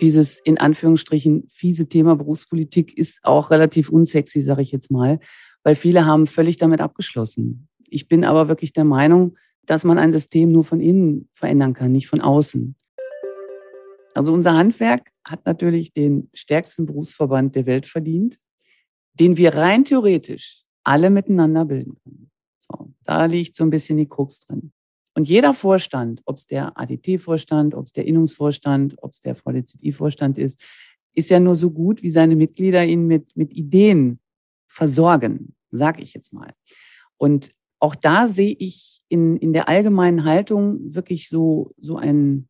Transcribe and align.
Dieses 0.00 0.40
in 0.40 0.58
Anführungsstrichen 0.58 1.46
fiese 1.48 1.88
Thema 1.88 2.16
Berufspolitik 2.16 2.96
ist 2.96 3.24
auch 3.24 3.50
relativ 3.50 3.88
unsexy, 3.90 4.40
sage 4.40 4.62
ich 4.62 4.72
jetzt 4.72 4.90
mal, 4.90 5.20
weil 5.62 5.76
viele 5.76 6.04
haben 6.04 6.26
völlig 6.26 6.56
damit 6.56 6.80
abgeschlossen. 6.80 7.68
Ich 7.88 8.08
bin 8.08 8.24
aber 8.24 8.48
wirklich 8.48 8.72
der 8.72 8.84
Meinung, 8.84 9.36
dass 9.66 9.84
man 9.84 9.98
ein 9.98 10.12
System 10.12 10.52
nur 10.52 10.64
von 10.64 10.80
innen 10.80 11.28
verändern 11.34 11.74
kann, 11.74 11.90
nicht 11.90 12.08
von 12.08 12.20
außen. 12.20 12.74
Also 14.14 14.32
unser 14.32 14.54
Handwerk 14.54 15.10
hat 15.24 15.46
natürlich 15.46 15.92
den 15.92 16.28
stärksten 16.34 16.86
Berufsverband 16.86 17.54
der 17.54 17.66
Welt 17.66 17.86
verdient, 17.86 18.38
den 19.14 19.36
wir 19.36 19.54
rein 19.54 19.84
theoretisch 19.84 20.62
alle 20.82 21.08
miteinander 21.08 21.64
bilden 21.64 21.96
können. 22.02 22.30
So, 22.58 22.92
da 23.04 23.24
liegt 23.24 23.56
so 23.56 23.64
ein 23.64 23.70
bisschen 23.70 23.96
die 23.96 24.08
Krux 24.08 24.40
drin. 24.40 24.72
Und 25.14 25.28
jeder 25.28 25.54
Vorstand, 25.54 26.22
ob 26.24 26.36
es 26.36 26.46
der 26.46 26.78
ADT-Vorstand, 26.78 27.74
ob 27.74 27.86
es 27.86 27.92
der 27.92 28.06
Innungsvorstand, 28.06 28.96
ob 29.02 29.12
es 29.12 29.20
der 29.20 29.36
VDZI-Vorstand 29.36 30.38
ist, 30.38 30.60
ist 31.14 31.30
ja 31.30 31.38
nur 31.38 31.54
so 31.54 31.70
gut, 31.70 32.02
wie 32.02 32.10
seine 32.10 32.34
Mitglieder 32.34 32.84
ihn 32.84 33.06
mit, 33.06 33.36
mit 33.36 33.52
Ideen 33.52 34.18
versorgen, 34.66 35.54
sage 35.70 36.02
ich 36.02 36.14
jetzt 36.14 36.32
mal. 36.32 36.52
Und 37.16 37.52
auch 37.78 37.94
da 37.94 38.26
sehe 38.26 38.56
ich 38.58 39.02
in, 39.08 39.36
in 39.36 39.52
der 39.52 39.68
allgemeinen 39.68 40.24
Haltung 40.24 40.94
wirklich 40.94 41.28
so, 41.28 41.72
so 41.76 41.96
ein, 41.96 42.48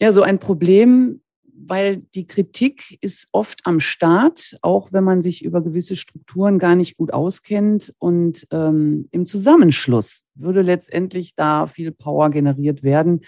ja, 0.00 0.12
so 0.12 0.22
ein 0.22 0.38
Problem, 0.38 1.20
weil 1.56 1.98
die 2.14 2.26
Kritik 2.26 2.98
ist 3.00 3.28
oft 3.32 3.60
am 3.64 3.80
Start, 3.80 4.56
auch 4.62 4.92
wenn 4.92 5.04
man 5.04 5.22
sich 5.22 5.44
über 5.44 5.62
gewisse 5.62 5.96
Strukturen 5.96 6.58
gar 6.58 6.74
nicht 6.74 6.96
gut 6.96 7.12
auskennt. 7.12 7.94
Und 7.98 8.46
ähm, 8.50 9.08
im 9.12 9.26
Zusammenschluss 9.26 10.24
würde 10.34 10.62
letztendlich 10.62 11.34
da 11.34 11.66
viel 11.66 11.92
Power 11.92 12.30
generiert 12.30 12.82
werden. 12.82 13.24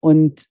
Und 0.00 0.46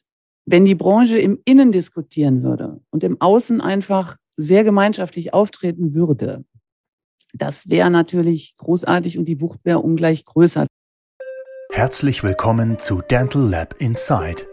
wenn 0.45 0.65
die 0.65 0.75
Branche 0.75 1.19
im 1.19 1.39
Innen 1.45 1.71
diskutieren 1.71 2.43
würde 2.43 2.81
und 2.89 3.03
im 3.03 3.19
Außen 3.21 3.61
einfach 3.61 4.17
sehr 4.35 4.63
gemeinschaftlich 4.63 5.33
auftreten 5.33 5.93
würde, 5.93 6.43
das 7.33 7.69
wäre 7.69 7.89
natürlich 7.89 8.55
großartig 8.57 9.17
und 9.17 9.27
die 9.27 9.41
Wucht 9.41 9.59
wäre 9.63 9.79
ungleich 9.79 10.25
größer. 10.25 10.67
Herzlich 11.71 12.23
willkommen 12.23 12.77
zu 12.77 13.01
Dental 13.01 13.49
Lab 13.49 13.75
Inside 13.79 14.52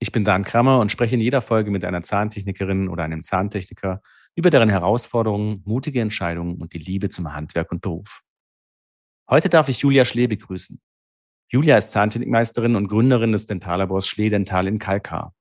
Ich 0.00 0.12
bin 0.12 0.24
Dan 0.24 0.44
Krammer 0.44 0.80
und 0.80 0.90
spreche 0.92 1.14
in 1.14 1.20
jeder 1.20 1.40
Folge 1.40 1.70
mit 1.70 1.84
einer 1.84 2.02
Zahntechnikerin 2.02 2.88
oder 2.88 3.04
einem 3.04 3.22
Zahntechniker 3.22 4.02
über 4.34 4.50
deren 4.50 4.68
Herausforderungen, 4.68 5.62
mutige 5.64 6.00
Entscheidungen 6.00 6.60
und 6.60 6.72
die 6.72 6.78
Liebe 6.78 7.08
zum 7.08 7.32
Handwerk 7.32 7.70
und 7.72 7.80
Beruf. 7.80 8.22
Heute 9.30 9.48
darf 9.48 9.68
ich 9.68 9.78
Julia 9.78 10.04
Schlee 10.04 10.26
begrüßen. 10.26 10.80
Julia 11.48 11.76
ist 11.76 11.92
Zahntechnikmeisterin 11.92 12.74
und 12.76 12.88
Gründerin 12.88 13.32
des 13.32 13.46
Dentallabors 13.46 14.06
Schlee 14.06 14.28
Dental 14.28 14.66
in 14.66 14.78
Kalkar. 14.78 15.34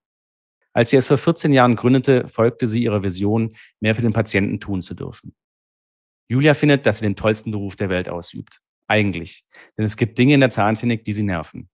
Als 0.74 0.90
sie 0.90 0.98
es 0.98 1.08
vor 1.08 1.18
14 1.18 1.54
Jahren 1.54 1.76
gründete, 1.76 2.28
folgte 2.28 2.66
sie 2.66 2.84
ihrer 2.84 3.04
Vision, 3.04 3.56
mehr 3.80 3.96
für 3.96 4.02
den 4.02 4.14
Patienten 4.14 4.60
tun 4.60 4.82
zu 4.82 4.96
dürfen. 4.96 5.36
Julia 6.30 6.54
findet, 6.54 6.86
dass 6.86 7.00
sie 7.00 7.06
den 7.06 7.16
tollsten 7.16 7.52
Beruf 7.52 7.76
der 7.76 7.90
Welt 7.90 8.10
ausübt. 8.10 8.62
Eigentlich. 8.88 9.46
Denn 9.78 9.86
es 9.86 9.98
gibt 9.98 10.18
Dinge 10.18 10.34
in 10.34 10.40
der 10.40 10.50
Zahntechnik, 10.50 11.04
die 11.04 11.14
sie 11.14 11.24
nerven. 11.24 11.70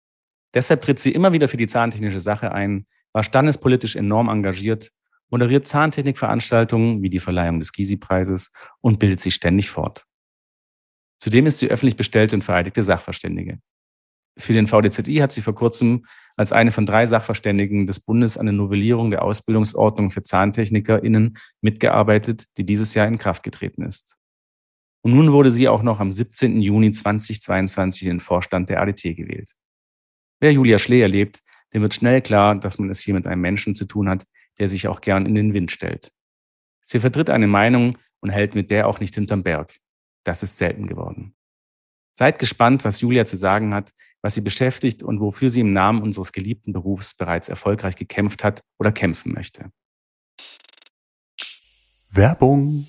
Deshalb 0.53 0.81
tritt 0.81 0.99
sie 0.99 1.11
immer 1.11 1.31
wieder 1.31 1.47
für 1.47 1.57
die 1.57 1.67
zahntechnische 1.67 2.19
Sache 2.19 2.51
ein, 2.51 2.85
war 3.13 3.23
standespolitisch 3.23 3.95
enorm 3.95 4.29
engagiert, 4.29 4.91
moderiert 5.29 5.67
Zahntechnikveranstaltungen 5.67 7.01
wie 7.01 7.09
die 7.09 7.19
Verleihung 7.19 7.59
des 7.59 7.71
Gysi-Preises 7.73 8.51
und 8.81 8.99
bildet 8.99 9.19
sich 9.19 9.35
ständig 9.35 9.69
fort. 9.69 10.05
Zudem 11.19 11.45
ist 11.45 11.59
sie 11.59 11.69
öffentlich 11.69 11.97
bestellte 11.97 12.35
und 12.35 12.43
vereidigte 12.43 12.81
Sachverständige. 12.81 13.59
Für 14.37 14.53
den 14.53 14.67
VDZI 14.67 15.15
hat 15.15 15.33
sie 15.33 15.41
vor 15.41 15.53
kurzem 15.53 16.05
als 16.37 16.53
eine 16.53 16.71
von 16.71 16.85
drei 16.85 17.05
Sachverständigen 17.05 17.85
des 17.87 17.99
Bundes 17.99 18.37
an 18.37 18.45
der 18.45 18.53
Novellierung 18.53 19.11
der 19.11 19.23
Ausbildungsordnung 19.23 20.11
für 20.11 20.21
ZahntechnikerInnen 20.21 21.37
mitgearbeitet, 21.61 22.45
die 22.57 22.65
dieses 22.65 22.93
Jahr 22.93 23.07
in 23.07 23.17
Kraft 23.17 23.43
getreten 23.43 23.83
ist. 23.83 24.17
Und 25.01 25.13
nun 25.13 25.33
wurde 25.33 25.49
sie 25.49 25.67
auch 25.67 25.83
noch 25.83 25.99
am 25.99 26.11
17. 26.11 26.61
Juni 26.61 26.91
2022 26.91 28.03
in 28.03 28.09
den 28.09 28.19
Vorstand 28.21 28.69
der 28.69 28.81
ADT 28.81 29.15
gewählt. 29.15 29.55
Wer 30.39 30.53
Julia 30.53 30.77
Schlee 30.77 31.01
erlebt, 31.01 31.41
dem 31.73 31.81
wird 31.81 31.93
schnell 31.93 32.21
klar, 32.21 32.55
dass 32.55 32.79
man 32.79 32.89
es 32.89 33.01
hier 33.01 33.13
mit 33.13 33.27
einem 33.27 33.41
Menschen 33.41 33.75
zu 33.75 33.85
tun 33.85 34.09
hat, 34.09 34.25
der 34.57 34.67
sich 34.67 34.87
auch 34.87 35.01
gern 35.01 35.25
in 35.25 35.35
den 35.35 35.53
Wind 35.53 35.71
stellt. 35.71 36.11
Sie 36.81 36.99
vertritt 36.99 37.29
eine 37.29 37.47
Meinung 37.47 37.97
und 38.21 38.29
hält 38.29 38.55
mit 38.55 38.71
der 38.71 38.87
auch 38.87 38.99
nicht 38.99 39.15
hinterm 39.15 39.43
Berg. 39.43 39.79
Das 40.23 40.43
ist 40.43 40.57
selten 40.57 40.87
geworden. 40.87 41.35
Seid 42.17 42.39
gespannt, 42.39 42.83
was 42.83 43.01
Julia 43.01 43.25
zu 43.25 43.37
sagen 43.37 43.73
hat, 43.73 43.93
was 44.21 44.33
sie 44.33 44.41
beschäftigt 44.41 45.03
und 45.03 45.21
wofür 45.21 45.49
sie 45.49 45.61
im 45.61 45.71
Namen 45.71 46.01
unseres 46.01 46.31
geliebten 46.31 46.73
Berufs 46.73 47.13
bereits 47.13 47.47
erfolgreich 47.47 47.95
gekämpft 47.95 48.43
hat 48.43 48.61
oder 48.77 48.91
kämpfen 48.91 49.33
möchte. 49.33 49.71
Werbung 52.09 52.87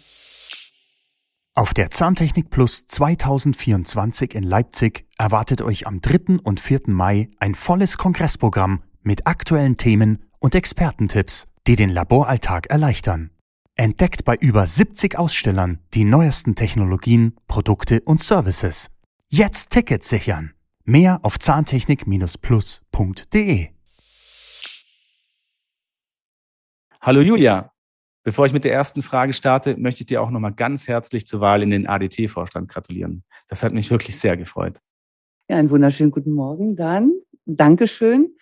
auf 1.54 1.74
der 1.74 1.90
Zahntechnik 1.90 2.48
Plus 2.50 2.86
2024 2.86 4.34
in 4.34 4.44
Leipzig 4.44 5.06
erwartet 5.18 5.60
euch 5.62 5.86
am 5.86 6.00
3. 6.00 6.38
und 6.42 6.58
4. 6.60 6.80
Mai 6.86 7.28
ein 7.38 7.54
volles 7.54 7.98
Kongressprogramm 7.98 8.82
mit 9.02 9.26
aktuellen 9.26 9.76
Themen 9.76 10.24
und 10.38 10.54
Expertentipps, 10.54 11.48
die 11.66 11.76
den 11.76 11.90
Laboralltag 11.90 12.68
erleichtern. 12.68 13.30
Entdeckt 13.76 14.24
bei 14.24 14.36
über 14.36 14.66
70 14.66 15.18
Ausstellern 15.18 15.80
die 15.92 16.04
neuesten 16.04 16.54
Technologien, 16.54 17.36
Produkte 17.48 18.00
und 18.02 18.20
Services. 18.20 18.90
Jetzt 19.28 19.70
Tickets 19.70 20.08
sichern. 20.08 20.52
Mehr 20.84 21.18
auf 21.22 21.36
zahntechnik-plus.de. 21.38 23.68
Hallo 27.00 27.22
Julia, 27.22 27.72
Bevor 28.22 28.44
ich 28.44 28.52
mit 28.52 28.64
der 28.64 28.72
ersten 28.74 29.02
Frage 29.02 29.32
starte, 29.32 29.76
möchte 29.78 30.02
ich 30.02 30.06
dir 30.06 30.20
auch 30.20 30.30
nochmal 30.30 30.52
ganz 30.52 30.88
herzlich 30.88 31.26
zur 31.26 31.40
Wahl 31.40 31.62
in 31.62 31.70
den 31.70 31.86
ADT-Vorstand 31.86 32.68
gratulieren. 32.68 33.24
Das 33.48 33.62
hat 33.62 33.72
mich 33.72 33.90
wirklich 33.90 34.18
sehr 34.18 34.36
gefreut. 34.36 34.78
Ja, 35.48 35.56
einen 35.56 35.70
wunderschönen 35.70 36.10
guten 36.10 36.32
Morgen, 36.32 36.76
Dan. 36.76 37.12
Dankeschön. 37.46 38.36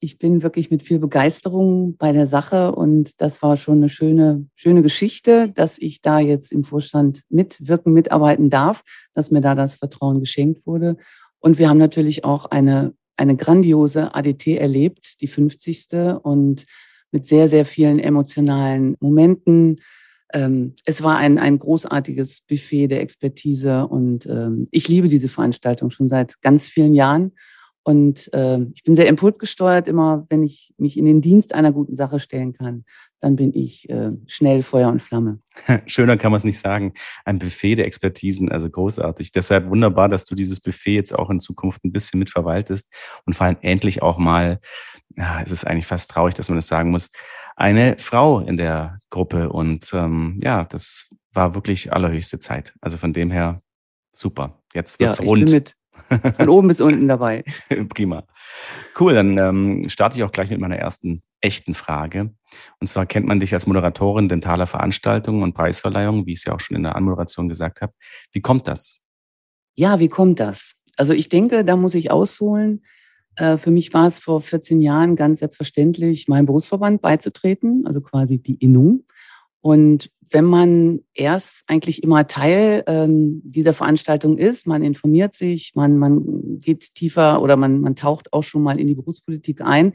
Ich 0.00 0.18
bin 0.18 0.42
wirklich 0.42 0.70
mit 0.70 0.82
viel 0.82 0.98
Begeisterung 0.98 1.96
bei 1.96 2.12
der 2.12 2.26
Sache 2.26 2.72
und 2.72 3.20
das 3.20 3.42
war 3.42 3.56
schon 3.56 3.78
eine 3.78 3.88
schöne, 3.88 4.46
schöne 4.54 4.80
Geschichte, 4.80 5.50
dass 5.50 5.76
ich 5.76 6.00
da 6.00 6.20
jetzt 6.20 6.50
im 6.50 6.62
Vorstand 6.62 7.22
mitwirken, 7.28 7.92
mitarbeiten 7.92 8.48
darf, 8.48 8.82
dass 9.12 9.30
mir 9.30 9.40
da 9.40 9.54
das 9.54 9.74
Vertrauen 9.74 10.20
geschenkt 10.20 10.66
wurde. 10.66 10.96
Und 11.40 11.58
wir 11.58 11.68
haben 11.68 11.78
natürlich 11.78 12.24
auch 12.24 12.46
eine, 12.46 12.94
eine 13.16 13.36
grandiose 13.36 14.14
ADT 14.14 14.46
erlebt, 14.56 15.20
die 15.20 15.26
50. 15.26 16.16
Und 16.22 16.64
mit 17.10 17.26
sehr, 17.26 17.48
sehr 17.48 17.64
vielen 17.64 17.98
emotionalen 17.98 18.96
Momenten. 19.00 19.80
Ähm, 20.32 20.74
es 20.84 21.02
war 21.02 21.16
ein, 21.16 21.38
ein 21.38 21.58
großartiges 21.58 22.42
Buffet 22.42 22.88
der 22.88 23.00
Expertise 23.00 23.86
und 23.86 24.26
ähm, 24.26 24.68
ich 24.70 24.88
liebe 24.88 25.08
diese 25.08 25.28
Veranstaltung 25.28 25.90
schon 25.90 26.08
seit 26.08 26.40
ganz 26.42 26.68
vielen 26.68 26.94
Jahren. 26.94 27.32
Und 27.88 28.30
äh, 28.34 28.58
ich 28.74 28.82
bin 28.82 28.94
sehr 28.94 29.06
impulsgesteuert, 29.06 29.88
immer 29.88 30.26
wenn 30.28 30.42
ich 30.42 30.74
mich 30.76 30.98
in 30.98 31.06
den 31.06 31.22
Dienst 31.22 31.54
einer 31.54 31.72
guten 31.72 31.94
Sache 31.94 32.20
stellen 32.20 32.52
kann, 32.52 32.84
dann 33.20 33.34
bin 33.34 33.54
ich 33.54 33.88
äh, 33.88 34.10
schnell 34.26 34.62
Feuer 34.62 34.90
und 34.90 35.02
Flamme. 35.02 35.38
Schöner 35.86 36.18
kann 36.18 36.30
man 36.30 36.36
es 36.36 36.44
nicht 36.44 36.58
sagen. 36.58 36.92
Ein 37.24 37.38
Buffet 37.38 37.76
der 37.76 37.86
Expertisen, 37.86 38.52
also 38.52 38.68
großartig. 38.68 39.32
Deshalb 39.32 39.70
wunderbar, 39.70 40.10
dass 40.10 40.26
du 40.26 40.34
dieses 40.34 40.60
Buffet 40.60 40.96
jetzt 40.96 41.18
auch 41.18 41.30
in 41.30 41.40
Zukunft 41.40 41.82
ein 41.82 41.90
bisschen 41.90 42.18
mitverwaltest 42.18 42.92
und 43.24 43.32
vor 43.32 43.46
allem 43.46 43.56
endlich 43.62 44.02
auch 44.02 44.18
mal 44.18 44.60
ja, 45.16 45.40
es 45.40 45.50
ist 45.50 45.66
eigentlich 45.66 45.86
fast 45.86 46.10
traurig, 46.10 46.34
dass 46.34 46.50
man 46.50 46.58
das 46.58 46.68
sagen 46.68 46.90
muss, 46.90 47.10
eine 47.56 47.96
Frau 47.98 48.40
in 48.40 48.58
der 48.58 48.98
Gruppe. 49.08 49.48
Und 49.48 49.90
ähm, 49.94 50.38
ja, 50.42 50.64
das 50.64 51.08
war 51.32 51.54
wirklich 51.54 51.90
allerhöchste 51.90 52.38
Zeit. 52.38 52.74
Also 52.82 52.98
von 52.98 53.14
dem 53.14 53.30
her 53.30 53.62
super. 54.12 54.62
Jetzt 54.74 55.00
wird's 55.00 55.18
ja, 55.18 55.24
rund. 55.24 55.46
Bin 55.46 55.54
mit. 55.54 55.77
Von 56.36 56.48
oben 56.48 56.68
bis 56.68 56.80
unten 56.80 57.08
dabei. 57.08 57.44
Prima. 57.88 58.24
Cool, 58.98 59.14
dann 59.14 59.38
ähm, 59.38 59.88
starte 59.88 60.16
ich 60.16 60.24
auch 60.24 60.32
gleich 60.32 60.50
mit 60.50 60.60
meiner 60.60 60.76
ersten 60.76 61.22
echten 61.40 61.74
Frage. 61.74 62.34
Und 62.80 62.88
zwar 62.88 63.06
kennt 63.06 63.26
man 63.26 63.40
dich 63.40 63.54
als 63.54 63.66
Moderatorin 63.66 64.28
dentaler 64.28 64.66
Veranstaltungen 64.66 65.42
und 65.42 65.54
Preisverleihungen, 65.54 66.26
wie 66.26 66.32
ich 66.32 66.38
es 66.38 66.44
ja 66.44 66.54
auch 66.54 66.60
schon 66.60 66.76
in 66.76 66.82
der 66.82 66.96
Anmoderation 66.96 67.48
gesagt 67.48 67.80
habe. 67.80 67.92
Wie 68.32 68.40
kommt 68.40 68.66
das? 68.66 68.98
Ja, 69.74 70.00
wie 70.00 70.08
kommt 70.08 70.40
das? 70.40 70.72
Also 70.96 71.12
ich 71.12 71.28
denke, 71.28 71.64
da 71.64 71.76
muss 71.76 71.94
ich 71.94 72.10
ausholen. 72.10 72.82
Äh, 73.36 73.56
für 73.56 73.70
mich 73.70 73.94
war 73.94 74.06
es 74.06 74.18
vor 74.18 74.40
14 74.40 74.80
Jahren 74.80 75.14
ganz 75.14 75.38
selbstverständlich, 75.38 76.26
meinem 76.26 76.46
Berufsverband 76.46 77.00
beizutreten, 77.00 77.84
also 77.86 78.00
quasi 78.00 78.42
die 78.42 78.56
INU. 78.56 79.04
Und 79.60 80.10
wenn 80.30 80.44
man 80.44 81.00
erst 81.14 81.64
eigentlich 81.66 82.02
immer 82.02 82.26
Teil 82.26 82.84
ähm, 82.86 83.40
dieser 83.44 83.72
Veranstaltung 83.72 84.38
ist, 84.38 84.66
man 84.66 84.82
informiert 84.82 85.34
sich, 85.34 85.72
man, 85.74 85.98
man 85.98 86.58
geht 86.58 86.94
tiefer 86.94 87.42
oder 87.42 87.56
man, 87.56 87.80
man 87.80 87.96
taucht 87.96 88.32
auch 88.32 88.42
schon 88.42 88.62
mal 88.62 88.78
in 88.78 88.86
die 88.86 88.94
Berufspolitik 88.94 89.60
ein, 89.60 89.92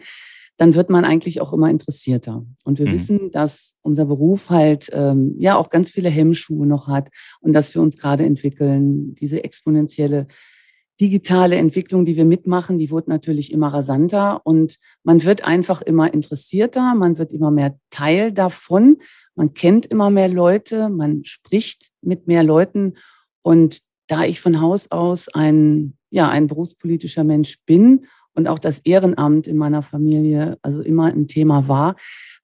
dann 0.57 0.75
wird 0.75 0.89
man 0.89 1.03
eigentlich 1.03 1.41
auch 1.41 1.51
immer 1.51 1.69
interessierter. 1.69 2.45
Und 2.63 2.79
wir 2.79 2.87
mhm. 2.87 2.91
wissen, 2.91 3.31
dass 3.31 3.75
unser 3.81 4.05
Beruf 4.05 4.49
halt 4.49 4.89
ähm, 4.93 5.35
ja 5.39 5.55
auch 5.55 5.69
ganz 5.69 5.91
viele 5.91 6.09
Hemmschuhe 6.09 6.67
noch 6.67 6.87
hat 6.87 7.09
und 7.41 7.53
dass 7.53 7.73
wir 7.73 7.81
uns 7.81 7.97
gerade 7.97 8.23
entwickeln. 8.23 9.15
Diese 9.15 9.43
exponentielle 9.43 10.27
digitale 11.01 11.55
Entwicklung, 11.55 12.05
die 12.05 12.15
wir 12.15 12.25
mitmachen, 12.25 12.77
die 12.77 12.91
wird 12.91 13.07
natürlich 13.07 13.51
immer 13.51 13.73
rasanter 13.73 14.41
und 14.45 14.77
man 15.03 15.23
wird 15.23 15.43
einfach 15.43 15.81
immer 15.81 16.13
interessierter, 16.13 16.93
man 16.93 17.17
wird 17.17 17.31
immer 17.31 17.49
mehr 17.49 17.77
Teil 17.89 18.31
davon, 18.31 18.97
man 19.35 19.53
kennt 19.53 19.85
immer 19.85 20.09
mehr 20.09 20.27
Leute, 20.27 20.89
man 20.89 21.23
spricht 21.23 21.89
mit 22.01 22.27
mehr 22.27 22.43
Leuten 22.43 22.93
und 23.41 23.81
da 24.07 24.23
ich 24.23 24.41
von 24.41 24.61
Haus 24.61 24.91
aus 24.91 25.29
ein, 25.29 25.97
ja, 26.09 26.29
ein 26.29 26.47
berufspolitischer 26.47 27.23
Mensch 27.23 27.59
bin 27.65 28.05
und 28.33 28.47
auch 28.47 28.59
das 28.59 28.79
Ehrenamt 28.79 29.47
in 29.47 29.57
meiner 29.57 29.81
Familie 29.81 30.57
also 30.61 30.81
immer 30.81 31.05
ein 31.05 31.27
Thema 31.27 31.67
war, 31.67 31.95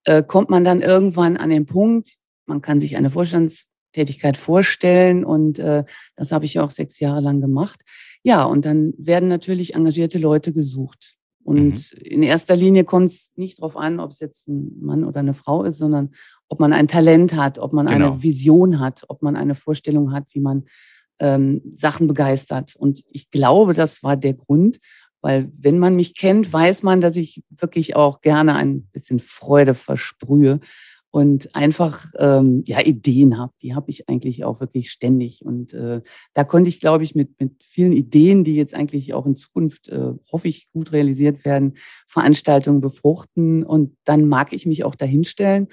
äh, 0.06 0.24
kommt 0.24 0.50
man 0.50 0.63
dann 0.63 0.81
irgendwann 0.81 1.38
an 1.38 1.50
den 1.50 1.65
Punkt, 1.65 2.15
man 2.45 2.62
kann 2.62 2.80
sich 2.80 2.97
eine 2.97 3.12
Vorstandstätigkeit 3.12 4.38
vorstellen 4.38 5.24
und 5.25 5.59
äh, 5.59 5.83
das 6.15 6.31
habe 6.31 6.45
ich 6.45 6.59
auch 6.59 6.69
sechs 6.69 7.00
Jahre 7.00 7.21
lang 7.21 7.41
gemacht. 7.41 7.81
Ja, 8.24 8.44
und 8.44 8.65
dann 8.65 8.94
werden 8.97 9.30
natürlich 9.30 9.75
engagierte 9.75 10.18
Leute 10.18 10.51
gesucht. 10.51 11.15
Und 11.44 11.94
mhm. 11.94 12.01
in 12.01 12.24
erster 12.24 12.56
Linie 12.56 12.83
kommt 12.83 13.09
es 13.09 13.31
nicht 13.36 13.59
darauf 13.59 13.77
an, 13.77 14.00
ob 14.00 14.12
es 14.12 14.19
jetzt 14.19 14.47
ein 14.47 14.77
Mann 14.81 15.03
oder 15.03 15.19
eine 15.21 15.33
Frau 15.33 15.63
ist, 15.63 15.77
sondern 15.77 16.12
ob 16.50 16.60
man 16.60 16.74
ein 16.74 16.88
Talent 16.88 17.36
hat, 17.36 17.60
ob 17.60 17.74
man 17.74 17.88
genau. 17.88 18.13
eine 18.13 18.24
Vision 18.24 18.80
hat, 18.80 19.04
ob 19.07 19.22
man 19.22 19.36
eine 19.36 19.56
Vorstellung 19.56 20.12
hat, 20.12 20.25
wie 20.34 20.40
man 20.40 20.66
ähm, 21.19 21.62
Sachen 21.75 22.07
begeistert. 22.07 22.75
Und 22.75 23.04
ich 23.10 23.30
glaube, 23.30 23.74
das 23.74 24.04
war 24.04 24.18
der 24.18 24.34
Grund, 24.34 24.80
weil 25.22 25.51
wenn 25.57 25.80
man 25.80 25.96
mich 25.96 26.16
kennt, 26.16 26.51
weiß 26.51 26.84
man, 26.84 27.01
dass 27.01 27.16
ich 27.16 27.44
wirklich 27.50 27.96
auch 27.96 28.22
gerne 28.22 28.56
ein 28.56 28.84
bisschen 28.92 29.19
Freude 29.19 29.75
versprühe 29.75 30.60
und 31.12 31.56
einfach 31.56 32.06
ähm, 32.18 32.63
ja 32.66 32.81
Ideen 32.81 33.38
habe. 33.38 33.51
Die 33.62 33.74
habe 33.74 33.90
ich 33.90 34.07
eigentlich 34.07 34.46
auch 34.46 34.60
wirklich 34.60 34.92
ständig. 34.92 35.44
Und 35.44 35.74
äh, 35.74 36.01
da 36.34 36.44
konnte 36.44 36.69
ich, 36.69 36.80
glaube 36.80 37.04
ich, 37.04 37.16
mit, 37.16 37.40
mit 37.40 37.63
vielen 37.63 37.94
Ideen, 37.94 38.44
die 38.44 38.56
jetzt 38.56 38.75
eigentlich 38.75 39.13
auch 39.13 39.25
in 39.25 39.36
Zukunft, 39.36 39.90
äh, 39.90 40.13
hoffe 40.31 40.48
ich, 40.48 40.72
gut 40.72 40.92
realisiert 40.92 41.44
werden, 41.46 41.78
Veranstaltungen 42.07 42.80
befruchten. 42.80 43.63
Und 43.63 43.98
dann 44.06 44.28
mag 44.28 44.54
ich 44.54 44.66
mich 44.66 44.84
auch 44.84 44.96
dahinstellen. 44.96 45.68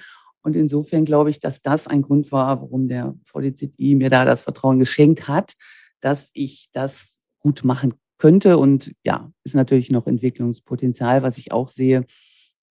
Und 0.47 0.55
insofern 0.55 1.03
glaube 1.03 1.29
ich, 1.29 1.41
dass 1.41 1.61
das 1.61 1.87
ein 1.87 2.03
Grund 2.03 2.31
war, 2.31 2.61
warum 2.61 2.87
der 2.87 3.13
VDZI 3.25 3.95
mir 3.95 4.09
da 4.09 4.23
das 4.23 4.43
Vertrauen 4.43 4.79
geschenkt 4.79 5.27
hat, 5.27 5.55
dass 5.99 6.31
ich 6.33 6.69
das 6.71 7.19
gut 7.39 7.65
machen 7.65 7.95
könnte. 8.17 8.57
Und 8.57 8.93
ja, 9.03 9.29
ist 9.43 9.55
natürlich 9.55 9.91
noch 9.91 10.07
Entwicklungspotenzial, 10.07 11.21
was 11.21 11.37
ich 11.37 11.51
auch 11.51 11.67
sehe. 11.67 12.05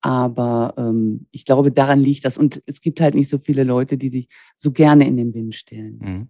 Aber 0.01 0.73
ähm, 0.79 1.27
ich 1.33 1.45
glaube, 1.45 1.71
daran 1.71 2.01
liegt 2.01 2.25
das. 2.25 2.39
Und 2.39 2.63
es 2.65 2.81
gibt 2.81 2.99
halt 2.99 3.15
nicht 3.15 3.29
so 3.29 3.37
viele 3.37 3.63
Leute, 3.63 3.99
die 3.99 4.09
sich 4.09 4.29
so 4.55 4.73
gerne 4.73 5.07
in 5.07 5.19
den 5.19 5.35
Wind 5.35 5.55
stellen. 5.55 5.99
Mhm. 6.01 6.29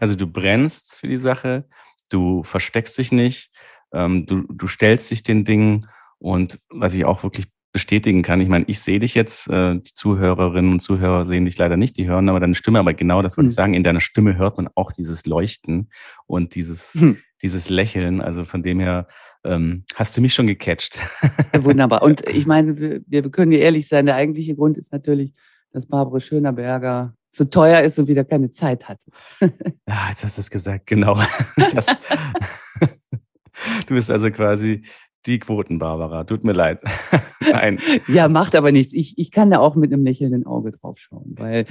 Also 0.00 0.16
du 0.16 0.26
brennst 0.26 0.96
für 0.96 1.06
die 1.06 1.16
Sache, 1.16 1.64
du 2.10 2.42
versteckst 2.42 2.98
dich 2.98 3.12
nicht, 3.12 3.52
ähm, 3.92 4.26
du, 4.26 4.42
du 4.52 4.66
stellst 4.66 5.12
dich 5.12 5.22
den 5.22 5.44
Dingen. 5.44 5.86
Und 6.18 6.58
was 6.70 6.92
ich 6.94 7.04
auch 7.04 7.22
wirklich 7.22 7.46
bestätigen 7.78 8.22
kann. 8.22 8.40
Ich 8.40 8.48
meine, 8.48 8.64
ich 8.66 8.80
sehe 8.80 8.98
dich 8.98 9.14
jetzt, 9.14 9.48
äh, 9.48 9.76
die 9.76 9.94
Zuhörerinnen 9.94 10.72
und 10.72 10.80
Zuhörer 10.80 11.24
sehen 11.24 11.44
dich 11.44 11.56
leider 11.58 11.76
nicht, 11.76 11.96
die 11.96 12.08
hören 12.08 12.28
aber 12.28 12.40
deine 12.40 12.54
Stimme, 12.54 12.80
aber 12.80 12.92
genau 12.92 13.22
das 13.22 13.36
würde 13.36 13.44
mhm. 13.44 13.50
ich 13.50 13.54
sagen, 13.54 13.74
in 13.74 13.84
deiner 13.84 14.00
Stimme 14.00 14.36
hört 14.36 14.56
man 14.56 14.68
auch 14.74 14.90
dieses 14.90 15.26
Leuchten 15.26 15.88
und 16.26 16.56
dieses, 16.56 16.96
mhm. 16.96 17.18
dieses 17.40 17.70
Lächeln. 17.70 18.20
Also 18.20 18.44
von 18.44 18.64
dem 18.64 18.80
her 18.80 19.06
ähm, 19.44 19.84
hast 19.94 20.16
du 20.16 20.20
mich 20.20 20.34
schon 20.34 20.48
gecatcht. 20.48 20.98
Wunderbar. 21.56 22.02
Und 22.02 22.28
ich 22.34 22.46
meine, 22.46 22.76
wir, 22.78 23.00
wir 23.06 23.30
können 23.30 23.52
ja 23.52 23.58
ehrlich 23.58 23.86
sein, 23.86 24.06
der 24.06 24.16
eigentliche 24.16 24.56
Grund 24.56 24.76
ist 24.76 24.92
natürlich, 24.92 25.32
dass 25.70 25.86
Barbara 25.86 26.18
Schönerberger 26.18 27.14
zu 27.30 27.48
teuer 27.48 27.82
ist 27.82 27.96
und 28.00 28.08
wieder 28.08 28.24
keine 28.24 28.50
Zeit 28.50 28.88
hatte. 28.88 29.06
ja, 29.40 29.48
jetzt 30.08 30.24
hast 30.24 30.36
du 30.36 30.40
es 30.40 30.50
gesagt, 30.50 30.86
genau. 30.86 31.16
Das, 31.72 31.86
du 33.86 33.94
bist 33.94 34.10
also 34.10 34.30
quasi 34.32 34.82
die 35.26 35.38
Quoten, 35.38 35.78
Barbara. 35.78 36.24
Tut 36.24 36.44
mir 36.44 36.52
leid. 36.52 36.80
Nein. 37.40 37.78
ja, 38.06 38.28
macht 38.28 38.54
aber 38.54 38.72
nichts. 38.72 38.92
Ich, 38.92 39.18
ich 39.18 39.30
kann 39.30 39.50
da 39.50 39.58
auch 39.58 39.76
mit 39.76 39.92
einem 39.92 40.04
lächelnden 40.04 40.46
Auge 40.46 40.70
drauf 40.72 40.98
schauen, 40.98 41.34
weil 41.36 41.66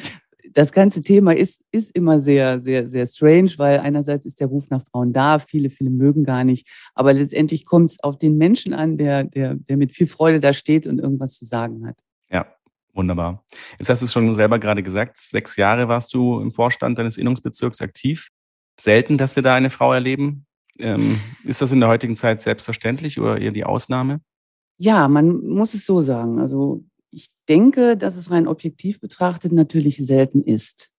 das 0.53 0.71
ganze 0.71 1.03
Thema 1.03 1.35
ist, 1.35 1.61
ist 1.71 1.91
immer 1.95 2.19
sehr, 2.19 2.59
sehr, 2.59 2.87
sehr 2.87 3.05
strange, 3.05 3.51
weil 3.57 3.79
einerseits 3.79 4.25
ist 4.25 4.39
der 4.39 4.47
Ruf 4.47 4.69
nach 4.69 4.83
Frauen 4.83 5.13
da, 5.13 5.37
viele, 5.37 5.69
viele 5.69 5.91
mögen 5.91 6.23
gar 6.23 6.43
nicht, 6.43 6.67
aber 6.95 7.13
letztendlich 7.13 7.65
kommt 7.65 7.89
es 7.89 8.03
auf 8.03 8.17
den 8.17 8.37
Menschen 8.37 8.73
an, 8.73 8.97
der, 8.97 9.23
der, 9.23 9.53
der 9.55 9.77
mit 9.77 9.91
viel 9.91 10.07
Freude 10.07 10.39
da 10.39 10.53
steht 10.53 10.87
und 10.87 10.99
irgendwas 10.99 11.37
zu 11.37 11.45
sagen 11.45 11.85
hat. 11.85 11.99
Ja, 12.31 12.47
wunderbar. 12.93 13.45
Jetzt 13.77 13.89
hast 13.89 14.01
du 14.01 14.05
es 14.05 14.13
schon 14.13 14.33
selber 14.33 14.57
gerade 14.57 14.81
gesagt, 14.81 15.17
sechs 15.17 15.57
Jahre 15.57 15.87
warst 15.87 16.11
du 16.15 16.39
im 16.39 16.51
Vorstand 16.51 16.97
deines 16.97 17.17
Innungsbezirks 17.17 17.81
aktiv. 17.81 18.29
Selten, 18.79 19.19
dass 19.19 19.35
wir 19.35 19.43
da 19.43 19.53
eine 19.53 19.69
Frau 19.69 19.93
erleben. 19.93 20.46
Ähm, 20.79 21.19
ist 21.43 21.61
das 21.61 21.71
in 21.71 21.79
der 21.79 21.89
heutigen 21.89 22.15
Zeit 22.15 22.41
selbstverständlich 22.41 23.19
oder 23.19 23.39
eher 23.39 23.51
die 23.51 23.65
Ausnahme? 23.65 24.21
Ja, 24.77 25.07
man 25.07 25.45
muss 25.45 25.73
es 25.73 25.85
so 25.85 26.01
sagen. 26.01 26.39
Also 26.39 26.83
ich 27.11 27.29
denke, 27.49 27.97
dass 27.97 28.15
es 28.15 28.29
rein 28.29 28.47
objektiv 28.47 28.99
betrachtet 28.99 29.51
natürlich 29.51 29.97
selten 29.97 30.43
ist. 30.43 30.91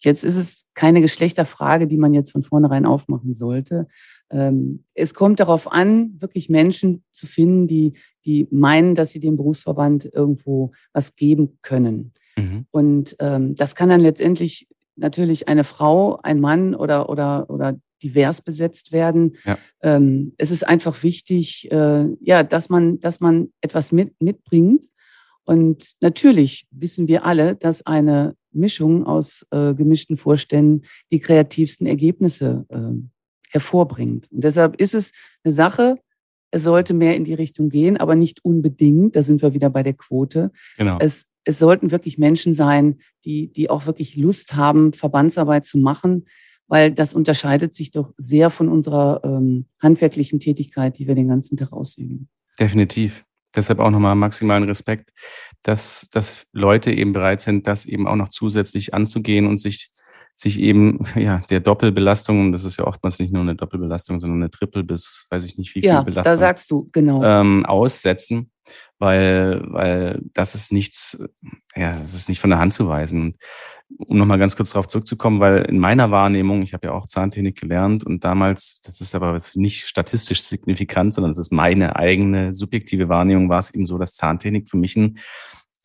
Jetzt 0.00 0.24
ist 0.24 0.36
es 0.36 0.66
keine 0.74 1.00
Geschlechterfrage, 1.00 1.86
die 1.86 1.96
man 1.96 2.14
jetzt 2.14 2.30
von 2.32 2.42
vornherein 2.42 2.86
aufmachen 2.86 3.34
sollte. 3.34 3.88
Ähm, 4.30 4.84
es 4.94 5.14
kommt 5.14 5.40
darauf 5.40 5.70
an, 5.70 6.20
wirklich 6.20 6.48
Menschen 6.48 7.04
zu 7.12 7.26
finden, 7.26 7.66
die, 7.66 7.94
die 8.24 8.48
meinen, 8.50 8.94
dass 8.94 9.10
sie 9.10 9.20
dem 9.20 9.36
Berufsverband 9.36 10.10
irgendwo 10.12 10.72
was 10.92 11.14
geben 11.14 11.58
können. 11.62 12.12
Mhm. 12.36 12.66
Und 12.70 13.16
ähm, 13.20 13.54
das 13.54 13.74
kann 13.74 13.88
dann 13.88 14.00
letztendlich 14.00 14.68
natürlich 14.96 15.48
eine 15.48 15.64
Frau, 15.64 16.18
ein 16.22 16.40
Mann 16.40 16.74
oder, 16.74 17.08
oder, 17.08 17.48
oder 17.50 17.78
divers 18.02 18.42
besetzt 18.42 18.92
werden. 18.92 19.36
Ja. 19.44 19.58
Ähm, 19.82 20.34
es 20.38 20.50
ist 20.50 20.66
einfach 20.66 21.02
wichtig, 21.02 21.70
äh, 21.70 22.06
ja, 22.20 22.42
dass 22.42 22.68
man, 22.68 23.00
dass 23.00 23.20
man 23.20 23.48
etwas 23.60 23.92
mit, 23.92 24.20
mitbringt. 24.20 24.84
Und 25.44 25.94
natürlich 26.00 26.66
wissen 26.70 27.08
wir 27.08 27.24
alle, 27.24 27.54
dass 27.54 27.86
eine 27.86 28.34
Mischung 28.50 29.04
aus 29.06 29.46
äh, 29.50 29.74
gemischten 29.74 30.16
Vorständen 30.16 30.86
die 31.12 31.20
kreativsten 31.20 31.86
Ergebnisse 31.86 32.66
äh, 32.68 32.92
hervorbringt. 33.50 34.30
Und 34.32 34.42
deshalb 34.42 34.76
ist 34.80 34.94
es 34.94 35.12
eine 35.44 35.52
Sache, 35.52 35.98
es 36.50 36.62
sollte 36.62 36.94
mehr 36.94 37.16
in 37.16 37.24
die 37.24 37.34
Richtung 37.34 37.68
gehen, 37.68 37.96
aber 37.96 38.14
nicht 38.14 38.44
unbedingt. 38.44 39.14
Da 39.14 39.22
sind 39.22 39.42
wir 39.42 39.52
wieder 39.52 39.70
bei 39.70 39.82
der 39.82 39.94
Quote. 39.94 40.50
Genau. 40.78 40.98
Es, 41.00 41.26
es 41.44 41.58
sollten 41.58 41.90
wirklich 41.90 42.18
Menschen 42.18 42.54
sein, 42.54 42.98
die, 43.24 43.52
die 43.52 43.68
auch 43.68 43.86
wirklich 43.86 44.16
Lust 44.16 44.54
haben, 44.54 44.92
Verbandsarbeit 44.92 45.64
zu 45.64 45.78
machen, 45.78 46.24
weil 46.68 46.92
das 46.92 47.14
unterscheidet 47.14 47.74
sich 47.74 47.90
doch 47.90 48.12
sehr 48.16 48.50
von 48.50 48.68
unserer 48.68 49.20
ähm, 49.24 49.66
handwerklichen 49.80 50.40
Tätigkeit, 50.40 50.98
die 50.98 51.06
wir 51.06 51.14
den 51.14 51.28
ganzen 51.28 51.56
Tag 51.56 51.72
ausüben. 51.72 52.28
Definitiv. 52.58 53.24
Deshalb 53.54 53.78
auch 53.78 53.90
nochmal 53.90 54.14
maximalen 54.14 54.64
Respekt, 54.64 55.10
dass, 55.62 56.08
dass 56.12 56.46
Leute 56.52 56.92
eben 56.92 57.12
bereit 57.12 57.40
sind, 57.40 57.66
das 57.66 57.86
eben 57.86 58.06
auch 58.06 58.16
noch 58.16 58.28
zusätzlich 58.28 58.92
anzugehen 58.92 59.46
und 59.46 59.58
sich, 59.58 59.90
sich 60.34 60.60
eben 60.60 61.00
ja, 61.16 61.38
der 61.48 61.60
Doppelbelastung, 61.60 62.52
das 62.52 62.64
ist 62.64 62.78
ja 62.78 62.86
oftmals 62.86 63.18
nicht 63.18 63.32
nur 63.32 63.42
eine 63.42 63.54
Doppelbelastung, 63.54 64.20
sondern 64.20 64.42
eine 64.42 64.50
Triple 64.50 64.84
bis 64.84 65.26
weiß 65.30 65.44
ich 65.44 65.56
nicht 65.56 65.74
wie 65.74 65.80
viel 65.80 65.88
ja, 65.88 66.02
Belastung. 66.02 66.34
Da 66.34 66.38
sagst 66.38 66.70
du, 66.70 66.90
genau. 66.92 67.22
Ähm, 67.22 67.64
aussetzen, 67.64 68.50
weil, 68.98 69.62
weil 69.66 70.20
das 70.32 70.54
ist 70.54 70.72
nichts, 70.72 71.18
ja, 71.74 71.98
das 71.98 72.14
ist 72.14 72.28
nicht 72.28 72.40
von 72.40 72.50
der 72.50 72.58
Hand 72.58 72.74
zu 72.74 72.88
weisen 72.88 73.36
um 73.88 74.18
nochmal 74.18 74.38
ganz 74.38 74.56
kurz 74.56 74.70
darauf 74.70 74.88
zurückzukommen, 74.88 75.40
weil 75.40 75.64
in 75.64 75.78
meiner 75.78 76.10
Wahrnehmung, 76.10 76.62
ich 76.62 76.74
habe 76.74 76.88
ja 76.88 76.92
auch 76.92 77.06
Zahntechnik 77.06 77.58
gelernt 77.58 78.04
und 78.04 78.24
damals, 78.24 78.80
das 78.80 79.00
ist 79.00 79.14
aber 79.14 79.38
nicht 79.54 79.86
statistisch 79.86 80.42
signifikant, 80.42 81.14
sondern 81.14 81.30
das 81.30 81.38
ist 81.38 81.52
meine 81.52 81.96
eigene 81.96 82.52
subjektive 82.52 83.08
Wahrnehmung, 83.08 83.48
war 83.48 83.58
es 83.58 83.72
eben 83.72 83.86
so, 83.86 83.98
dass 83.98 84.14
Zahntechnik 84.14 84.68
für 84.68 84.76
mich 84.76 84.96
ein, 84.96 85.18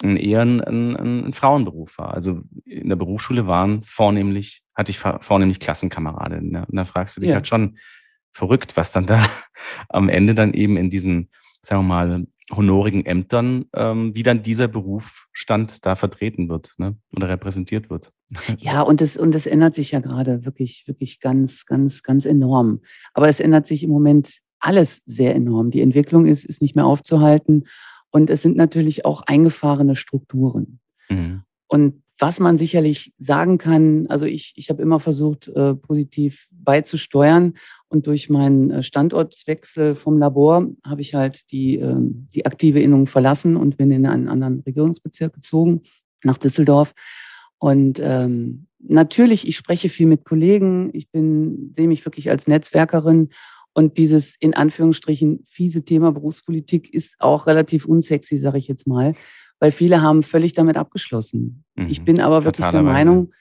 ein 0.03 0.17
eher 0.17 0.41
ein, 0.41 0.61
ein, 0.61 1.25
ein 1.27 1.33
Frauenberuf 1.33 1.99
war. 1.99 2.13
Also 2.13 2.41
in 2.65 2.89
der 2.89 2.95
Berufsschule 2.95 3.47
waren 3.47 3.83
vornehmlich, 3.83 4.63
hatte 4.75 4.91
ich 4.91 4.97
vornehmlich 4.97 5.59
Klassenkameradinnen. 5.59 6.51
Ja? 6.51 6.63
Und 6.63 6.75
da 6.75 6.85
fragst 6.85 7.17
du 7.17 7.21
dich 7.21 7.29
ja. 7.29 7.35
halt 7.35 7.47
schon 7.47 7.77
verrückt, 8.33 8.77
was 8.77 8.91
dann 8.91 9.05
da 9.05 9.23
am 9.89 10.09
Ende 10.09 10.33
dann 10.33 10.53
eben 10.53 10.75
in 10.75 10.89
diesen, 10.89 11.29
sagen 11.61 11.83
wir 11.83 11.87
mal, 11.87 12.25
honorigen 12.51 13.05
Ämtern, 13.05 13.65
ähm, 13.73 14.15
wie 14.15 14.23
dann 14.23 14.43
dieser 14.43 14.67
Berufsstand 14.67 15.85
da 15.85 15.95
vertreten 15.95 16.49
wird 16.49 16.73
ne? 16.77 16.97
oder 17.15 17.29
repräsentiert 17.29 17.89
wird. 17.89 18.11
Ja, 18.57 18.81
und 18.81 19.01
es 19.01 19.17
und 19.17 19.33
das 19.35 19.45
ändert 19.45 19.75
sich 19.75 19.91
ja 19.91 19.99
gerade 19.99 20.45
wirklich, 20.45 20.83
wirklich 20.87 21.19
ganz, 21.19 21.65
ganz, 21.65 22.01
ganz 22.03 22.25
enorm. 22.25 22.81
Aber 23.13 23.27
es 23.27 23.39
ändert 23.39 23.67
sich 23.67 23.83
im 23.83 23.89
Moment 23.89 24.39
alles 24.59 25.01
sehr 25.05 25.35
enorm. 25.35 25.71
Die 25.71 25.81
Entwicklung 25.81 26.25
ist, 26.25 26.45
ist 26.45 26.61
nicht 26.61 26.75
mehr 26.75 26.85
aufzuhalten. 26.85 27.65
Und 28.11 28.29
es 28.29 28.41
sind 28.41 28.55
natürlich 28.55 29.05
auch 29.05 29.23
eingefahrene 29.23 29.95
Strukturen. 29.95 30.79
Mhm. 31.09 31.43
Und 31.67 32.03
was 32.21 32.39
man 32.39 32.55
sicherlich 32.55 33.13
sagen 33.17 33.57
kann, 33.57 34.05
also 34.07 34.27
ich, 34.27 34.53
ich 34.55 34.69
habe 34.69 34.83
immer 34.83 34.99
versucht, 34.99 35.47
äh, 35.47 35.73
positiv 35.73 36.47
beizusteuern. 36.53 37.55
Und 37.87 38.05
durch 38.05 38.29
meinen 38.29 38.69
äh, 38.69 38.83
Standortwechsel 38.83 39.95
vom 39.95 40.19
Labor 40.19 40.67
habe 40.85 41.01
ich 41.01 41.15
halt 41.15 41.51
die, 41.51 41.79
äh, 41.79 41.95
die 41.99 42.45
aktive 42.45 42.79
Innung 42.79 43.07
verlassen 43.07 43.57
und 43.57 43.75
bin 43.75 43.89
in 43.89 44.05
einen 44.05 44.29
anderen 44.29 44.59
Regierungsbezirk 44.59 45.33
gezogen, 45.33 45.81
nach 46.23 46.37
Düsseldorf. 46.37 46.93
Und 47.57 47.99
ähm, 48.03 48.67
natürlich, 48.79 49.47
ich 49.47 49.57
spreche 49.57 49.89
viel 49.89 50.05
mit 50.05 50.23
Kollegen. 50.23 50.91
Ich 50.93 51.09
bin, 51.09 51.73
sehe 51.75 51.87
mich 51.87 52.05
wirklich 52.05 52.29
als 52.29 52.47
Netzwerkerin. 52.47 53.29
Und 53.73 53.97
dieses 53.97 54.35
in 54.35 54.53
Anführungsstrichen 54.53 55.41
fiese 55.45 55.83
Thema 55.83 56.11
Berufspolitik 56.11 56.93
ist 56.93 57.15
auch 57.19 57.47
relativ 57.47 57.85
unsexy, 57.85 58.37
sage 58.37 58.59
ich 58.59 58.67
jetzt 58.67 58.85
mal 58.85 59.15
weil 59.61 59.71
viele 59.71 60.01
haben 60.01 60.23
völlig 60.23 60.53
damit 60.53 60.75
abgeschlossen. 60.75 61.63
Mhm. 61.75 61.87
Ich 61.87 62.03
bin 62.03 62.19
aber 62.19 62.43
wirklich 62.43 62.67
der 62.67 62.81
Meinung, 62.81 63.31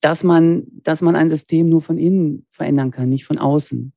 dass 0.00 0.24
man, 0.24 0.64
dass 0.82 1.02
man 1.02 1.14
ein 1.14 1.28
System 1.28 1.68
nur 1.68 1.82
von 1.82 1.98
innen 1.98 2.46
verändern 2.50 2.90
kann, 2.90 3.08
nicht 3.08 3.26
von 3.26 3.38
außen. 3.38 3.92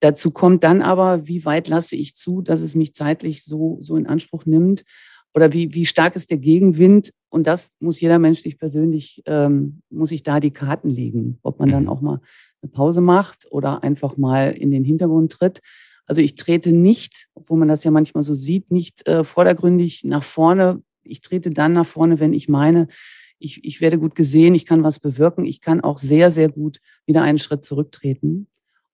Dazu 0.00 0.30
kommt 0.30 0.62
dann 0.62 0.80
aber, 0.80 1.26
wie 1.26 1.44
weit 1.44 1.66
lasse 1.66 1.96
ich 1.96 2.14
zu, 2.14 2.40
dass 2.42 2.60
es 2.62 2.76
mich 2.76 2.94
zeitlich 2.94 3.44
so, 3.44 3.78
so 3.80 3.96
in 3.96 4.06
Anspruch 4.06 4.46
nimmt 4.46 4.84
oder 5.34 5.52
wie, 5.52 5.74
wie 5.74 5.84
stark 5.84 6.14
ist 6.14 6.30
der 6.30 6.38
Gegenwind? 6.38 7.12
Und 7.28 7.48
das 7.48 7.72
muss 7.80 8.00
jeder 8.00 8.20
Mensch 8.20 8.38
sich 8.38 8.56
persönlich, 8.56 9.22
ähm, 9.26 9.82
muss 9.90 10.12
ich 10.12 10.22
da 10.22 10.38
die 10.38 10.52
Karten 10.52 10.88
legen, 10.88 11.38
ob 11.42 11.58
man 11.58 11.70
dann 11.70 11.82
mhm. 11.82 11.88
auch 11.88 12.00
mal 12.00 12.20
eine 12.62 12.70
Pause 12.70 13.00
macht 13.00 13.48
oder 13.50 13.82
einfach 13.82 14.16
mal 14.16 14.52
in 14.52 14.70
den 14.70 14.84
Hintergrund 14.84 15.32
tritt. 15.32 15.60
Also 16.08 16.22
ich 16.22 16.34
trete 16.34 16.72
nicht, 16.72 17.28
obwohl 17.34 17.58
man 17.58 17.68
das 17.68 17.84
ja 17.84 17.90
manchmal 17.90 18.22
so 18.22 18.34
sieht, 18.34 18.70
nicht 18.70 19.06
äh, 19.06 19.24
vordergründig 19.24 20.04
nach 20.04 20.24
vorne. 20.24 20.82
Ich 21.04 21.20
trete 21.20 21.50
dann 21.50 21.74
nach 21.74 21.86
vorne, 21.86 22.18
wenn 22.18 22.32
ich 22.32 22.48
meine, 22.48 22.88
ich, 23.38 23.64
ich 23.64 23.80
werde 23.80 23.98
gut 23.98 24.14
gesehen, 24.14 24.54
ich 24.54 24.66
kann 24.66 24.82
was 24.82 24.98
bewirken, 24.98 25.44
ich 25.44 25.60
kann 25.60 25.80
auch 25.80 25.98
sehr, 25.98 26.30
sehr 26.30 26.48
gut 26.48 26.80
wieder 27.06 27.22
einen 27.22 27.38
Schritt 27.38 27.64
zurücktreten. 27.64 28.48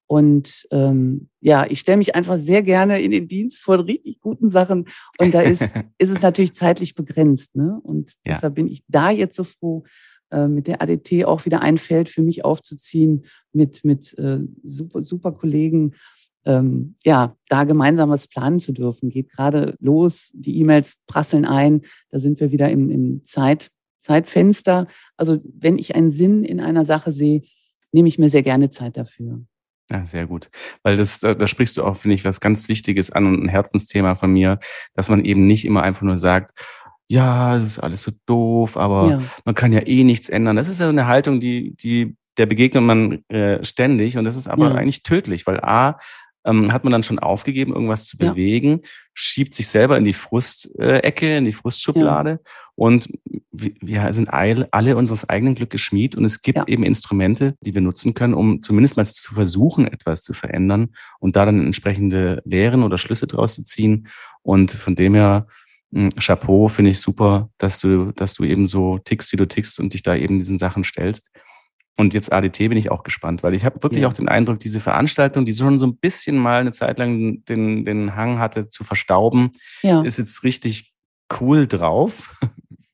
Und 0.07 0.67
ähm, 0.71 1.29
ja, 1.41 1.65
ich 1.67 1.79
stelle 1.79 1.97
mich 1.97 2.13
einfach 2.13 2.37
sehr 2.37 2.61
gerne 2.61 3.01
in 3.01 3.09
den 3.09 3.27
Dienst 3.27 3.63
von 3.63 3.79
richtig 3.79 4.19
guten 4.19 4.49
Sachen. 4.49 4.85
Und 5.17 5.33
da 5.33 5.41
ist, 5.41 5.61
ist 5.97 6.11
es 6.11 6.21
natürlich 6.21 6.53
zeitlich 6.53 6.93
begrenzt. 6.93 7.55
Ne? 7.55 7.79
Und 7.81 8.11
ja. 8.25 8.33
deshalb 8.33 8.55
bin 8.55 8.67
ich 8.67 8.83
da 8.87 9.09
jetzt 9.09 9.35
so 9.35 9.43
froh, 9.45 9.83
äh, 10.31 10.47
mit 10.47 10.67
der 10.67 10.81
ADT 10.81 11.25
auch 11.25 11.45
wieder 11.45 11.61
ein 11.61 11.77
Feld 11.77 12.09
für 12.09 12.21
mich 12.21 12.45
aufzuziehen, 12.45 13.25
mit, 13.51 13.83
mit 13.83 14.15
äh, 14.19 14.39
super, 14.63 15.01
super 15.01 15.31
Kollegen 15.31 15.95
ähm, 16.45 16.95
ja, 17.03 17.35
da 17.49 17.63
gemeinsam 17.63 18.09
was 18.09 18.27
planen 18.27 18.59
zu 18.59 18.71
dürfen, 18.71 19.09
geht 19.09 19.29
gerade 19.29 19.75
los. 19.79 20.31
Die 20.33 20.59
E-Mails 20.59 20.97
prasseln 21.07 21.45
ein. 21.45 21.81
Da 22.11 22.19
sind 22.19 22.39
wir 22.39 22.51
wieder 22.51 22.69
im, 22.69 22.89
im 22.91 23.23
Zeit, 23.23 23.71
Zeitfenster. 23.99 24.87
Also 25.17 25.39
wenn 25.43 25.77
ich 25.77 25.95
einen 25.95 26.09
Sinn 26.09 26.43
in 26.43 26.59
einer 26.59 26.83
Sache 26.83 27.11
sehe, 27.11 27.41
nehme 27.91 28.07
ich 28.07 28.19
mir 28.19 28.29
sehr 28.29 28.43
gerne 28.43 28.69
Zeit 28.69 28.97
dafür. 28.97 29.41
Ja, 29.91 30.05
sehr 30.05 30.25
gut. 30.25 30.49
Weil 30.83 30.97
das, 30.97 31.19
da 31.19 31.47
sprichst 31.47 31.77
du 31.77 31.83
auch, 31.83 31.97
finde 31.97 32.15
ich, 32.15 32.25
was 32.25 32.39
ganz 32.39 32.67
Wichtiges 32.69 33.11
an 33.11 33.27
und 33.27 33.43
ein 33.43 33.49
Herzensthema 33.49 34.15
von 34.15 34.31
mir, 34.31 34.59
dass 34.95 35.09
man 35.09 35.23
eben 35.23 35.45
nicht 35.45 35.65
immer 35.65 35.83
einfach 35.83 36.01
nur 36.01 36.17
sagt, 36.17 36.51
ja, 37.07 37.55
das 37.55 37.65
ist 37.65 37.79
alles 37.79 38.01
so 38.01 38.11
doof, 38.25 38.77
aber 38.77 39.09
ja. 39.09 39.21
man 39.45 39.53
kann 39.53 39.71
ja 39.71 39.85
eh 39.85 40.03
nichts 40.03 40.27
ändern. 40.29 40.55
Das 40.55 40.69
ist 40.69 40.79
ja 40.79 40.89
eine 40.89 41.05
Haltung, 41.05 41.39
die, 41.39 41.75
die, 41.75 42.15
der 42.37 42.47
begegnet 42.47 42.83
man 42.83 43.23
äh, 43.29 43.63
ständig 43.63 44.17
und 44.17 44.25
das 44.25 44.35
ist 44.35 44.47
aber 44.47 44.69
ja. 44.69 44.75
eigentlich 44.75 45.03
tödlich, 45.03 45.45
weil 45.45 45.59
A, 45.61 45.99
ähm, 46.45 46.71
hat 46.71 46.83
man 46.83 46.91
dann 46.91 47.03
schon 47.03 47.19
aufgegeben, 47.19 47.73
irgendwas 47.73 48.05
zu 48.05 48.17
bewegen, 48.17 48.81
ja. 48.83 48.89
schiebt 49.13 49.53
sich 49.53 49.67
selber 49.67 49.97
in 49.97 50.05
die 50.05 50.13
Frustecke, 50.13 51.37
in 51.37 51.45
die 51.45 51.51
Frustschublade. 51.51 52.29
Ja. 52.29 52.51
Und 52.75 53.09
wir 53.51 54.11
sind 54.13 54.29
alle 54.29 54.95
unseres 54.97 55.27
eigenen 55.29 55.55
Glückes 55.55 55.81
Schmied. 55.81 56.15
Und 56.15 56.25
es 56.25 56.41
gibt 56.41 56.57
ja. 56.57 56.67
eben 56.67 56.83
Instrumente, 56.83 57.55
die 57.61 57.73
wir 57.73 57.81
nutzen 57.81 58.13
können, 58.13 58.33
um 58.33 58.61
zumindest 58.61 58.97
mal 58.97 59.05
zu 59.05 59.33
versuchen, 59.33 59.87
etwas 59.87 60.23
zu 60.23 60.33
verändern 60.33 60.89
und 61.19 61.35
da 61.35 61.45
dann 61.45 61.65
entsprechende 61.65 62.41
Lehren 62.45 62.83
oder 62.83 62.97
Schlüsse 62.97 63.27
draus 63.27 63.55
zu 63.55 63.63
ziehen. 63.63 64.07
Und 64.43 64.71
von 64.71 64.95
dem 64.95 65.15
her, 65.15 65.47
hm, 65.93 66.09
Chapeau, 66.19 66.67
finde 66.67 66.91
ich 66.91 66.99
super, 66.99 67.49
dass 67.57 67.79
du, 67.79 68.11
dass 68.11 68.33
du 68.33 68.43
eben 68.43 68.67
so 68.67 68.99
tickst, 68.99 69.31
wie 69.31 69.37
du 69.37 69.47
tickst 69.47 69.79
und 69.79 69.93
dich 69.93 70.03
da 70.03 70.15
eben 70.15 70.37
diesen 70.37 70.57
Sachen 70.57 70.83
stellst. 70.83 71.31
Und 71.97 72.13
jetzt 72.13 72.33
ADT 72.33 72.57
bin 72.57 72.77
ich 72.77 72.91
auch 72.91 73.03
gespannt, 73.03 73.41
weil 73.41 73.53
ich 73.53 73.63
habe 73.63 73.81
wirklich 73.81 74.01
ja. 74.01 74.07
auch 74.07 74.13
den 74.13 74.27
Eindruck, 74.27 74.59
diese 74.59 74.81
Veranstaltung, 74.81 75.45
die 75.45 75.53
schon 75.53 75.77
so 75.77 75.87
ein 75.87 75.97
bisschen 75.97 76.37
mal 76.37 76.59
eine 76.59 76.71
Zeit 76.71 76.99
lang 76.99 77.45
den, 77.45 77.85
den 77.85 78.15
Hang 78.15 78.39
hatte 78.39 78.69
zu 78.69 78.83
verstauben, 78.83 79.51
ja. 79.81 80.01
ist 80.01 80.17
jetzt 80.17 80.43
richtig 80.43 80.93
cool 81.39 81.67
drauf. 81.67 82.35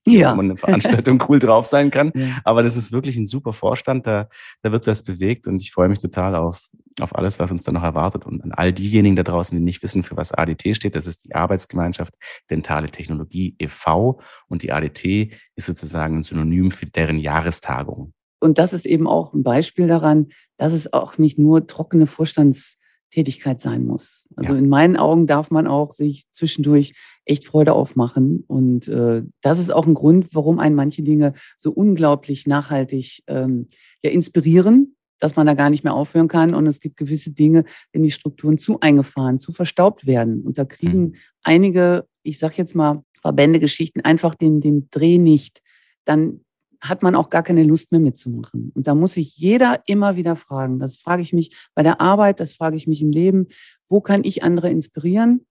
Ja. 0.08 0.32
Wo 0.32 0.38
man 0.38 0.46
eine 0.46 0.58
Veranstaltung 0.58 1.24
cool 1.30 1.38
drauf 1.38 1.68
sein 1.68 1.92
kann. 1.92 2.12
Ja. 2.16 2.40
Aber 2.44 2.64
das 2.64 2.76
ist 2.76 2.92
wirklich 2.92 3.18
ein 3.18 3.28
super 3.28 3.54
Vorstand. 3.54 4.08
Da, 4.08 4.30
da 4.64 4.72
wird 4.72 4.88
was 4.88 5.04
bewegt 5.04 5.46
und 5.46 5.62
ich 5.62 5.72
freue 5.72 5.90
mich 5.90 6.00
total 6.00 6.34
auf, 6.36 6.60
auf 7.00 7.16
alles, 7.16 7.38
was 7.38 7.52
uns 7.52 7.62
da 7.62 7.72
noch 7.72 7.84
erwartet. 7.84 8.26
Und 8.26 8.44
an 8.44 8.52
all 8.52 8.74
diejenigen 8.74 9.16
da 9.16 9.22
draußen, 9.22 9.56
die 9.56 9.64
nicht 9.64 9.84
wissen, 9.84 10.02
für 10.02 10.18
was 10.18 10.32
ADT 10.32 10.76
steht, 10.76 10.96
das 10.96 11.06
ist 11.06 11.26
die 11.26 11.36
Arbeitsgemeinschaft 11.36 12.16
Dentale 12.50 12.90
Technologie 12.90 13.56
e.V. 13.60 14.20
Und 14.48 14.64
die 14.64 14.72
ADT 14.72 15.34
ist 15.56 15.68
sozusagen 15.68 16.18
ein 16.18 16.24
Synonym 16.24 16.72
für 16.72 16.88
deren 16.88 17.20
Jahrestagung. 17.20 18.14
Und 18.42 18.58
das 18.58 18.74
ist 18.74 18.86
eben 18.86 19.08
auch 19.08 19.34
ein 19.34 19.44
Beispiel 19.44 19.88
daran, 19.88 20.30
dass 20.58 20.74
es 20.74 20.92
auch 20.92 21.18
nicht 21.18 21.38
nur 21.38 21.68
trockene 21.68 22.08
Vorstandstätigkeit 22.08 23.62
sein 23.62 23.86
muss. 23.86 24.28
Also 24.36 24.54
ja. 24.54 24.60
in 24.60 24.68
meinen 24.68 24.98
Augen 24.98 25.28
darf 25.28 25.52
man 25.52 25.68
auch 25.68 25.92
sich 25.92 26.26
zwischendurch 26.32 26.94
echt 27.26 27.46
Freude 27.46 27.74
aufmachen. 27.74 28.44
Und 28.48 28.88
äh, 28.88 29.24
das 29.42 29.60
ist 29.60 29.72
auch 29.72 29.86
ein 29.86 29.94
Grund, 29.94 30.34
warum 30.34 30.60
einen 30.60 30.76
manche 30.76 31.04
Dinge 31.04 31.34
so 31.58 31.72
unglaublich 31.72 32.48
nachhaltig 32.48 33.24
ähm, 33.28 33.70
ja, 34.02 34.10
inspirieren, 34.10 34.96
dass 35.20 35.36
man 35.36 35.46
da 35.46 35.54
gar 35.54 35.70
nicht 35.70 35.84
mehr 35.84 35.94
aufhören 35.94 36.28
kann. 36.28 36.56
Und 36.56 36.66
es 36.66 36.80
gibt 36.80 36.98
gewisse 36.98 37.32
Dinge, 37.32 37.64
wenn 37.94 38.02
die 38.02 38.12
Strukturen 38.12 38.58
zu 38.58 38.80
eingefahren, 38.80 39.38
zu 39.38 39.52
verstaubt 39.52 40.08
werden. 40.08 40.42
Und 40.42 40.58
da 40.58 40.66
kriegen 40.66 41.02
mhm. 41.02 41.16
einige, 41.44 42.08
ich 42.24 42.40
sag 42.40 42.58
jetzt 42.58 42.76
mal, 42.76 43.04
Verbände, 43.22 43.60
Geschichten 43.60 44.02
einfach 44.02 44.34
den, 44.34 44.60
den 44.62 44.88
Dreh 44.90 45.20
nicht. 45.20 45.62
Dann 46.06 46.42
hat 46.82 47.04
man 47.04 47.16
auch 47.16 47.30
gar 47.30 47.44
keine 47.44 47.64
Lust 47.64 47.92
mehr 47.92 48.02
mitzumachen. 48.02 48.72
Und 48.74 48.88
da 48.88 48.96
muss 48.96 49.14
sich 49.14 49.38
jeder 49.38 49.82
immer 49.86 50.16
wieder 50.16 50.36
fragen. 50.36 50.80
Das 50.80 50.98
frage 50.98 51.22
ich 51.22 51.32
mich 51.32 51.56
bei 51.76 51.84
der 51.84 52.02
Arbeit, 52.02 52.40
das 52.40 52.54
frage 52.54 52.76
ich 52.76 52.88
mich 52.88 53.02
im 53.02 53.12
Leben. 53.12 53.48
Wo 53.88 54.02
kann 54.02 54.24
ich 54.24 54.44
andere 54.44 54.70
inspirieren? 54.72 55.46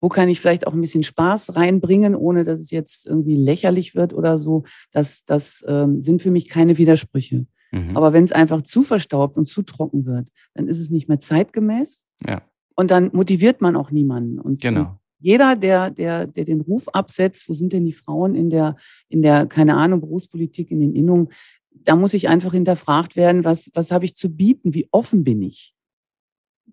Wo 0.00 0.08
kann 0.08 0.28
ich 0.28 0.40
vielleicht 0.40 0.66
auch 0.66 0.72
ein 0.72 0.80
bisschen 0.80 1.04
Spaß 1.04 1.54
reinbringen, 1.54 2.16
ohne 2.16 2.42
dass 2.42 2.58
es 2.58 2.70
jetzt 2.70 3.06
irgendwie 3.06 3.36
lächerlich 3.36 3.94
wird 3.94 4.14
oder 4.14 4.38
so? 4.38 4.64
Das, 4.90 5.24
das 5.24 5.64
ähm, 5.68 6.02
sind 6.02 6.22
für 6.22 6.30
mich 6.30 6.48
keine 6.48 6.78
Widersprüche. 6.78 7.46
Mhm. 7.70 7.96
Aber 7.96 8.12
wenn 8.12 8.24
es 8.24 8.32
einfach 8.32 8.62
zu 8.62 8.82
verstaubt 8.82 9.36
und 9.36 9.44
zu 9.44 9.62
trocken 9.62 10.06
wird, 10.06 10.30
dann 10.54 10.66
ist 10.66 10.80
es 10.80 10.90
nicht 10.90 11.08
mehr 11.08 11.18
zeitgemäß. 11.18 12.04
Ja. 12.26 12.42
Und 12.74 12.90
dann 12.90 13.10
motiviert 13.12 13.60
man 13.60 13.76
auch 13.76 13.90
niemanden. 13.90 14.40
Und, 14.40 14.62
genau 14.62 14.98
jeder, 15.22 15.54
der, 15.54 15.90
der, 15.90 16.26
der 16.26 16.44
den 16.44 16.60
Ruf 16.60 16.88
absetzt, 16.88 17.48
wo 17.48 17.52
sind 17.52 17.72
denn 17.72 17.86
die 17.86 17.92
Frauen 17.92 18.34
in 18.34 18.50
der, 18.50 18.76
in 19.08 19.22
der, 19.22 19.46
keine 19.46 19.76
Ahnung, 19.76 20.00
Berufspolitik, 20.00 20.70
in 20.70 20.80
den 20.80 20.94
Innungen, 20.94 21.28
da 21.70 21.96
muss 21.96 22.12
ich 22.12 22.28
einfach 22.28 22.52
hinterfragt 22.52 23.16
werden, 23.16 23.44
was, 23.44 23.70
was 23.74 23.92
habe 23.92 24.04
ich 24.04 24.16
zu 24.16 24.34
bieten, 24.34 24.74
wie 24.74 24.88
offen 24.90 25.24
bin 25.24 25.42
ich? 25.42 25.74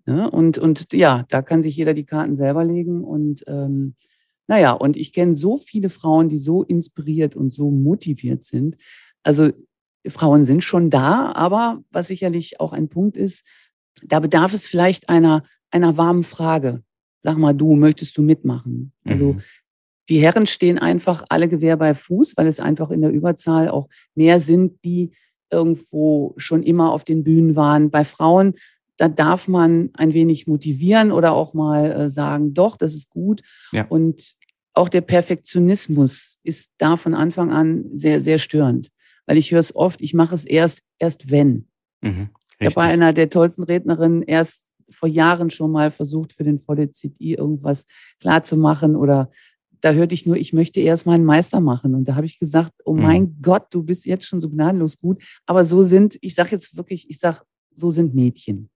Ja, 0.06 0.26
und, 0.26 0.58
und 0.58 0.92
ja, 0.92 1.24
da 1.28 1.42
kann 1.42 1.62
sich 1.62 1.76
jeder 1.76 1.94
die 1.94 2.04
Karten 2.04 2.34
selber 2.34 2.64
legen. 2.64 3.04
Und 3.04 3.44
ähm, 3.46 3.94
naja, 4.48 4.72
und 4.72 4.96
ich 4.96 5.12
kenne 5.12 5.34
so 5.34 5.56
viele 5.56 5.88
Frauen, 5.88 6.28
die 6.28 6.38
so 6.38 6.64
inspiriert 6.64 7.36
und 7.36 7.52
so 7.52 7.70
motiviert 7.70 8.42
sind. 8.42 8.76
Also 9.22 9.50
Frauen 10.08 10.44
sind 10.44 10.64
schon 10.64 10.90
da, 10.90 11.32
aber 11.32 11.82
was 11.90 12.08
sicherlich 12.08 12.58
auch 12.58 12.72
ein 12.72 12.88
Punkt 12.88 13.16
ist, 13.16 13.44
da 14.02 14.18
bedarf 14.18 14.52
es 14.52 14.66
vielleicht 14.66 15.08
einer, 15.08 15.44
einer 15.70 15.96
warmen 15.96 16.24
Frage 16.24 16.82
sag 17.22 17.36
mal 17.38 17.52
du, 17.52 17.76
möchtest 17.76 18.16
du 18.16 18.22
mitmachen? 18.22 18.92
Also 19.04 19.34
mhm. 19.34 19.42
die 20.08 20.20
Herren 20.20 20.46
stehen 20.46 20.78
einfach 20.78 21.24
alle 21.28 21.48
Gewehr 21.48 21.76
bei 21.76 21.94
Fuß, 21.94 22.36
weil 22.36 22.46
es 22.46 22.60
einfach 22.60 22.90
in 22.90 23.00
der 23.00 23.10
Überzahl 23.10 23.68
auch 23.68 23.88
mehr 24.14 24.40
sind, 24.40 24.84
die 24.84 25.12
irgendwo 25.50 26.34
schon 26.36 26.62
immer 26.62 26.92
auf 26.92 27.04
den 27.04 27.24
Bühnen 27.24 27.56
waren. 27.56 27.90
Bei 27.90 28.04
Frauen, 28.04 28.54
da 28.96 29.08
darf 29.08 29.48
man 29.48 29.90
ein 29.94 30.12
wenig 30.12 30.46
motivieren 30.46 31.10
oder 31.10 31.32
auch 31.32 31.54
mal 31.54 31.90
äh, 31.92 32.10
sagen, 32.10 32.54
doch, 32.54 32.76
das 32.76 32.94
ist 32.94 33.10
gut. 33.10 33.42
Ja. 33.72 33.86
Und 33.86 34.36
auch 34.74 34.88
der 34.88 35.00
Perfektionismus 35.00 36.38
ist 36.44 36.70
da 36.78 36.96
von 36.96 37.14
Anfang 37.14 37.50
an 37.50 37.86
sehr, 37.92 38.20
sehr 38.20 38.38
störend. 38.38 38.90
Weil 39.26 39.36
ich 39.36 39.50
höre 39.50 39.58
es 39.58 39.74
oft, 39.74 40.00
ich 40.00 40.14
mache 40.14 40.34
es 40.34 40.44
erst, 40.44 40.82
erst 40.98 41.30
wenn. 41.30 41.66
Mhm, 42.00 42.30
ich 42.58 42.66
habe 42.66 42.74
bei 42.74 42.82
einer 42.82 43.12
der 43.12 43.30
tollsten 43.30 43.62
Rednerinnen 43.62 44.22
erst 44.22 44.69
vor 44.90 45.08
Jahren 45.08 45.50
schon 45.50 45.70
mal 45.70 45.90
versucht, 45.90 46.32
für 46.32 46.44
den 46.44 46.58
ZI 46.58 47.34
irgendwas 47.34 47.86
klarzumachen 48.20 48.96
oder 48.96 49.30
da 49.80 49.92
hörte 49.92 50.14
ich 50.14 50.26
nur, 50.26 50.36
ich 50.36 50.52
möchte 50.52 50.80
erst 50.80 51.06
mal 51.06 51.14
einen 51.14 51.24
Meister 51.24 51.60
machen. 51.60 51.94
Und 51.94 52.06
da 52.06 52.14
habe 52.14 52.26
ich 52.26 52.38
gesagt, 52.38 52.72
oh 52.84 52.94
mhm. 52.94 53.02
mein 53.02 53.22
mhm. 53.22 53.36
Gott, 53.42 53.66
du 53.70 53.82
bist 53.82 54.06
jetzt 54.06 54.26
schon 54.26 54.40
so 54.40 54.50
gnadenlos 54.50 54.98
gut. 54.98 55.22
Aber 55.46 55.64
so 55.64 55.82
sind, 55.82 56.18
ich 56.20 56.34
sage 56.34 56.50
jetzt 56.52 56.76
wirklich, 56.76 57.08
ich 57.08 57.18
sage, 57.18 57.38
so 57.74 57.90
sind 57.90 58.14
Mädchen. 58.14 58.68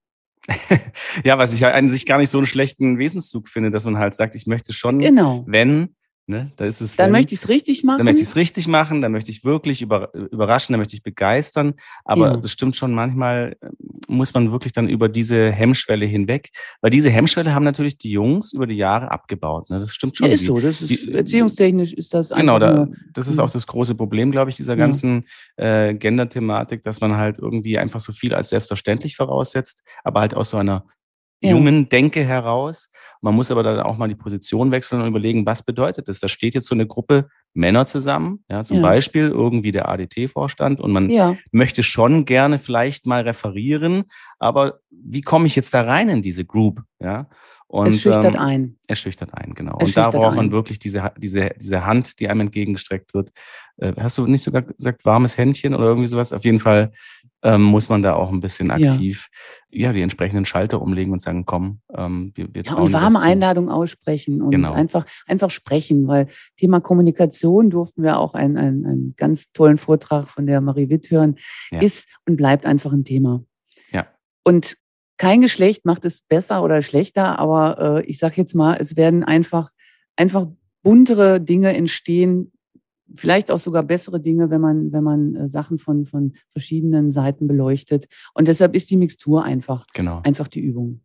ja, 1.25 1.39
was 1.39 1.53
ich 1.55 1.65
an 1.65 1.89
sich 1.89 2.07
gar 2.07 2.19
nicht 2.19 2.31
so 2.31 2.39
einen 2.39 2.47
schlechten 2.47 2.99
Wesenszug 2.99 3.49
finde, 3.49 3.71
dass 3.71 3.85
man 3.85 3.99
halt 3.99 4.15
sagt, 4.15 4.35
ich 4.35 4.47
möchte 4.47 4.73
schon, 4.73 4.99
genau. 4.99 5.45
wenn, 5.47 5.95
Ne? 6.27 6.51
Da 6.57 6.65
ist 6.65 6.81
es, 6.81 6.97
Dann 6.97 7.07
wenn, 7.07 7.13
möchte 7.13 7.35
ich 7.35 7.41
es 7.43 7.49
richtig 7.51 7.85
machen. 7.85 7.99
Dann 7.99 8.07
möchte 8.07 8.23
ich 8.23 8.29
es 8.29 8.37
richtig 8.37 8.67
machen, 8.67 9.03
dann 9.03 9.13
möchte 9.13 9.31
ich 9.31 9.45
wirklich 9.45 9.83
über, 9.83 10.15
überraschen, 10.15 10.73
dann 10.73 10.81
möchte 10.81 10.97
ich 10.97 11.03
begeistern. 11.03 11.75
Aber 12.07 12.31
Ja. 12.33 12.37
das 12.39 12.51
stimmt 12.51 12.77
schon, 12.77 12.95
manchmal 12.95 13.57
äh, 13.61 13.67
muss 14.09 14.33
man 14.33 14.51
wirklich 14.51 14.73
dann 14.73 14.89
über 14.89 15.11
diese 15.11 15.53
Hemmschwelle 15.53 16.07
hinweg, 16.07 16.49
weil 16.81 16.91
diese 16.91 17.11
Hemmschwelle 17.11 17.55
haben 17.55 17.65
natürlich 17.65 17.99
die 17.99 18.11
Jungs 18.11 18.55
über 18.55 18.67
die 18.67 18.77
Jahre 18.77 19.11
abgebaut. 19.11 19.69
Ne? 19.69 19.81
Das 19.81 19.93
stimmt 19.95 20.17
schon. 20.17 20.27
ja, 20.29 20.33
ist 20.33 20.41
Die- 20.41 20.47
so. 20.47 20.59
Das 20.61 20.81
ist, 20.81 20.89
die- 21.07 21.13
erziehungstechnisch 21.13 21.93
ist 21.93 22.15
das 22.15 22.31
Genau, 22.31 22.55
einfach 22.55 22.87
da, 22.87 22.89
das 23.13 23.29
ist 23.29 23.39
auch 23.39 23.51
das 23.51 23.67
große 23.67 23.95
Problem, 23.95 24.31
glaube 24.31 24.49
ich, 24.49 24.57
dieser 24.57 24.73
Ja. 24.73 24.79
ganzen 24.79 25.27
äh, 25.57 25.93
Gender-Thematik, 25.93 26.81
dass 26.83 27.03
man 27.03 27.19
halt 27.19 27.39
irgendwie 27.39 27.79
einfach 27.79 28.01
so 28.01 28.13
viel 28.13 28.33
als 28.35 28.49
selbstverständlich 28.49 29.15
voraussetzt, 29.17 29.83
aber 30.05 30.21
halt 30.21 30.33
aus 30.35 30.49
so 30.51 30.57
einer 30.57 30.87
Ja. 31.43 31.51
jungen 31.51 31.89
Denke 31.89 32.25
heraus. 32.25 32.91
Man 33.21 33.35
muss 33.35 33.51
aber 33.51 33.63
dann 33.63 33.81
auch 33.81 33.99
mal 33.99 34.09
die 34.09 34.15
Position 34.15 34.71
wechseln 34.71 35.03
und 35.03 35.09
überlegen, 35.09 35.45
was 35.45 35.63
bedeutet 35.63 36.09
das? 36.09 36.21
Da 36.21 36.29
steht 36.29 36.55
jetzt 36.55 36.67
so 36.67 36.75
eine 36.75 36.87
Gruppe 36.87 37.29
Männer 37.55 37.87
zusammen, 37.87 38.45
ja, 38.51 38.65
zum 38.65 38.79
Ja. 38.79 38.83
Beispiel 38.83 39.29
irgendwie 39.29 39.71
der 39.73 39.89
ADT-Vorstand 39.89 40.81
und 40.81 40.93
man 40.93 41.09
ja, 41.09 41.37
möchte 41.53 41.83
schon 41.83 42.25
gerne 42.25 42.59
vielleicht 42.59 43.07
mal 43.07 43.23
referieren, 43.23 44.05
aber 44.39 44.81
wie 44.91 45.21
komme 45.21 45.47
ich 45.47 45.55
jetzt 45.55 45.73
da 45.73 45.83
rein 45.83 46.09
in 46.09 46.23
diese 46.23 46.45
Group? 46.45 46.83
Ja, 47.01 47.29
und, 47.67 47.89
es 47.89 48.01
schüchtert 48.01 48.35
ähm, 48.35 48.41
ein. 48.41 48.77
er 48.87 48.97
schüchtert 48.97 49.35
ein, 49.35 49.55
genau. 49.55 49.79
Es 49.81 49.89
und 49.89 49.97
da 49.97 50.11
braucht 50.11 50.37
man 50.37 50.47
ein. 50.47 50.53
wirklich 50.53 50.79
diese, 50.79 51.13
diese, 51.17 51.51
diese 51.59 51.87
Hand, 51.87 52.21
die 52.21 52.29
einem 52.29 52.41
entgegengestreckt 52.41 53.15
wird. 53.15 53.31
Äh, 53.79 53.93
hast 53.99 54.19
du 54.19 54.27
nicht 54.27 54.43
sogar 54.43 54.63
gesagt, 54.63 55.05
warmes 55.05 55.39
Händchen 55.39 55.75
oder 55.75 55.87
irgendwie 55.87 56.07
sowas? 56.07 56.33
Auf 56.33 56.45
jeden 56.45 56.61
Fall 56.61 56.93
ähm, 57.43 57.63
muss 57.63 57.89
man 57.89 58.03
da 58.03 58.15
auch 58.15 58.31
ein 58.31 58.41
bisschen 58.41 58.71
aktiv 58.71 59.29
ja. 59.75 59.93
die 59.93 60.03
entsprechenden 60.03 60.45
Schalter 60.45 60.81
umlegen 60.81 61.13
und 61.13 61.21
sagen, 61.21 61.45
komm, 61.47 61.81
ähm, 61.97 62.33
wir, 62.35 62.49
wir 62.55 62.63
Ja, 62.63 62.73
trauen 62.73 62.83
und 62.85 62.89
dir 62.89 63.01
das 63.01 63.15
warme. 63.15 63.21
Einladung 63.27 63.69
aussprechen 63.69 64.43
und 64.43 64.51
Genau. 64.51 64.73
einfach, 64.73 65.07
einfach 65.27 65.51
sprechen, 65.51 66.07
weil 66.09 66.29
Thema 66.57 66.81
Kommunikation 66.81 67.71
durften 67.71 68.03
wir 68.03 68.19
auch 68.19 68.35
einen, 68.35 68.57
einen, 68.57 68.87
einen 68.87 69.15
ganz 69.17 69.53
tollen 69.53 69.79
Vortrag 69.79 70.29
von 70.29 70.47
der 70.47 70.61
Marie 70.61 70.89
Witt 70.89 71.11
hören, 71.11 71.37
Ja. 71.71 71.81
ist 71.81 72.09
und 72.27 72.37
bleibt 72.37 72.67
einfach 72.67 72.93
ein 72.93 73.05
Thema. 73.05 73.45
Ja. 73.93 74.07
Und 74.45 74.77
kein 75.17 75.41
Geschlecht 75.41 75.85
macht 75.85 76.05
es 76.05 76.23
besser 76.23 76.63
oder 76.65 76.83
schlechter, 76.83 77.39
aber 77.39 78.01
äh, 78.03 78.05
ich 78.07 78.19
sage 78.19 78.35
jetzt 78.37 78.55
mal, 78.55 78.77
es 78.81 78.97
werden 78.97 79.23
einfach, 79.23 79.71
einfach 80.17 80.49
buntere 80.83 81.41
Dinge 81.41 81.75
entstehen, 81.75 82.51
vielleicht 83.15 83.51
auch 83.51 83.59
sogar 83.59 83.83
bessere 83.83 84.21
Dinge, 84.21 84.51
wenn 84.51 84.61
man, 84.61 84.93
wenn 84.93 85.05
man 85.05 85.35
äh, 85.35 85.49
Sachen 85.49 85.79
von, 85.79 86.05
von 86.05 86.35
verschiedenen 86.49 87.11
Seiten 87.11 87.47
beleuchtet. 87.47 88.07
Und 88.35 88.49
deshalb 88.49 88.75
ist 88.75 88.91
die 88.91 88.97
Mixtur 88.97 89.45
einfach, 89.45 89.87
Genau. 89.95 90.21
einfach 90.25 90.49
die 90.49 90.61
Übung. 90.61 91.01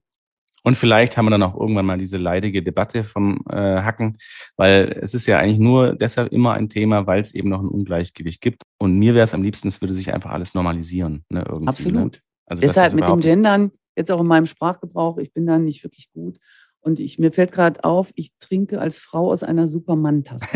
Und 0.64 0.76
vielleicht 0.76 1.18
haben 1.18 1.26
wir 1.26 1.30
dann 1.32 1.44
auch 1.44 1.58
irgendwann 1.58 1.86
mal 1.86 1.98
diese 1.98 2.18
leidige 2.18 2.62
Debatte 2.62 3.04
vom 3.04 3.40
äh, 3.50 3.56
Hacken, 3.56 4.18
weil 4.58 4.98
es 5.02 5.14
ist 5.14 5.26
ja 5.26 5.40
eigentlich 5.40 5.60
nur 5.60 5.96
deshalb 5.96 6.34
immer 6.34 6.54
ein 6.54 6.68
Thema, 6.68 7.08
weil 7.08 7.22
es 7.22 7.34
eben 7.34 7.50
noch 7.50 7.62
ein 7.62 7.68
Ungleichgewicht 7.70 8.42
gibt. 8.42 8.64
Und 8.78 8.98
mir 8.98 9.14
wäre 9.16 9.24
es 9.24 9.34
am 9.34 9.42
liebsten, 9.42 9.70
es 9.70 9.82
würde 9.82 9.94
sich 9.94 10.14
einfach 10.14 10.32
alles 10.32 10.54
normalisieren. 10.54 11.24
Ne, 11.30 11.46
irgendwie, 11.48 11.64
Ne? 11.64 11.70
Absolut. 11.70 12.22
Also 12.46 12.62
das 12.62 12.74
Deshalb 12.74 12.94
mit 12.96 13.08
dem 13.08 13.20
Gendern, 13.20 13.72
jetzt 13.96 14.12
auch 14.12 14.20
in 14.20 14.28
meinem 14.28 14.48
Sprachgebrauch, 14.48 15.18
ich 15.20 15.32
bin 15.34 15.46
da 15.46 15.58
nicht 15.60 15.84
wirklich 15.84 16.12
gut. 16.12 16.38
Und 16.82 17.00
ich, 17.00 17.20
mir 17.20 17.32
fällt 17.34 17.52
gerade 17.52 17.84
auf, 17.84 18.12
ich 18.16 18.32
trinke 18.40 18.80
als 18.80 19.00
Frau 19.00 19.30
aus 19.32 19.44
einer 19.44 19.68
Superman-Tasse. 19.68 20.48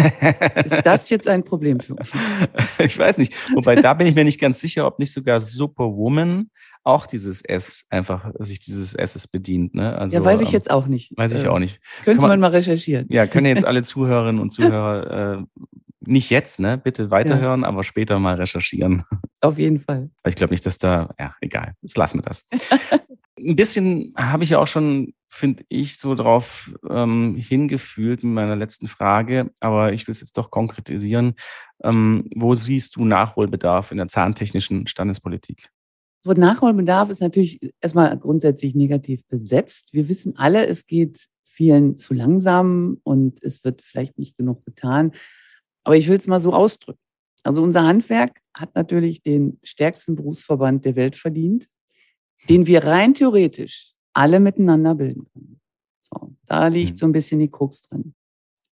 Ist 0.64 0.82
das 0.86 1.10
jetzt 1.10 1.28
ein 1.28 1.44
Problem 1.44 1.80
für 1.82 1.96
uns? 1.96 2.12
ich 2.80 2.98
weiß 2.98 3.18
nicht. 3.18 3.34
Wobei 3.54 3.76
da 3.76 3.94
bin 3.94 4.08
ich 4.08 4.16
mir 4.16 4.24
nicht 4.24 4.40
ganz 4.40 4.60
sicher, 4.62 4.88
ob 4.88 5.00
nicht 5.00 5.12
sogar 5.12 5.42
Superwoman 5.42 6.50
auch 6.86 7.06
dieses 7.06 7.44
S 7.44 7.86
einfach 7.90 8.32
sich 8.40 8.60
dieses 8.60 8.94
S's 8.94 9.28
bedient. 9.28 9.74
Ne? 9.76 9.98
Also, 9.98 10.18
ja, 10.18 10.24
weiß 10.24 10.42
ich 10.42 10.48
ähm, 10.50 10.54
jetzt 10.54 10.72
auch 10.72 10.88
nicht. 10.88 11.12
Weiß 11.16 11.34
ich 11.34 11.44
Äh, 11.46 11.48
auch 11.50 11.60
nicht. 11.60 11.80
Könnte 12.04 12.22
man, 12.22 12.30
man- 12.32 12.40
mal 12.40 12.52
recherchieren. 12.52 13.06
Ja, 13.10 13.26
können 13.28 13.46
jetzt 13.48 13.66
alle 13.66 13.84
Zuhörerinnen 13.84 14.42
und 14.42 14.50
Zuhörer 14.52 15.40
äh, 15.40 15.62
nicht 16.06 16.30
jetzt, 16.30 16.60
ne? 16.60 16.78
Bitte 16.78 17.12
weiterhören, 17.12 17.64
aber 17.64 17.84
später 17.84 18.20
mal 18.20 18.36
recherchieren. 18.36 19.04
Auf 19.40 19.58
jeden 19.58 19.80
Fall. 19.80 20.10
Ich 20.28 20.36
glaube 20.36 20.52
nicht, 20.54 20.66
dass 20.66 20.78
da, 20.78 21.14
ja, 21.20 21.36
egal, 21.42 21.74
jetzt 21.82 21.98
lassen 21.98 22.18
wir 22.20 22.24
das. 22.24 22.48
Ein 23.38 23.56
bisschen 23.56 24.14
habe 24.16 24.44
ich 24.44 24.52
ja 24.52 24.60
auch 24.60 24.68
schon, 24.68 25.14
finde 25.28 25.64
ich, 25.70 25.98
so 25.98 26.14
drauf 26.14 26.74
ähm, 26.90 27.36
hingefühlt 27.36 28.24
mit 28.24 28.34
meiner 28.34 28.56
letzten 28.56 28.88
Frage, 28.88 29.52
aber 29.60 29.94
ich 29.94 30.08
will 30.08 30.12
es 30.12 30.22
jetzt 30.22 30.38
doch 30.38 30.52
konkretisieren. 30.52 31.36
Ähm, 31.84 32.30
wo 32.36 32.54
siehst 32.54 32.96
du 32.96 33.06
Nachholbedarf 33.06 33.92
in 33.92 33.98
der 33.98 34.08
zahntechnischen 34.08 34.86
Standespolitik? 34.86 35.70
Wort 36.26 36.38
Nachholbedarf 36.38 37.10
ist 37.10 37.22
natürlich 37.22 37.60
erstmal 37.82 38.18
grundsätzlich 38.18 38.76
negativ 38.76 39.26
besetzt. 39.28 39.94
Wir 39.94 40.08
wissen 40.08 40.38
alle, 40.38 40.68
es 40.68 40.86
geht 40.86 41.28
vielen 41.44 41.98
zu 41.98 42.14
langsam 42.14 43.00
und 43.04 43.44
es 43.44 43.64
wird 43.64 43.82
vielleicht 43.82 44.18
nicht 44.18 44.38
genug 44.38 44.64
getan. 44.66 45.12
Aber 45.84 45.98
ich 45.98 46.08
will 46.08 46.18
es 46.18 46.28
mal 46.28 46.40
so 46.40 46.54
ausdrücken. 46.54 47.00
Also 47.44 47.62
unser 47.62 47.84
Handwerk 47.84 48.40
hat 48.54 48.74
natürlich 48.76 49.22
den 49.22 49.60
stärksten 49.64 50.16
Berufsverband 50.16 50.86
der 50.86 50.96
Welt 50.96 51.16
verdient, 51.16 51.68
den 52.50 52.66
wir 52.66 52.84
rein 52.84 53.14
theoretisch 53.14 53.94
alle 54.14 54.40
miteinander 54.40 54.96
bilden 54.96 55.26
können. 55.34 55.60
So, 56.02 56.36
da 56.46 56.68
liegt 56.68 56.94
Mhm. 56.94 56.98
so 56.98 57.06
ein 57.08 57.12
bisschen 57.12 57.40
die 57.40 57.50
Krux 57.50 57.84
drin. 57.84 58.14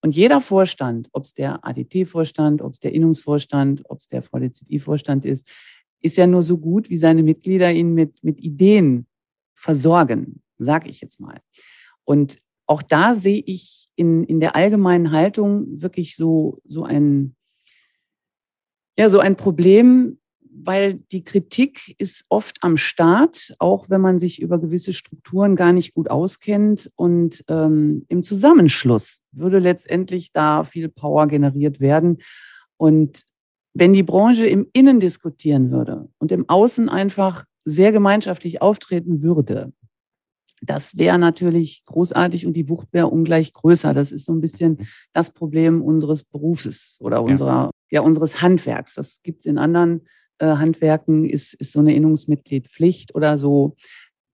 Und 0.02 0.14
jeder 0.16 0.40
Vorstand, 0.40 1.08
ob 1.12 1.24
es 1.24 1.34
der 1.34 1.64
ADT-Vorstand, 1.64 2.60
ob 2.60 2.72
es 2.72 2.80
der 2.80 2.92
Innungsvorstand, 2.92 3.82
ob 3.88 4.00
es 4.00 4.08
der 4.08 4.22
VDZI-Vorstand 4.22 5.24
ist, 5.24 5.48
ist 6.00 6.16
ja 6.16 6.26
nur 6.26 6.42
so 6.42 6.58
gut, 6.58 6.90
wie 6.90 6.96
seine 6.96 7.22
Mitglieder 7.22 7.72
ihn 7.72 7.94
mit, 7.94 8.22
mit 8.24 8.40
Ideen 8.40 9.06
versorgen, 9.54 10.42
sage 10.58 10.88
ich 10.88 11.00
jetzt 11.00 11.20
mal. 11.20 11.40
Und 12.04 12.40
auch 12.66 12.82
da 12.82 13.14
sehe 13.14 13.42
ich 13.46 13.88
in, 13.94 14.24
in 14.24 14.40
der 14.40 14.56
allgemeinen 14.56 15.12
Haltung 15.12 15.80
wirklich 15.80 16.16
so, 16.16 16.60
so 16.64 16.82
ein, 16.84 17.36
ja, 18.98 19.08
so 19.08 19.20
ein 19.20 19.36
Problem, 19.36 20.18
weil 20.54 20.94
die 21.12 21.24
Kritik 21.24 21.94
ist 21.98 22.26
oft 22.28 22.58
am 22.62 22.76
Start, 22.76 23.54
auch 23.58 23.88
wenn 23.90 24.00
man 24.00 24.18
sich 24.18 24.40
über 24.40 24.58
gewisse 24.58 24.92
Strukturen 24.92 25.56
gar 25.56 25.72
nicht 25.72 25.94
gut 25.94 26.10
auskennt. 26.10 26.90
Und 26.96 27.44
ähm, 27.48 28.04
im 28.08 28.22
Zusammenschluss 28.22 29.22
würde 29.32 29.58
letztendlich 29.58 30.32
da 30.32 30.64
viel 30.64 30.88
Power 30.88 31.26
generiert 31.26 31.80
werden. 31.80 32.18
Und 32.76 33.22
wenn 33.74 33.92
die 33.92 34.02
Branche 34.02 34.46
im 34.46 34.66
Innen 34.72 35.00
diskutieren 35.00 35.70
würde 35.70 36.08
und 36.18 36.30
im 36.32 36.48
Außen 36.48 36.88
einfach 36.88 37.44
sehr 37.64 37.92
gemeinschaftlich 37.92 38.60
auftreten 38.60 39.22
würde, 39.22 39.72
das 40.60 40.96
wäre 40.96 41.18
natürlich 41.18 41.84
großartig 41.86 42.46
und 42.46 42.54
die 42.54 42.68
Wucht 42.68 42.88
wäre 42.92 43.08
ungleich 43.08 43.52
größer. 43.52 43.94
Das 43.94 44.12
ist 44.12 44.26
so 44.26 44.32
ein 44.32 44.40
bisschen 44.40 44.86
das 45.12 45.32
Problem 45.32 45.82
unseres 45.82 46.22
Berufes 46.22 46.98
oder 47.00 47.22
unserer, 47.22 47.70
ja, 47.90 48.00
unseres 48.00 48.42
Handwerks. 48.42 48.94
Das 48.94 49.22
gibt 49.22 49.40
es 49.40 49.46
in 49.46 49.58
anderen 49.58 50.02
Handwerken, 50.46 51.24
ist, 51.28 51.54
ist 51.54 51.72
so 51.72 51.80
eine 51.80 51.94
Innungsmitglied 51.94 52.68
Pflicht 52.68 53.14
oder 53.14 53.38
so. 53.38 53.76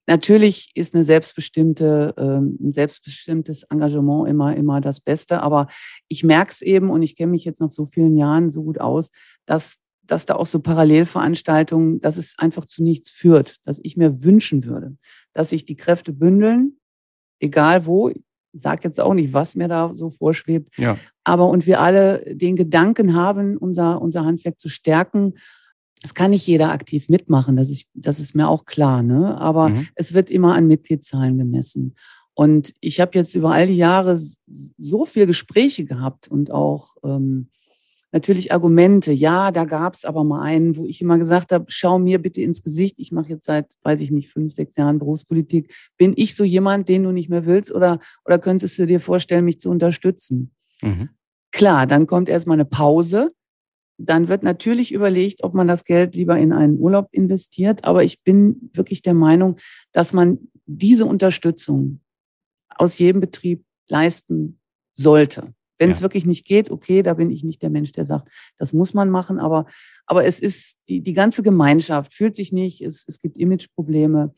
Natürlich 0.06 0.70
ist 0.74 0.94
eine 0.94 1.04
selbstbestimmte, 1.04 2.14
ähm, 2.18 2.58
ein 2.60 2.72
selbstbestimmtes 2.72 3.62
Engagement 3.64 4.28
immer, 4.28 4.54
immer 4.54 4.80
das 4.80 5.00
Beste. 5.00 5.40
Aber 5.42 5.68
ich 6.08 6.24
merke 6.24 6.50
es 6.50 6.60
eben 6.60 6.90
und 6.90 7.02
ich 7.02 7.16
kenne 7.16 7.32
mich 7.32 7.44
jetzt 7.44 7.60
nach 7.60 7.70
so 7.70 7.86
vielen 7.86 8.16
Jahren 8.16 8.50
so 8.50 8.62
gut 8.62 8.80
aus, 8.80 9.10
dass, 9.46 9.78
dass 10.02 10.26
da 10.26 10.36
auch 10.36 10.46
so 10.46 10.60
Parallelveranstaltungen, 10.60 12.00
dass 12.00 12.18
es 12.18 12.34
einfach 12.38 12.66
zu 12.66 12.82
nichts 12.82 13.10
führt, 13.10 13.56
dass 13.64 13.80
ich 13.82 13.96
mir 13.96 14.22
wünschen 14.22 14.64
würde, 14.64 14.96
dass 15.32 15.50
sich 15.50 15.64
die 15.64 15.76
Kräfte 15.76 16.12
bündeln, 16.12 16.78
egal 17.40 17.86
wo. 17.86 18.10
Ich 18.10 18.20
sage 18.52 18.82
jetzt 18.84 19.00
auch 19.00 19.14
nicht, 19.14 19.32
was 19.32 19.56
mir 19.56 19.68
da 19.68 19.92
so 19.94 20.10
vorschwebt. 20.10 20.76
Ja. 20.78 20.98
Aber 21.24 21.48
und 21.48 21.66
wir 21.66 21.80
alle 21.80 22.22
den 22.36 22.56
Gedanken 22.56 23.14
haben, 23.14 23.56
unser, 23.56 24.02
unser 24.02 24.24
Handwerk 24.26 24.60
zu 24.60 24.68
stärken. 24.68 25.34
Es 26.04 26.14
kann 26.14 26.32
nicht 26.32 26.46
jeder 26.46 26.70
aktiv 26.70 27.08
mitmachen, 27.08 27.56
das 27.56 27.70
ist, 27.70 27.86
das 27.94 28.20
ist 28.20 28.34
mir 28.34 28.46
auch 28.48 28.66
klar. 28.66 29.02
Ne? 29.02 29.38
Aber 29.40 29.70
Mhm. 29.70 29.88
es 29.94 30.12
wird 30.12 30.28
immer 30.28 30.54
an 30.54 30.66
Mitgliedszahlen 30.68 31.38
gemessen. 31.38 31.94
Und 32.34 32.74
ich 32.80 33.00
habe 33.00 33.12
jetzt 33.14 33.34
über 33.34 33.52
all 33.52 33.66
die 33.68 33.76
Jahre 33.76 34.18
so 34.18 35.04
viele 35.06 35.26
Gespräche 35.26 35.86
gehabt 35.86 36.28
und 36.28 36.50
auch 36.50 36.94
ähm, 37.04 37.48
natürlich 38.12 38.52
Argumente. 38.52 39.12
Ja, 39.12 39.50
da 39.50 39.64
gab 39.64 39.94
es 39.94 40.04
aber 40.04 40.24
mal 40.24 40.42
einen, 40.42 40.76
wo 40.76 40.84
ich 40.84 41.00
immer 41.00 41.16
gesagt 41.16 41.52
habe, 41.52 41.64
schau 41.68 41.98
mir 41.98 42.20
bitte 42.20 42.42
ins 42.42 42.62
Gesicht. 42.62 42.96
Ich 42.98 43.10
mache 43.10 43.30
jetzt 43.30 43.46
seit, 43.46 43.72
weiß 43.82 44.00
ich 44.02 44.10
nicht, 44.10 44.28
fünf, 44.30 44.52
sechs 44.52 44.76
Jahren 44.76 44.98
Berufspolitik. 44.98 45.72
Bin 45.96 46.12
ich 46.16 46.34
so 46.34 46.44
jemand, 46.44 46.88
den 46.88 47.04
du 47.04 47.12
nicht 47.12 47.30
mehr 47.30 47.46
willst? 47.46 47.72
Oder, 47.72 47.98
oder 48.26 48.38
könntest 48.38 48.78
du 48.78 48.86
dir 48.86 49.00
vorstellen, 49.00 49.44
mich 49.46 49.58
zu 49.58 49.70
unterstützen? 49.70 50.50
Mhm. 50.82 51.08
Klar, 51.50 51.86
dann 51.86 52.06
kommt 52.06 52.28
erstmal 52.28 52.56
eine 52.56 52.64
Pause. 52.66 53.32
Dann 53.96 54.28
wird 54.28 54.42
natürlich 54.42 54.92
überlegt, 54.92 55.44
ob 55.44 55.54
man 55.54 55.68
das 55.68 55.84
Geld 55.84 56.14
lieber 56.14 56.36
in 56.38 56.52
einen 56.52 56.78
Urlaub 56.78 57.08
investiert. 57.12 57.84
Aber 57.84 58.02
ich 58.02 58.22
bin 58.22 58.70
wirklich 58.72 59.02
der 59.02 59.14
Meinung, 59.14 59.56
dass 59.92 60.12
man 60.12 60.38
diese 60.66 61.06
Unterstützung 61.06 62.00
aus 62.68 62.98
jedem 62.98 63.20
Betrieb 63.20 63.64
leisten 63.88 64.58
sollte. 64.94 65.54
Wenn 65.78 65.90
es 65.90 65.98
Ja. 65.98 66.02
wirklich 66.04 66.24
nicht 66.24 66.46
geht, 66.46 66.70
okay, 66.70 67.02
da 67.02 67.14
bin 67.14 67.30
ich 67.30 67.44
nicht 67.44 67.62
der 67.62 67.70
Mensch, 67.70 67.92
der 67.92 68.04
sagt, 68.04 68.28
das 68.58 68.72
muss 68.72 68.94
man 68.94 69.10
machen. 69.10 69.38
Aber, 69.38 69.66
aber 70.06 70.24
es 70.24 70.40
ist, 70.40 70.78
die, 70.88 71.00
die 71.00 71.12
ganze 71.12 71.42
Gemeinschaft 71.42 72.14
fühlt 72.14 72.36
sich 72.36 72.52
nicht, 72.52 72.80
es, 72.80 73.04
es 73.06 73.18
gibt 73.18 73.36
Imageprobleme. 73.36 74.32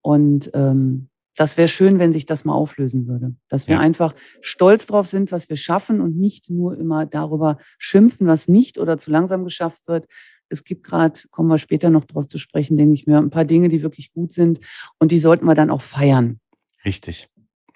Und 0.00 0.50
ähm, 0.54 1.08
das 1.36 1.56
wäre 1.56 1.68
schön, 1.68 1.98
wenn 1.98 2.12
sich 2.12 2.26
das 2.26 2.44
mal 2.44 2.54
auflösen 2.54 3.06
würde. 3.06 3.34
Dass 3.48 3.68
wir 3.68 3.76
ja. 3.76 3.80
einfach 3.80 4.14
stolz 4.40 4.86
drauf 4.86 5.06
sind, 5.06 5.30
was 5.30 5.48
wir 5.48 5.56
schaffen 5.56 6.00
und 6.00 6.16
nicht 6.16 6.50
nur 6.50 6.76
immer 6.76 7.06
darüber 7.06 7.58
schimpfen, 7.78 8.26
was 8.26 8.48
nicht 8.48 8.78
oder 8.78 8.98
zu 8.98 9.10
langsam 9.10 9.44
geschafft 9.44 9.86
wird. 9.86 10.06
Es 10.48 10.64
gibt 10.64 10.84
gerade, 10.84 11.20
kommen 11.30 11.48
wir 11.48 11.58
später 11.58 11.90
noch 11.90 12.04
drauf 12.04 12.26
zu 12.26 12.38
sprechen, 12.38 12.76
denke 12.76 12.94
ich 12.94 13.06
mir, 13.06 13.18
ein 13.18 13.30
paar 13.30 13.44
Dinge, 13.44 13.68
die 13.68 13.82
wirklich 13.82 14.12
gut 14.12 14.32
sind 14.32 14.60
und 14.98 15.12
die 15.12 15.18
sollten 15.18 15.44
wir 15.44 15.54
dann 15.54 15.70
auch 15.70 15.82
feiern. 15.82 16.40
Richtig. 16.84 17.28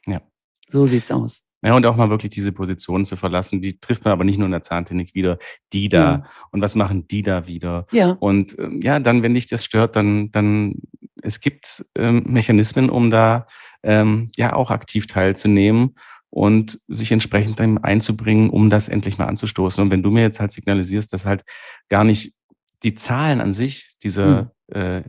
Ja. 0.06 0.22
So 0.70 0.86
sieht's 0.86 1.10
aus. 1.10 1.42
Ja, 1.62 1.74
und 1.74 1.84
auch 1.84 1.96
mal 1.96 2.08
wirklich 2.08 2.30
diese 2.30 2.52
Position 2.52 3.04
zu 3.04 3.16
verlassen, 3.16 3.60
die 3.60 3.78
trifft 3.78 4.04
man 4.04 4.12
aber 4.12 4.24
nicht 4.24 4.38
nur 4.38 4.46
in 4.46 4.52
der 4.52 4.62
Zahntechnik 4.62 5.14
wieder, 5.14 5.38
die 5.72 5.88
da. 5.88 5.98
Ja. 5.98 6.24
Und 6.50 6.62
was 6.62 6.74
machen 6.74 7.06
die 7.06 7.22
da 7.22 7.46
wieder? 7.46 7.86
Ja. 7.92 8.12
Und 8.12 8.58
ähm, 8.58 8.80
ja, 8.82 8.98
dann, 8.98 9.22
wenn 9.22 9.34
dich 9.34 9.46
das 9.46 9.64
stört, 9.64 9.94
dann, 9.96 10.30
dann, 10.30 10.76
es 11.22 11.40
gibt 11.40 11.84
ähm, 11.96 12.24
Mechanismen, 12.26 12.88
um 12.88 13.10
da 13.10 13.46
ähm, 13.82 14.30
ja 14.36 14.54
auch 14.54 14.70
aktiv 14.70 15.06
teilzunehmen 15.06 15.96
und 16.30 16.80
sich 16.88 17.12
entsprechend 17.12 17.60
dann 17.60 17.76
einzubringen, 17.78 18.48
um 18.48 18.70
das 18.70 18.88
endlich 18.88 19.18
mal 19.18 19.26
anzustoßen. 19.26 19.84
Und 19.84 19.90
wenn 19.90 20.02
du 20.02 20.10
mir 20.10 20.22
jetzt 20.22 20.40
halt 20.40 20.52
signalisierst, 20.52 21.12
dass 21.12 21.26
halt 21.26 21.44
gar 21.90 22.04
nicht 22.04 22.34
die 22.82 22.94
Zahlen 22.94 23.42
an 23.42 23.52
sich 23.52 23.96
dieser 24.02 24.52
mhm. 24.68 24.74
äh, 24.74 25.02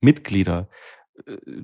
Mitglieder 0.00 0.68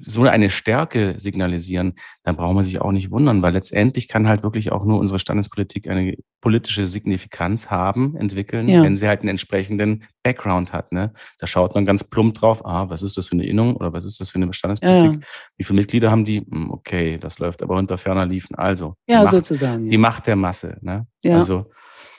so 0.00 0.22
eine 0.24 0.50
Stärke 0.50 1.14
signalisieren, 1.16 1.94
dann 2.22 2.36
braucht 2.36 2.54
man 2.54 2.62
sich 2.62 2.80
auch 2.80 2.92
nicht 2.92 3.10
wundern, 3.10 3.42
weil 3.42 3.52
letztendlich 3.52 4.08
kann 4.08 4.28
halt 4.28 4.42
wirklich 4.42 4.72
auch 4.72 4.84
nur 4.84 4.98
unsere 4.98 5.18
Standespolitik 5.18 5.88
eine 5.88 6.16
politische 6.40 6.86
Signifikanz 6.86 7.70
haben, 7.70 8.16
entwickeln, 8.16 8.68
ja. 8.68 8.82
wenn 8.82 8.96
sie 8.96 9.08
halt 9.08 9.20
einen 9.20 9.30
entsprechenden 9.30 10.04
Background 10.22 10.72
hat. 10.72 10.92
Ne? 10.92 11.12
Da 11.38 11.46
schaut 11.46 11.74
man 11.74 11.84
ganz 11.84 12.04
plump 12.04 12.34
drauf, 12.34 12.64
ah, 12.64 12.88
was 12.88 13.02
ist 13.02 13.16
das 13.16 13.26
für 13.26 13.32
eine 13.32 13.46
Innung 13.46 13.76
oder 13.76 13.92
was 13.92 14.04
ist 14.04 14.20
das 14.20 14.30
für 14.30 14.36
eine 14.36 14.52
Standespolitik? 14.52 15.20
Ja. 15.20 15.26
Wie 15.56 15.64
viele 15.64 15.78
Mitglieder 15.80 16.10
haben 16.10 16.24
die? 16.24 16.40
Hm, 16.40 16.70
okay, 16.70 17.18
das 17.18 17.38
läuft 17.38 17.62
aber 17.62 17.76
unter 17.76 17.98
ferner 17.98 18.26
Liefen. 18.26 18.54
Also, 18.56 18.94
ja, 19.08 19.22
Macht, 19.22 19.32
sozusagen. 19.32 19.88
Die 19.88 19.98
Macht 19.98 20.26
der 20.26 20.36
Masse. 20.36 20.78
Ne? 20.80 21.06
Ja. 21.22 21.36
Also 21.36 21.66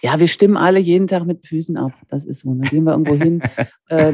ja, 0.01 0.19
wir 0.19 0.27
stimmen 0.27 0.57
alle 0.57 0.79
jeden 0.79 1.07
Tag 1.07 1.25
mit 1.25 1.45
Füßen 1.45 1.77
ab. 1.77 1.91
Das 2.07 2.25
ist 2.25 2.41
so. 2.41 2.53
Dann 2.53 2.69
gehen 2.69 2.83
wir 2.83 2.91
irgendwo 2.91 3.15
hin, 3.15 3.41
äh, 3.89 4.13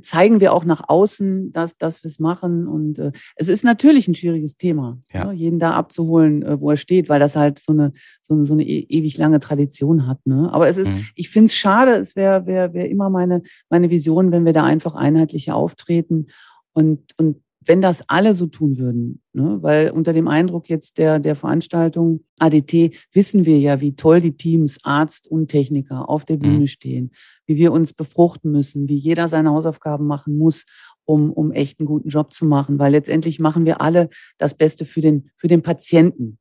zeigen 0.00 0.40
wir 0.40 0.52
auch 0.52 0.64
nach 0.64 0.88
außen, 0.88 1.52
dass, 1.52 1.76
dass 1.76 2.02
wir 2.04 2.08
es 2.08 2.18
machen. 2.18 2.66
Und 2.66 2.98
äh, 2.98 3.12
es 3.36 3.48
ist 3.48 3.64
natürlich 3.64 4.08
ein 4.08 4.14
schwieriges 4.14 4.56
Thema, 4.56 4.98
ja. 5.12 5.26
ne? 5.26 5.32
jeden 5.32 5.58
da 5.58 5.72
abzuholen, 5.72 6.42
äh, 6.42 6.60
wo 6.60 6.70
er 6.70 6.76
steht, 6.76 7.08
weil 7.08 7.20
das 7.20 7.36
halt 7.36 7.58
so 7.58 7.72
eine, 7.72 7.92
so 8.22 8.34
eine, 8.34 8.44
so 8.44 8.54
eine 8.54 8.64
e 8.64 8.86
ewig 8.88 9.16
lange 9.16 9.40
Tradition 9.40 10.06
hat. 10.06 10.18
Ne? 10.26 10.50
Aber 10.52 10.68
es 10.68 10.76
ist, 10.76 10.94
mhm. 10.94 11.06
ich 11.14 11.30
finde 11.30 11.46
es 11.46 11.54
schade, 11.54 11.92
es 11.92 12.16
wäre 12.16 12.46
wär, 12.46 12.74
wär 12.74 12.88
immer 12.88 13.10
meine, 13.10 13.42
meine 13.70 13.90
Vision, 13.90 14.32
wenn 14.32 14.44
wir 14.44 14.52
da 14.52 14.64
einfach 14.64 14.94
einheitlicher 14.94 15.54
auftreten 15.54 16.26
und, 16.72 17.12
und 17.18 17.41
wenn 17.66 17.80
das 17.80 18.08
alle 18.08 18.34
so 18.34 18.46
tun 18.46 18.78
würden, 18.78 19.20
ne? 19.32 19.58
weil 19.60 19.90
unter 19.90 20.12
dem 20.12 20.28
Eindruck 20.28 20.68
jetzt 20.68 20.98
der, 20.98 21.18
der 21.18 21.36
Veranstaltung 21.36 22.24
ADT 22.38 22.94
wissen 23.12 23.44
wir 23.44 23.58
ja, 23.58 23.80
wie 23.80 23.94
toll 23.94 24.20
die 24.20 24.36
Teams, 24.36 24.78
Arzt 24.84 25.30
und 25.30 25.48
Techniker 25.48 26.08
auf 26.08 26.24
der 26.24 26.36
Bühne 26.36 26.60
mhm. 26.60 26.66
stehen, 26.66 27.12
wie 27.46 27.56
wir 27.56 27.72
uns 27.72 27.92
befruchten 27.92 28.50
müssen, 28.50 28.88
wie 28.88 28.96
jeder 28.96 29.28
seine 29.28 29.50
Hausaufgaben 29.50 30.06
machen 30.06 30.36
muss, 30.36 30.64
um, 31.04 31.32
um 31.32 31.52
echt 31.52 31.80
einen 31.80 31.86
guten 31.86 32.08
Job 32.08 32.32
zu 32.32 32.46
machen, 32.46 32.78
weil 32.78 32.92
letztendlich 32.92 33.38
machen 33.38 33.64
wir 33.64 33.80
alle 33.80 34.08
das 34.38 34.54
Beste 34.54 34.84
für 34.84 35.00
den, 35.00 35.30
für 35.36 35.48
den 35.48 35.62
Patienten. 35.62 36.38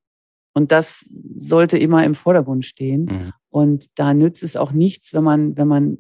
Und 0.53 0.71
das 0.71 1.09
sollte 1.37 1.77
immer 1.77 2.03
im 2.03 2.15
Vordergrund 2.15 2.65
stehen. 2.65 3.05
Mhm. 3.05 3.31
Und 3.49 3.85
da 3.95 4.13
nützt 4.13 4.43
es 4.43 4.55
auch 4.57 4.71
nichts, 4.71 5.13
wenn 5.13 5.23
man, 5.23 5.57
wenn 5.57 5.67
man 5.67 5.97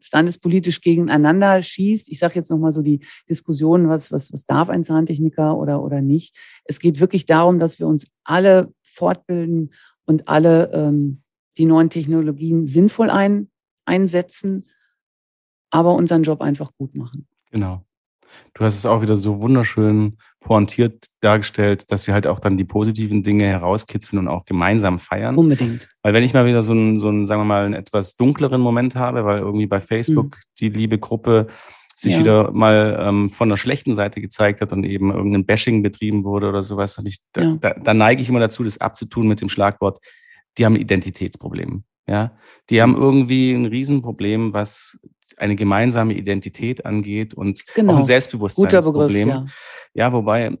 standespolitisch 0.00 0.80
gegeneinander 0.80 1.62
schießt. 1.62 2.08
Ich 2.08 2.18
sage 2.18 2.34
jetzt 2.36 2.50
nochmal 2.50 2.72
so 2.72 2.82
die 2.82 3.00
Diskussion, 3.28 3.88
was, 3.88 4.12
was, 4.12 4.32
was 4.32 4.44
darf 4.44 4.68
ein 4.68 4.84
Zahntechniker 4.84 5.56
oder, 5.56 5.82
oder 5.82 6.00
nicht. 6.00 6.36
Es 6.64 6.78
geht 6.78 7.00
wirklich 7.00 7.26
darum, 7.26 7.58
dass 7.58 7.78
wir 7.78 7.86
uns 7.86 8.06
alle 8.24 8.72
fortbilden 8.82 9.72
und 10.06 10.28
alle 10.28 10.70
ähm, 10.72 11.22
die 11.56 11.66
neuen 11.66 11.90
Technologien 11.90 12.64
sinnvoll 12.64 13.10
ein, 13.10 13.50
einsetzen, 13.84 14.66
aber 15.70 15.94
unseren 15.94 16.22
Job 16.22 16.40
einfach 16.40 16.72
gut 16.76 16.94
machen. 16.94 17.26
Genau. 17.50 17.84
Du 18.54 18.64
hast 18.64 18.76
es 18.76 18.86
auch 18.86 19.02
wieder 19.02 19.16
so 19.16 19.40
wunderschön 19.40 20.18
pointiert 20.40 21.06
dargestellt, 21.20 21.90
dass 21.90 22.06
wir 22.06 22.14
halt 22.14 22.26
auch 22.26 22.40
dann 22.40 22.56
die 22.56 22.64
positiven 22.64 23.22
Dinge 23.22 23.46
herauskitzeln 23.46 24.20
und 24.20 24.28
auch 24.28 24.44
gemeinsam 24.44 24.98
feiern. 24.98 25.36
Unbedingt. 25.36 25.88
Weil 26.02 26.14
wenn 26.14 26.24
ich 26.24 26.34
mal 26.34 26.46
wieder 26.46 26.62
so 26.62 26.72
einen, 26.72 26.98
so 26.98 27.08
einen 27.08 27.26
sagen 27.26 27.40
wir 27.40 27.44
mal, 27.44 27.64
einen 27.64 27.74
etwas 27.74 28.16
dunkleren 28.16 28.60
Moment 28.60 28.94
habe, 28.94 29.24
weil 29.24 29.40
irgendwie 29.40 29.66
bei 29.66 29.80
Facebook 29.80 30.36
mhm. 30.36 30.42
die 30.60 30.68
liebe 30.68 30.98
Gruppe 30.98 31.48
sich 31.96 32.12
ja. 32.14 32.20
wieder 32.20 32.52
mal 32.52 32.96
ähm, 33.00 33.30
von 33.30 33.48
der 33.48 33.56
schlechten 33.56 33.96
Seite 33.96 34.20
gezeigt 34.20 34.60
hat 34.60 34.72
und 34.72 34.84
eben 34.84 35.10
irgendein 35.12 35.44
Bashing 35.44 35.82
betrieben 35.82 36.22
wurde 36.22 36.48
oder 36.48 36.62
sowas, 36.62 37.00
ich, 37.04 37.18
da, 37.32 37.42
ja. 37.42 37.56
da, 37.60 37.74
da 37.74 37.92
neige 37.92 38.22
ich 38.22 38.28
immer 38.28 38.38
dazu, 38.38 38.62
das 38.62 38.80
abzutun 38.80 39.26
mit 39.26 39.40
dem 39.40 39.48
Schlagwort, 39.48 39.98
die 40.56 40.64
haben 40.64 40.74
ein 40.74 40.80
Identitätsproblem. 40.80 41.82
Ja, 42.06 42.32
die 42.70 42.80
haben 42.80 42.92
mhm. 42.92 43.02
irgendwie 43.02 43.52
ein 43.52 43.66
Riesenproblem, 43.66 44.54
was 44.54 44.98
eine 45.40 45.56
gemeinsame 45.56 46.14
Identität 46.14 46.84
angeht 46.84 47.34
und 47.34 47.64
genau. 47.74 47.94
auch 47.94 47.96
ein 47.98 48.02
Selbstbewusstseinsproblem. 48.02 49.28
Ja. 49.28 49.46
ja, 49.94 50.12
wobei, 50.12 50.56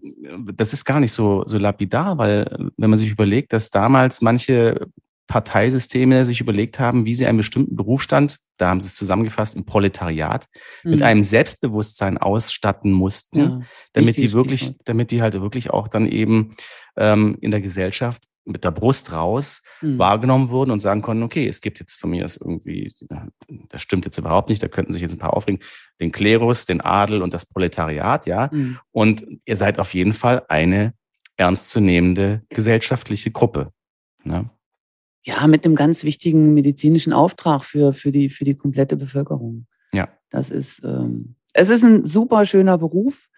das 0.54 0.72
ist 0.72 0.84
gar 0.84 1.00
nicht 1.00 1.12
so, 1.12 1.44
so 1.46 1.58
lapidar, 1.58 2.18
weil 2.18 2.70
wenn 2.76 2.90
man 2.90 2.98
sich 2.98 3.10
überlegt, 3.10 3.52
dass 3.52 3.70
damals 3.70 4.20
manche 4.20 4.88
Parteisysteme 5.28 6.24
sich 6.24 6.40
überlegt 6.40 6.80
haben, 6.80 7.04
wie 7.04 7.12
sie 7.12 7.26
einen 7.26 7.36
bestimmten 7.36 7.76
Berufsstand, 7.76 8.38
da 8.56 8.70
haben 8.70 8.80
sie 8.80 8.86
es 8.86 8.96
zusammengefasst, 8.96 9.56
im 9.56 9.66
Proletariat, 9.66 10.46
mhm. 10.82 10.92
mit 10.92 11.02
einem 11.02 11.22
Selbstbewusstsein 11.22 12.16
ausstatten 12.16 12.90
mussten, 12.90 13.38
ja, 13.38 13.60
damit 13.92 14.16
die 14.16 14.32
wirklich, 14.32 14.72
damit 14.84 15.10
die 15.10 15.20
halt 15.20 15.34
wirklich 15.34 15.70
auch 15.70 15.86
dann 15.86 16.06
eben 16.06 16.50
ähm, 16.96 17.36
in 17.42 17.50
der 17.50 17.60
Gesellschaft 17.60 18.24
mit 18.48 18.64
der 18.64 18.70
Brust 18.70 19.12
raus 19.12 19.62
mhm. 19.80 19.98
wahrgenommen 19.98 20.48
wurden 20.48 20.70
und 20.70 20.80
sagen 20.80 21.02
konnten, 21.02 21.22
okay, 21.22 21.46
es 21.46 21.60
gibt 21.60 21.80
jetzt 21.80 22.00
von 22.00 22.10
mir 22.10 22.22
das 22.22 22.36
irgendwie, 22.36 22.92
das 23.68 23.82
stimmt 23.82 24.04
jetzt 24.04 24.18
überhaupt 24.18 24.48
nicht, 24.48 24.62
da 24.62 24.68
könnten 24.68 24.92
sich 24.92 25.02
jetzt 25.02 25.12
ein 25.12 25.18
paar 25.18 25.34
aufregen, 25.34 25.60
den 26.00 26.12
Klerus, 26.12 26.66
den 26.66 26.80
Adel 26.80 27.22
und 27.22 27.34
das 27.34 27.46
Proletariat, 27.46 28.26
ja. 28.26 28.48
Mhm. 28.52 28.78
Und 28.90 29.26
ihr 29.44 29.56
seid 29.56 29.78
auf 29.78 29.94
jeden 29.94 30.12
Fall 30.12 30.44
eine 30.48 30.94
ernstzunehmende 31.36 32.42
gesellschaftliche 32.48 33.30
Gruppe. 33.30 33.72
Ne? 34.24 34.50
Ja, 35.24 35.46
mit 35.46 35.64
einem 35.64 35.74
ganz 35.74 36.04
wichtigen 36.04 36.54
medizinischen 36.54 37.12
Auftrag 37.12 37.64
für, 37.64 37.92
für, 37.92 38.10
die, 38.10 38.30
für 38.30 38.44
die 38.44 38.56
komplette 38.56 38.96
Bevölkerung. 38.96 39.66
Ja. 39.92 40.08
Das 40.30 40.50
ist, 40.50 40.82
ähm, 40.84 41.36
es 41.52 41.70
ist 41.70 41.84
ein 41.84 42.04
super 42.04 42.44
schöner 42.46 42.78
Beruf 42.78 43.28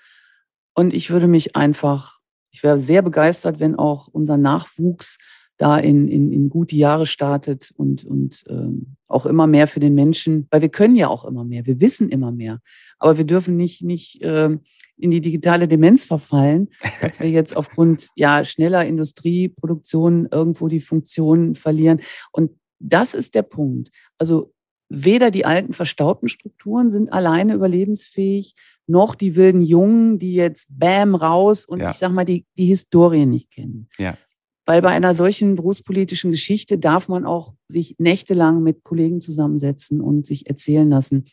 und 0.74 0.94
ich 0.94 1.10
würde 1.10 1.26
mich 1.26 1.56
einfach 1.56 2.19
ich 2.50 2.62
wäre 2.62 2.78
sehr 2.78 3.02
begeistert, 3.02 3.60
wenn 3.60 3.76
auch 3.76 4.08
unser 4.08 4.36
Nachwuchs 4.36 5.18
da 5.60 5.76
in, 5.76 6.08
in, 6.08 6.32
in 6.32 6.48
gute 6.48 6.74
Jahre 6.74 7.04
startet 7.04 7.70
und, 7.76 8.04
und 8.04 8.44
ähm, 8.48 8.96
auch 9.08 9.26
immer 9.26 9.46
mehr 9.46 9.66
für 9.66 9.80
den 9.80 9.94
Menschen, 9.94 10.46
weil 10.50 10.62
wir 10.62 10.70
können 10.70 10.94
ja 10.94 11.08
auch 11.08 11.26
immer 11.26 11.44
mehr, 11.44 11.66
wir 11.66 11.80
wissen 11.80 12.08
immer 12.08 12.32
mehr, 12.32 12.60
aber 12.98 13.18
wir 13.18 13.26
dürfen 13.26 13.56
nicht, 13.56 13.82
nicht 13.82 14.22
äh, 14.22 14.56
in 14.96 15.10
die 15.10 15.20
digitale 15.20 15.68
Demenz 15.68 16.06
verfallen, 16.06 16.68
dass 17.02 17.20
wir 17.20 17.28
jetzt 17.28 17.54
aufgrund 17.56 18.08
ja, 18.14 18.42
schneller 18.44 18.86
Industrieproduktion 18.86 20.28
irgendwo 20.30 20.68
die 20.68 20.80
Funktion 20.80 21.54
verlieren. 21.56 22.00
Und 22.32 22.52
das 22.78 23.14
ist 23.14 23.34
der 23.34 23.42
Punkt. 23.42 23.90
Also 24.16 24.54
weder 24.90 25.30
die 25.30 25.46
alten 25.46 25.72
verstaubten 25.72 26.28
Strukturen 26.28 26.90
sind 26.90 27.12
alleine 27.12 27.54
überlebensfähig, 27.54 28.54
noch 28.86 29.14
die 29.14 29.36
wilden 29.36 29.62
Jungen, 29.62 30.18
die 30.18 30.34
jetzt 30.34 30.66
Bam 30.68 31.14
raus 31.14 31.64
und 31.64 31.80
ja. 31.80 31.90
ich 31.90 31.96
sag 31.96 32.12
mal, 32.12 32.24
die, 32.24 32.44
die 32.56 32.66
Historie 32.66 33.24
nicht 33.24 33.50
kennen. 33.52 33.88
Ja. 33.98 34.18
Weil 34.66 34.82
bei 34.82 34.90
einer 34.90 35.14
solchen 35.14 35.54
berufspolitischen 35.54 36.32
Geschichte 36.32 36.76
darf 36.76 37.08
man 37.08 37.24
auch 37.24 37.54
sich 37.68 37.94
nächtelang 37.98 38.62
mit 38.62 38.82
Kollegen 38.82 39.20
zusammensetzen 39.20 40.00
und 40.00 40.26
sich 40.26 40.48
erzählen 40.48 40.88
lassen. 40.88 41.26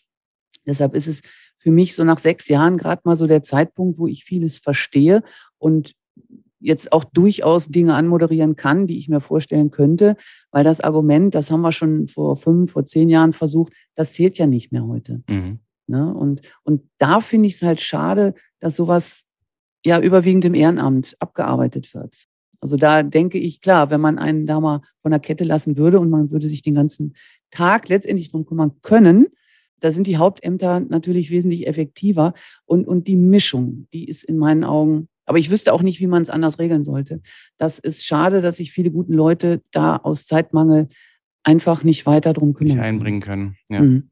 Deshalb 0.65 0.93
ist 0.93 1.08
es 1.08 1.22
für 1.58 1.72
mich 1.72 1.96
so 1.96 2.04
nach 2.04 2.20
sechs 2.20 2.48
Jahren 2.48 2.78
gerade 2.78 3.02
mal 3.06 3.15
so 3.15 3.26
der 3.26 3.41
Zeitpunkt, 3.41 3.98
wo 3.98 4.08
ich 4.08 4.24
vieles 4.24 4.58
verstehe 4.58 5.24
und 5.58 5.96
jetzt 6.60 6.91
auch 6.91 7.04
durchaus 7.04 7.67
Dinge 7.67 7.93
anmoderieren 7.93 8.56
kann, 8.56 8.88
die 8.88 8.98
ich 8.98 9.10
mir 9.10 9.20
vorstellen 9.20 9.72
könnte, 9.72 10.15
weil 10.52 10.63
das 10.63 10.82
Argument, 10.82 11.36
das 11.36 11.52
haben 11.52 11.62
wir 11.62 11.72
schon 11.72 12.08
vor 12.08 12.38
fünf, 12.38 12.72
vor 12.72 12.86
zehn 12.86 13.10
Jahren 13.10 13.34
versucht, 13.34 13.74
das 13.96 14.13
zählt 14.13 14.38
ja 14.38 14.48
nicht 14.48 14.72
mehr 14.72 14.86
heute. 14.88 15.22
Mhm. 15.30 15.60
Ne? 15.88 16.13
Und, 16.13 16.41
und 16.63 16.84
da 16.98 17.22
finde 17.22 17.48
ich 17.48 17.56
es 17.56 17.62
halt 17.62 17.82
schade, 17.82 18.34
dass 18.60 18.76
sowas 18.76 19.26
ja 19.86 20.00
überwiegend 20.00 20.46
im 20.46 20.54
Ehrenamt 20.54 21.15
abgearbeitet 21.20 21.93
wird. 21.93 22.28
Also 22.60 22.76
da 22.76 23.04
denke 23.04 23.38
ich, 23.38 23.62
klar, 23.62 23.91
wenn 23.91 24.02
man 24.02 24.17
einen 24.17 24.46
da 24.46 24.60
mal 24.60 24.82
von 25.02 25.12
der 25.12 25.20
Kette 25.20 25.43
lassen 25.43 25.78
würde 25.78 26.00
und 26.00 26.10
man 26.10 26.32
würde 26.32 26.50
sich 26.50 26.63
den 26.63 26.76
ganzen 26.76 27.15
Tag 27.52 27.88
letztendlich 27.88 28.32
drum 28.32 28.46
kümmern 28.46 28.74
können, 28.82 29.28
da 29.80 29.91
sind 29.91 30.08
die 30.08 30.17
Hauptämter 30.17 30.80
natürlich 30.80 31.30
wesentlich 31.30 31.67
effektiver. 31.67 32.34
Und, 32.65 32.88
und 32.88 33.08
die 33.08 33.15
Mischung, 33.15 33.88
die 33.93 34.06
ist 34.06 34.24
in 34.24 34.38
meinen 34.38 34.63
Augen, 34.63 35.08
aber 35.27 35.37
ich 35.37 35.51
wüsste 35.51 35.73
auch 35.73 35.83
nicht, 35.83 35.99
wie 35.99 36.07
man 36.07 36.23
es 36.23 36.29
anders 36.29 36.57
regeln 36.57 36.83
sollte. 36.83 37.21
Das 37.57 37.77
ist 37.77 38.05
schade, 38.05 38.41
dass 38.41 38.57
sich 38.57 38.71
viele 38.71 38.89
gute 38.89 39.13
Leute 39.13 39.61
da 39.71 39.97
aus 39.97 40.25
Zeitmangel 40.25 40.87
einfach 41.43 41.83
nicht 41.83 42.05
weiter 42.05 42.33
drum 42.33 42.53
kümmern. 42.53 42.77
Nicht 42.77 42.83
einbringen 42.83 43.21
können. 43.21 43.57
Ja. 43.69 43.81
Mhm. 43.81 44.09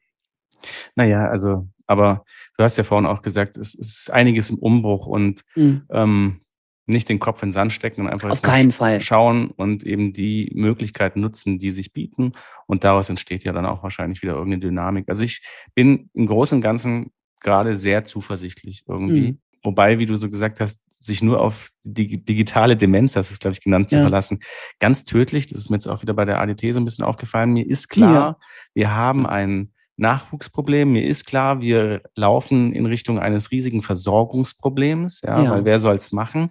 Naja, 0.96 1.28
also, 1.28 1.68
aber 1.88 2.26
du 2.58 2.64
hast 2.64 2.78
ja 2.78 2.84
vorhin 2.84 3.06
auch 3.06 3.22
gesagt, 3.22 3.58
es, 3.58 3.74
es 3.74 4.00
ist 4.00 4.12
einiges 4.12 4.50
im 4.50 4.58
Umbruch 4.58 5.08
und 5.08 5.42
mhm. 5.56 5.84
ähm, 5.90 6.42
nicht 6.86 7.10
den 7.10 7.20
Kopf 7.20 7.42
in 7.42 7.50
den 7.50 7.54
Sand 7.54 7.72
stecken 7.72 8.02
und 8.02 8.10
einfach 8.10 8.30
Auf 8.30 8.42
keinen 8.42 8.72
Fall. 8.72 9.02
schauen 9.02 9.50
und 9.52 9.84
eben 9.84 10.14
die 10.14 10.52
Möglichkeiten 10.54 11.22
nutzen, 11.22 11.58
die 11.58 11.72
sich 11.72 11.94
bieten. 11.94 12.34
Und 12.68 12.84
daraus 12.84 13.10
entsteht 13.10 13.44
ja 13.44 13.54
dann 13.54 13.66
auch 13.66 13.84
wahrscheinlich 13.84 14.22
wieder 14.22 14.34
irgendeine 14.34 14.60
Dynamik. 14.60 15.06
Also 15.08 15.24
ich 15.24 15.42
bin 15.74 16.10
im 16.14 16.28
Großen 16.28 16.58
und 16.58 16.62
Ganzen 16.62 17.12
gerade 17.40 17.76
sehr 17.76 18.06
zuversichtlich 18.06 18.84
irgendwie. 18.88 19.32
Mhm. 19.32 19.42
Wobei, 19.66 20.00
wie 20.00 20.06
du 20.06 20.16
so 20.16 20.30
gesagt 20.30 20.60
hast, 20.60 20.82
sich 21.00 21.22
nur 21.22 21.42
auf 21.42 21.70
die 21.84 22.24
digitale 22.24 22.78
Demenz, 22.78 23.14
das 23.14 23.32
ist, 23.32 23.42
glaube 23.42 23.54
ich, 23.54 23.62
genannt, 23.62 23.90
zu 23.90 23.98
ja. 23.98 24.02
verlassen, 24.02 24.40
ganz 24.80 25.04
tödlich. 25.04 25.48
Das 25.48 25.60
ist 25.60 25.70
mir 25.70 25.76
jetzt 25.76 25.88
auch 25.88 26.02
wieder 26.02 26.14
bei 26.14 26.26
der 26.26 26.40
ADT 26.40 26.74
so 26.74 26.80
ein 26.80 26.86
bisschen 26.86 27.06
aufgefallen. 27.06 27.52
Mir 27.52 27.68
ist 27.68 27.90
klar, 27.90 28.14
ja. 28.14 28.38
wir 28.74 28.96
haben 28.96 29.26
ein 29.26 29.72
Nachwuchsproblem. 29.98 30.92
Mir 30.92 31.06
ist 31.06 31.26
klar, 31.26 31.62
wir 31.62 32.02
laufen 32.16 32.74
in 32.74 32.86
Richtung 32.86 33.20
eines 33.20 33.52
riesigen 33.52 33.82
Versorgungsproblems, 33.82 35.22
ja, 35.22 35.44
ja. 35.44 35.52
weil 35.52 35.66
wer 35.66 35.80
soll 35.80 35.96
es 35.96 36.12
machen? 36.12 36.50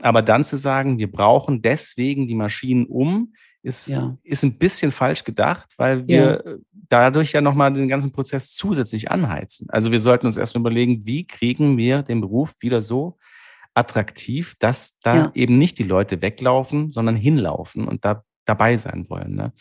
Aber 0.00 0.22
dann 0.22 0.44
zu 0.44 0.56
sagen, 0.56 0.98
wir 0.98 1.10
brauchen 1.10 1.60
deswegen 1.60 2.28
die 2.28 2.36
Maschinen 2.36 2.86
um, 2.86 3.34
ist, 3.62 3.88
ja. 3.88 4.16
ist 4.22 4.44
ein 4.44 4.58
bisschen 4.58 4.92
falsch 4.92 5.24
gedacht, 5.24 5.74
weil 5.76 6.06
wir 6.06 6.42
ja. 6.44 6.52
dadurch 6.88 7.32
ja 7.32 7.40
nochmal 7.40 7.72
den 7.72 7.88
ganzen 7.88 8.12
Prozess 8.12 8.52
zusätzlich 8.52 9.10
anheizen. 9.10 9.68
Also 9.70 9.90
wir 9.90 9.98
sollten 9.98 10.26
uns 10.26 10.36
erstmal 10.36 10.60
überlegen, 10.60 11.06
wie 11.06 11.26
kriegen 11.26 11.76
wir 11.76 12.02
den 12.02 12.20
Beruf 12.20 12.54
wieder 12.60 12.80
so 12.80 13.18
attraktiv, 13.74 14.54
dass 14.58 14.98
da 15.00 15.16
ja. 15.16 15.32
eben 15.34 15.58
nicht 15.58 15.78
die 15.78 15.84
Leute 15.84 16.20
weglaufen, 16.22 16.90
sondern 16.90 17.16
hinlaufen 17.16 17.86
und 17.86 18.04
da 18.04 18.24
dabei 18.48 18.76
sein 18.76 19.06
wollen. 19.08 19.34
Ne? 19.34 19.52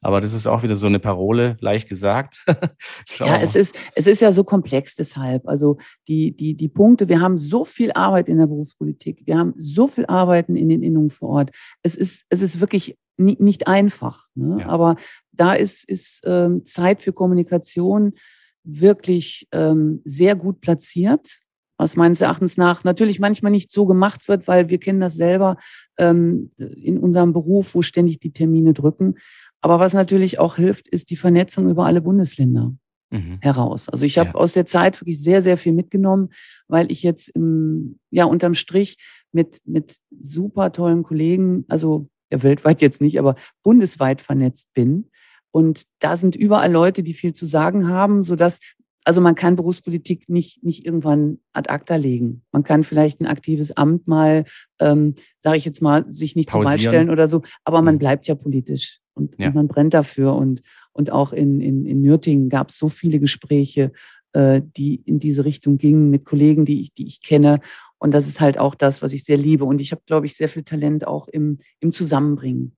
Aber 0.00 0.20
das 0.20 0.34
ist 0.34 0.46
auch 0.46 0.62
wieder 0.62 0.76
so 0.76 0.86
eine 0.86 1.00
Parole, 1.00 1.56
leicht 1.60 1.88
gesagt. 1.88 2.44
ja, 3.18 3.38
es 3.40 3.56
ist, 3.56 3.76
es 3.94 4.06
ist 4.06 4.20
ja 4.20 4.32
so 4.32 4.44
komplex 4.44 4.94
deshalb. 4.94 5.48
Also 5.48 5.78
die, 6.06 6.36
die, 6.36 6.54
die 6.54 6.68
Punkte, 6.68 7.08
wir 7.08 7.20
haben 7.20 7.38
so 7.38 7.64
viel 7.64 7.92
Arbeit 7.92 8.28
in 8.28 8.38
der 8.38 8.46
Berufspolitik, 8.46 9.22
wir 9.26 9.38
haben 9.38 9.54
so 9.56 9.86
viel 9.86 10.06
Arbeiten 10.06 10.56
in 10.56 10.68
den 10.68 10.82
Innungen 10.82 11.10
vor 11.10 11.30
Ort. 11.30 11.50
Es 11.82 11.96
ist, 11.96 12.26
es 12.28 12.42
ist 12.42 12.60
wirklich 12.60 12.96
nie, 13.16 13.36
nicht 13.40 13.66
einfach. 13.66 14.26
Ne? 14.34 14.58
Ja. 14.60 14.68
Aber 14.68 14.96
da 15.32 15.54
ist, 15.54 15.88
ist 15.88 16.22
ähm, 16.24 16.64
Zeit 16.64 17.02
für 17.02 17.12
Kommunikation 17.12 18.14
wirklich 18.62 19.48
ähm, 19.52 20.02
sehr 20.04 20.34
gut 20.34 20.60
platziert 20.60 21.40
was 21.78 21.96
meines 21.96 22.20
Erachtens 22.20 22.56
nach 22.56 22.84
natürlich 22.84 23.20
manchmal 23.20 23.52
nicht 23.52 23.70
so 23.70 23.86
gemacht 23.86 24.28
wird, 24.28 24.48
weil 24.48 24.68
wir 24.68 24.78
kennen 24.78 25.00
das 25.00 25.14
selber 25.14 25.58
ähm, 25.98 26.50
in 26.58 26.98
unserem 26.98 27.32
Beruf, 27.32 27.74
wo 27.74 27.82
ständig 27.82 28.18
die 28.18 28.32
Termine 28.32 28.72
drücken. 28.72 29.16
Aber 29.60 29.80
was 29.80 29.94
natürlich 29.94 30.38
auch 30.38 30.56
hilft, 30.56 30.88
ist 30.88 31.10
die 31.10 31.16
Vernetzung 31.16 31.68
über 31.68 31.86
alle 31.86 32.00
Bundesländer 32.00 32.72
mhm. 33.10 33.38
heraus. 33.40 33.88
Also 33.88 34.04
ich 34.06 34.18
habe 34.18 34.30
ja. 34.30 34.34
aus 34.36 34.52
der 34.52 34.66
Zeit 34.66 35.00
wirklich 35.00 35.22
sehr, 35.22 35.42
sehr 35.42 35.58
viel 35.58 35.72
mitgenommen, 35.72 36.30
weil 36.68 36.90
ich 36.90 37.02
jetzt 37.02 37.28
im, 37.30 37.98
ja 38.10 38.24
unterm 38.24 38.54
Strich 38.54 38.98
mit, 39.32 39.60
mit 39.64 39.98
super 40.20 40.72
tollen 40.72 41.02
Kollegen, 41.02 41.64
also 41.68 42.08
ja, 42.30 42.42
weltweit 42.42 42.80
jetzt 42.80 43.00
nicht, 43.00 43.18
aber 43.18 43.36
bundesweit 43.62 44.20
vernetzt 44.20 44.72
bin. 44.74 45.10
Und 45.50 45.84
da 46.00 46.16
sind 46.16 46.36
überall 46.36 46.70
Leute, 46.70 47.02
die 47.02 47.14
viel 47.14 47.32
zu 47.32 47.46
sagen 47.46 47.88
haben, 47.88 48.22
sodass 48.22 48.60
also 49.06 49.20
man 49.20 49.36
kann 49.36 49.54
Berufspolitik 49.54 50.28
nicht, 50.28 50.64
nicht 50.64 50.84
irgendwann 50.84 51.38
ad 51.52 51.70
acta 51.70 51.94
legen. 51.94 52.42
Man 52.50 52.64
kann 52.64 52.82
vielleicht 52.82 53.20
ein 53.20 53.26
aktives 53.26 53.76
Amt 53.76 54.08
mal, 54.08 54.44
ähm, 54.80 55.14
sage 55.38 55.58
ich 55.58 55.64
jetzt 55.64 55.80
mal, 55.80 56.04
sich 56.10 56.34
nicht 56.34 56.50
Pausieren. 56.50 56.64
zur 56.64 56.72
Wahl 56.72 56.80
stellen 56.80 57.10
oder 57.10 57.28
so, 57.28 57.42
aber 57.62 57.82
man 57.82 57.94
mhm. 57.94 57.98
bleibt 58.00 58.26
ja 58.26 58.34
politisch 58.34 58.98
und, 59.14 59.36
ja. 59.38 59.46
und 59.46 59.54
man 59.54 59.68
brennt 59.68 59.94
dafür. 59.94 60.34
Und, 60.34 60.60
und 60.92 61.12
auch 61.12 61.32
in, 61.32 61.60
in, 61.60 61.86
in 61.86 62.02
Nürtingen 62.02 62.48
gab 62.48 62.70
es 62.70 62.78
so 62.78 62.88
viele 62.88 63.20
Gespräche, 63.20 63.92
äh, 64.32 64.60
die 64.76 64.96
in 64.96 65.20
diese 65.20 65.44
Richtung 65.44 65.78
gingen 65.78 66.10
mit 66.10 66.24
Kollegen, 66.24 66.64
die 66.64 66.80
ich, 66.80 66.92
die 66.92 67.06
ich 67.06 67.22
kenne. 67.22 67.60
Und 67.98 68.12
das 68.12 68.26
ist 68.26 68.40
halt 68.40 68.58
auch 68.58 68.74
das, 68.74 69.02
was 69.02 69.12
ich 69.12 69.22
sehr 69.22 69.36
liebe. 69.36 69.64
Und 69.66 69.80
ich 69.80 69.92
habe, 69.92 70.02
glaube 70.06 70.26
ich, 70.26 70.34
sehr 70.34 70.48
viel 70.48 70.64
Talent 70.64 71.06
auch 71.06 71.28
im, 71.28 71.60
im 71.78 71.92
Zusammenbringen, 71.92 72.76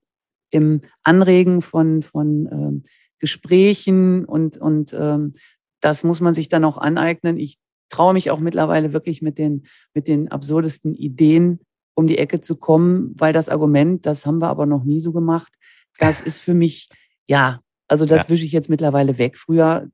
im 0.51 0.81
Anregen 1.01 1.63
von, 1.63 2.03
von 2.03 2.47
ähm, 2.51 2.83
Gesprächen 3.17 4.25
und, 4.25 4.57
und 4.57 4.95
ähm, 4.97 5.33
das 5.81 6.03
muss 6.03 6.21
man 6.21 6.33
sich 6.33 6.49
dann 6.49 6.65
auch 6.65 6.77
aneignen. 6.77 7.37
Ich 7.37 7.57
traue 7.89 8.13
mich 8.13 8.31
auch 8.31 8.39
mittlerweile 8.39 8.93
wirklich 8.93 9.21
mit 9.21 9.37
den, 9.37 9.65
mit 9.93 10.07
den 10.07 10.29
absurdesten 10.29 10.95
Ideen 10.95 11.59
um 11.95 12.07
die 12.07 12.17
Ecke 12.17 12.39
zu 12.39 12.55
kommen, 12.55 13.13
weil 13.17 13.33
das 13.33 13.49
Argument, 13.49 14.05
das 14.05 14.25
haben 14.25 14.39
wir 14.39 14.47
aber 14.47 14.65
noch 14.65 14.85
nie 14.85 15.01
so 15.01 15.11
gemacht, 15.11 15.53
das 15.97 16.21
ist 16.21 16.39
für 16.39 16.53
mich, 16.53 16.89
ja, 17.27 17.59
also 17.87 18.05
das 18.05 18.27
ja. 18.27 18.29
wische 18.29 18.45
ich 18.45 18.51
jetzt 18.51 18.69
mittlerweile 18.69 19.17
weg. 19.17 19.37
Früher 19.37 19.89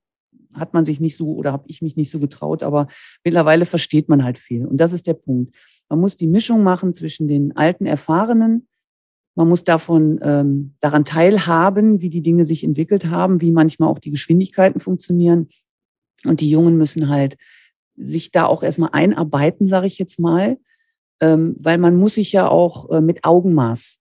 hat 0.53 0.73
man 0.73 0.85
sich 0.85 0.99
nicht 0.99 1.15
so 1.15 1.33
oder 1.33 1.51
habe 1.51 1.65
ich 1.67 1.81
mich 1.81 1.95
nicht 1.95 2.11
so 2.11 2.19
getraut, 2.19 2.63
aber 2.63 2.87
mittlerweile 3.23 3.65
versteht 3.65 4.07
man 4.07 4.23
halt 4.23 4.37
viel. 4.37 4.65
Und 4.65 4.77
das 4.77 4.93
ist 4.93 5.07
der 5.07 5.15
Punkt. 5.15 5.55
Man 5.89 5.99
muss 5.99 6.15
die 6.15 6.27
Mischung 6.27 6.63
machen 6.63 6.93
zwischen 6.93 7.27
den 7.27 7.55
alten 7.57 7.85
Erfahrenen, 7.85 8.67
man 9.35 9.49
muss 9.49 9.65
davon 9.65 10.19
ähm, 10.21 10.75
daran 10.79 11.03
teilhaben, 11.03 11.99
wie 12.01 12.09
die 12.09 12.21
Dinge 12.21 12.45
sich 12.45 12.63
entwickelt 12.63 13.07
haben, 13.07 13.41
wie 13.41 13.51
manchmal 13.51 13.89
auch 13.89 13.99
die 13.99 14.11
Geschwindigkeiten 14.11 14.79
funktionieren. 14.79 15.49
Und 16.25 16.41
die 16.41 16.49
Jungen 16.49 16.77
müssen 16.77 17.09
halt 17.09 17.37
sich 17.95 18.31
da 18.31 18.45
auch 18.45 18.63
erstmal 18.63 18.89
einarbeiten, 18.91 19.65
sage 19.65 19.87
ich 19.87 19.97
jetzt 19.97 20.19
mal, 20.19 20.57
ähm, 21.21 21.55
weil 21.59 21.77
man 21.77 21.95
muss 21.95 22.15
sich 22.15 22.31
ja 22.31 22.47
auch 22.47 22.89
äh, 22.91 23.01
mit 23.01 23.23
Augenmaß 23.23 23.99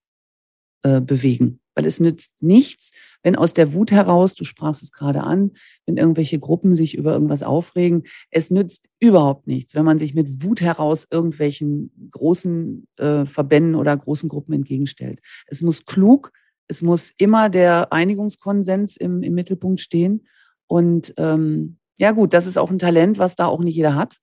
äh, 0.83 1.01
bewegen. 1.01 1.61
Weil 1.77 1.87
es 1.87 1.99
nützt 1.99 2.33
nichts, 2.41 2.93
wenn 3.25 3.35
aus 3.35 3.53
der 3.53 3.73
Wut 3.73 3.91
heraus, 3.91 4.35
du 4.35 4.45
sprachst 4.45 4.83
es 4.83 4.93
gerade 4.93 5.25
an, 5.25 5.53
wenn 5.87 5.97
irgendwelche 5.97 6.39
Gruppen 6.39 6.75
sich 6.75 6.97
über 6.97 7.13
irgendwas 7.13 7.43
aufregen, 7.43 8.05
es 8.31 8.51
nützt 8.51 8.89
überhaupt 9.01 9.49
nichts, 9.49 9.75
wenn 9.75 9.85
man 9.85 9.99
sich 9.99 10.15
mit 10.15 10.45
Wut 10.45 10.61
heraus 10.61 11.07
irgendwelchen 11.11 12.11
großen 12.11 12.87
äh, 12.97 13.27
Verbänden 13.27 13.75
oder 13.75 13.97
großen 13.97 14.29
Gruppen 14.29 14.53
entgegenstellt. 14.53 15.21
Es 15.49 15.63
muss 15.63 15.85
klug, 15.85 16.33
es 16.69 16.81
muss 16.81 17.13
immer 17.19 17.49
der 17.51 17.93
Einigungskonsens 17.93 18.97
im, 18.97 19.23
im 19.23 19.35
Mittelpunkt 19.35 19.81
stehen. 19.81 20.27
Und 20.67 21.13
ähm, 21.17 21.79
ja 21.99 22.13
gut, 22.13 22.33
das 22.33 22.47
ist 22.47 22.59
auch 22.59 22.71
ein 22.71 22.79
Talent, 22.79 23.19
was 23.19 23.37
da 23.37 23.47
auch 23.47 23.61
nicht 23.61 23.77
jeder 23.77 23.95
hat. 23.95 24.19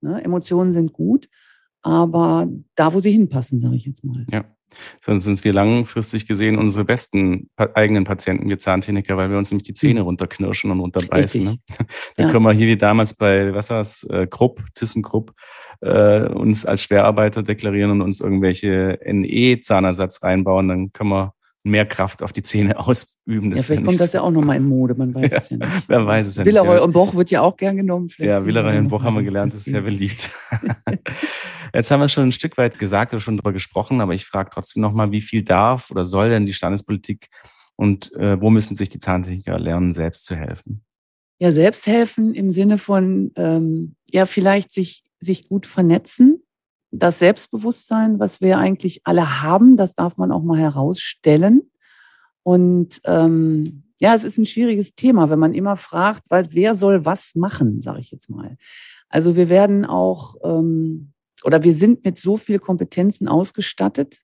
Ne? 0.00 0.22
Emotionen 0.22 0.72
sind 0.72 0.92
gut, 0.92 1.28
aber 1.82 2.48
da, 2.74 2.92
wo 2.92 3.00
sie 3.00 3.12
hinpassen, 3.12 3.58
sage 3.58 3.76
ich 3.76 3.86
jetzt 3.86 4.04
mal. 4.04 4.26
Ja. 4.30 4.44
Sonst 5.00 5.24
sind 5.24 5.44
wir 5.44 5.52
langfristig 5.52 6.26
gesehen 6.26 6.58
unsere 6.58 6.84
besten 6.84 7.48
eigenen 7.56 8.02
Patienten, 8.02 8.48
wir 8.48 8.58
Zahntechniker, 8.58 9.16
weil 9.16 9.30
wir 9.30 9.38
uns 9.38 9.50
nämlich 9.50 9.66
die 9.66 9.74
Zähne 9.74 10.00
mhm. 10.00 10.06
runterknirschen 10.06 10.70
und 10.72 10.80
runterbeißen. 10.80 11.44
Ne? 11.44 11.58
Da 12.16 12.24
ja. 12.24 12.30
können 12.30 12.44
wir 12.44 12.52
hier 12.52 12.66
wie 12.66 12.76
damals 12.76 13.14
bei, 13.14 13.54
was 13.54 13.70
war's, 13.70 14.02
äh, 14.10 14.26
Krupp, 14.26 14.64
ThyssenKrupp, 14.74 15.32
äh, 15.82 16.22
uns 16.22 16.66
als 16.66 16.82
Schwerarbeiter 16.82 17.42
deklarieren 17.42 17.92
und 17.92 18.02
uns 18.02 18.20
irgendwelche 18.20 18.98
NE-Zahnersatz 19.04 20.22
reinbauen, 20.22 20.68
dann 20.68 20.92
können 20.92 21.10
wir 21.10 21.35
mehr 21.66 21.86
Kraft 21.86 22.22
auf 22.22 22.32
die 22.32 22.42
Zähne 22.42 22.78
ausüben. 22.78 23.50
Das 23.50 23.60
ja, 23.60 23.64
vielleicht 23.64 23.84
kommt 23.84 24.00
das 24.00 24.12
ja 24.12 24.22
auch 24.22 24.30
nochmal 24.30 24.56
in 24.56 24.64
Mode, 24.64 24.94
man 24.94 25.14
weiß 25.14 25.32
ja, 25.32 25.38
es 25.38 25.50
ja 25.50 25.56
nicht. 25.58 25.88
Wer 25.88 26.06
weiß 26.06 26.26
es 26.26 26.36
ja 26.36 26.44
Villeroy 26.44 26.76
nicht. 26.76 26.84
und 26.84 26.92
Boch 26.92 27.14
wird 27.14 27.30
ja 27.30 27.42
auch 27.42 27.56
gern 27.56 27.76
genommen. 27.76 28.08
Vielleicht 28.08 28.30
ja, 28.30 28.46
Villeroy 28.46 28.78
und 28.78 28.88
Boch 28.88 29.02
haben 29.02 29.16
wir 29.16 29.22
gelernt, 29.22 29.52
das 29.52 29.58
ist 29.58 29.66
sehr 29.66 29.82
beliebt. 29.82 30.30
Jetzt 31.74 31.90
haben 31.90 32.00
wir 32.00 32.08
schon 32.08 32.28
ein 32.28 32.32
Stück 32.32 32.56
weit 32.56 32.78
gesagt 32.78 33.12
oder 33.12 33.20
schon 33.20 33.36
darüber 33.36 33.52
gesprochen, 33.52 34.00
aber 34.00 34.14
ich 34.14 34.24
frage 34.24 34.50
trotzdem 34.52 34.80
nochmal, 34.80 35.10
wie 35.10 35.20
viel 35.20 35.42
darf 35.42 35.90
oder 35.90 36.04
soll 36.04 36.30
denn 36.30 36.46
die 36.46 36.54
Standespolitik 36.54 37.28
und 37.74 38.14
äh, 38.14 38.40
wo 38.40 38.50
müssen 38.50 38.74
sich 38.76 38.88
die 38.88 38.98
Zahntechniker 38.98 39.58
lernen, 39.58 39.92
selbst 39.92 40.24
zu 40.24 40.34
helfen? 40.34 40.82
Ja, 41.38 41.50
selbst 41.50 41.86
helfen 41.86 42.34
im 42.34 42.50
Sinne 42.50 42.78
von, 42.78 43.32
ähm, 43.36 43.96
ja, 44.10 44.24
vielleicht 44.24 44.72
sich, 44.72 45.04
sich 45.20 45.48
gut 45.48 45.66
vernetzen, 45.66 46.42
das 46.90 47.18
Selbstbewusstsein, 47.18 48.18
was 48.18 48.40
wir 48.40 48.58
eigentlich 48.58 49.00
alle 49.04 49.42
haben, 49.42 49.76
das 49.76 49.94
darf 49.94 50.16
man 50.16 50.32
auch 50.32 50.42
mal 50.42 50.58
herausstellen. 50.58 51.70
Und 52.42 53.00
ähm, 53.04 53.82
ja, 54.00 54.14
es 54.14 54.24
ist 54.24 54.38
ein 54.38 54.46
schwieriges 54.46 54.94
Thema, 54.94 55.30
wenn 55.30 55.38
man 55.38 55.54
immer 55.54 55.76
fragt, 55.76 56.30
weil 56.30 56.48
wer 56.52 56.74
soll 56.74 57.04
was 57.04 57.34
machen, 57.34 57.80
sage 57.80 58.00
ich 58.00 58.10
jetzt 58.10 58.30
mal. 58.30 58.56
Also 59.08 59.36
wir 59.36 59.48
werden 59.48 59.84
auch 59.84 60.36
ähm, 60.44 61.12
oder 61.44 61.62
wir 61.62 61.72
sind 61.72 62.04
mit 62.04 62.18
so 62.18 62.36
viel 62.36 62.58
Kompetenzen 62.58 63.28
ausgestattet, 63.28 64.22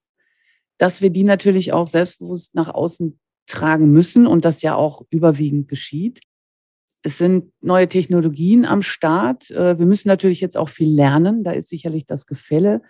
dass 0.78 1.02
wir 1.02 1.10
die 1.10 1.24
natürlich 1.24 1.72
auch 1.72 1.86
selbstbewusst 1.86 2.54
nach 2.54 2.72
außen 2.72 3.18
tragen 3.46 3.92
müssen 3.92 4.26
und 4.26 4.44
das 4.44 4.62
ja 4.62 4.74
auch 4.74 5.02
überwiegend 5.10 5.68
geschieht. 5.68 6.20
Es 7.02 7.18
sind 7.18 7.52
neue 7.60 7.88
Technologien 7.88 8.64
am 8.64 8.82
Start. 8.82 9.50
Äh, 9.50 9.78
wir 9.78 9.86
müssen 9.86 10.08
natürlich 10.08 10.40
jetzt 10.40 10.56
auch 10.56 10.68
viel 10.68 10.94
lernen. 10.94 11.44
Da 11.44 11.52
ist 11.52 11.68
sicherlich 11.68 12.06
das 12.06 12.26
Gefälle 12.26 12.82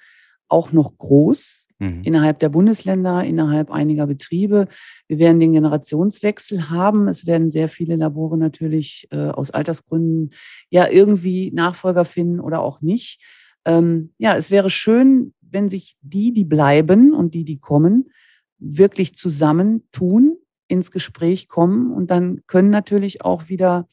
auch 0.48 0.72
noch 0.72 0.98
groß 0.98 1.66
mhm. 1.78 2.02
innerhalb 2.04 2.38
der 2.38 2.50
Bundesländer, 2.50 3.24
innerhalb 3.24 3.70
einiger 3.70 4.06
Betriebe. 4.06 4.68
Wir 5.08 5.18
werden 5.18 5.40
den 5.40 5.52
Generationswechsel 5.52 6.70
haben. 6.70 7.08
Es 7.08 7.26
werden 7.26 7.50
sehr 7.50 7.68
viele 7.68 7.96
Labore 7.96 8.36
natürlich 8.36 9.08
äh, 9.10 9.28
aus 9.28 9.50
Altersgründen 9.50 10.30
ja 10.70 10.88
irgendwie 10.88 11.50
Nachfolger 11.52 12.04
finden 12.04 12.40
oder 12.40 12.60
auch 12.60 12.80
nicht. 12.82 13.20
Ähm, 13.64 14.12
ja, 14.18 14.36
es 14.36 14.50
wäre 14.50 14.70
schön, 14.70 15.34
wenn 15.40 15.68
sich 15.68 15.96
die, 16.02 16.32
die 16.32 16.44
bleiben 16.44 17.14
und 17.14 17.34
die, 17.34 17.44
die 17.44 17.58
kommen, 17.58 18.10
wirklich 18.58 19.14
zusammentun, 19.14 20.36
ins 20.68 20.90
Gespräch 20.90 21.48
kommen 21.48 21.92
und 21.92 22.10
dann 22.10 22.40
können 22.46 22.70
natürlich 22.70 23.24
auch 23.24 23.48
wieder 23.48 23.88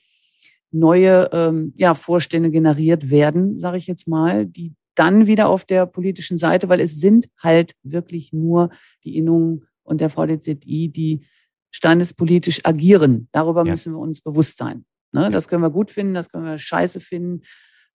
neue 0.71 1.29
ähm, 1.32 1.73
ja, 1.77 1.93
Vorstände 1.93 2.51
generiert 2.51 3.10
werden, 3.10 3.58
sage 3.58 3.77
ich 3.77 3.88
jetzt 3.88 4.08
mal, 4.08 4.45
die 4.45 4.73
dann 4.95 5.27
wieder 5.27 5.47
auf 5.47 5.63
der 5.63 5.86
politischen 5.86 6.38
Seite, 6.38 6.67
weil 6.69 6.82
es 6.82 6.99
sind 6.99 7.29
halt 7.41 7.73
wirklich 7.84 8.34
nur 8.34 8.69
die 9.03 9.15
Innungen 9.15 9.65
und 9.84 10.01
der 10.01 10.10
VDZI, 10.10 10.89
die 10.89 11.25
standespolitisch 11.71 12.65
agieren. 12.65 13.27
Darüber 13.32 13.65
ja. 13.65 13.71
müssen 13.71 13.93
wir 13.93 13.99
uns 13.99 14.21
bewusst 14.21 14.58
sein. 14.58 14.86
Ne? 15.12 15.23
Ja. 15.23 15.29
Das 15.29 15.47
können 15.47 15.63
wir 15.63 15.69
gut 15.69 15.91
finden, 15.91 16.13
das 16.13 16.29
können 16.29 16.45
wir 16.45 16.58
scheiße 16.58 16.99
finden. 16.99 17.41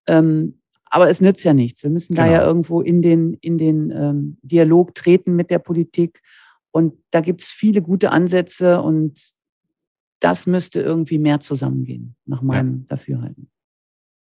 Ähm, 0.07 0.61
aber 0.87 1.11
es 1.11 1.21
nützt 1.21 1.45
ja 1.45 1.55
nichts. 1.55 1.83
Wir 1.83 1.91
müssen 1.91 2.15
genau. 2.15 2.27
da 2.27 2.33
ja 2.33 2.39
genau. 2.39 2.49
irgendwo 2.49 2.81
in 2.81 3.03
den, 3.03 3.35
in 3.41 3.59
den 3.59 3.91
ähm, 3.91 4.39
Dialog 4.43 4.95
treten 4.95 5.35
mit 5.35 5.51
der 5.51 5.59
Politik. 5.59 6.23
Und 6.71 6.95
da 7.11 7.21
gibt 7.21 7.43
es 7.43 7.49
viele 7.49 7.83
gute 7.83 8.11
Ansätze 8.11 8.81
und 8.81 9.35
das 10.21 10.47
müsste 10.47 10.81
irgendwie 10.81 11.19
mehr 11.19 11.41
zusammengehen, 11.41 12.17
nach 12.27 12.43
meinem 12.43 12.81
ja. 12.81 12.97
Dafürhalten. 12.97 13.51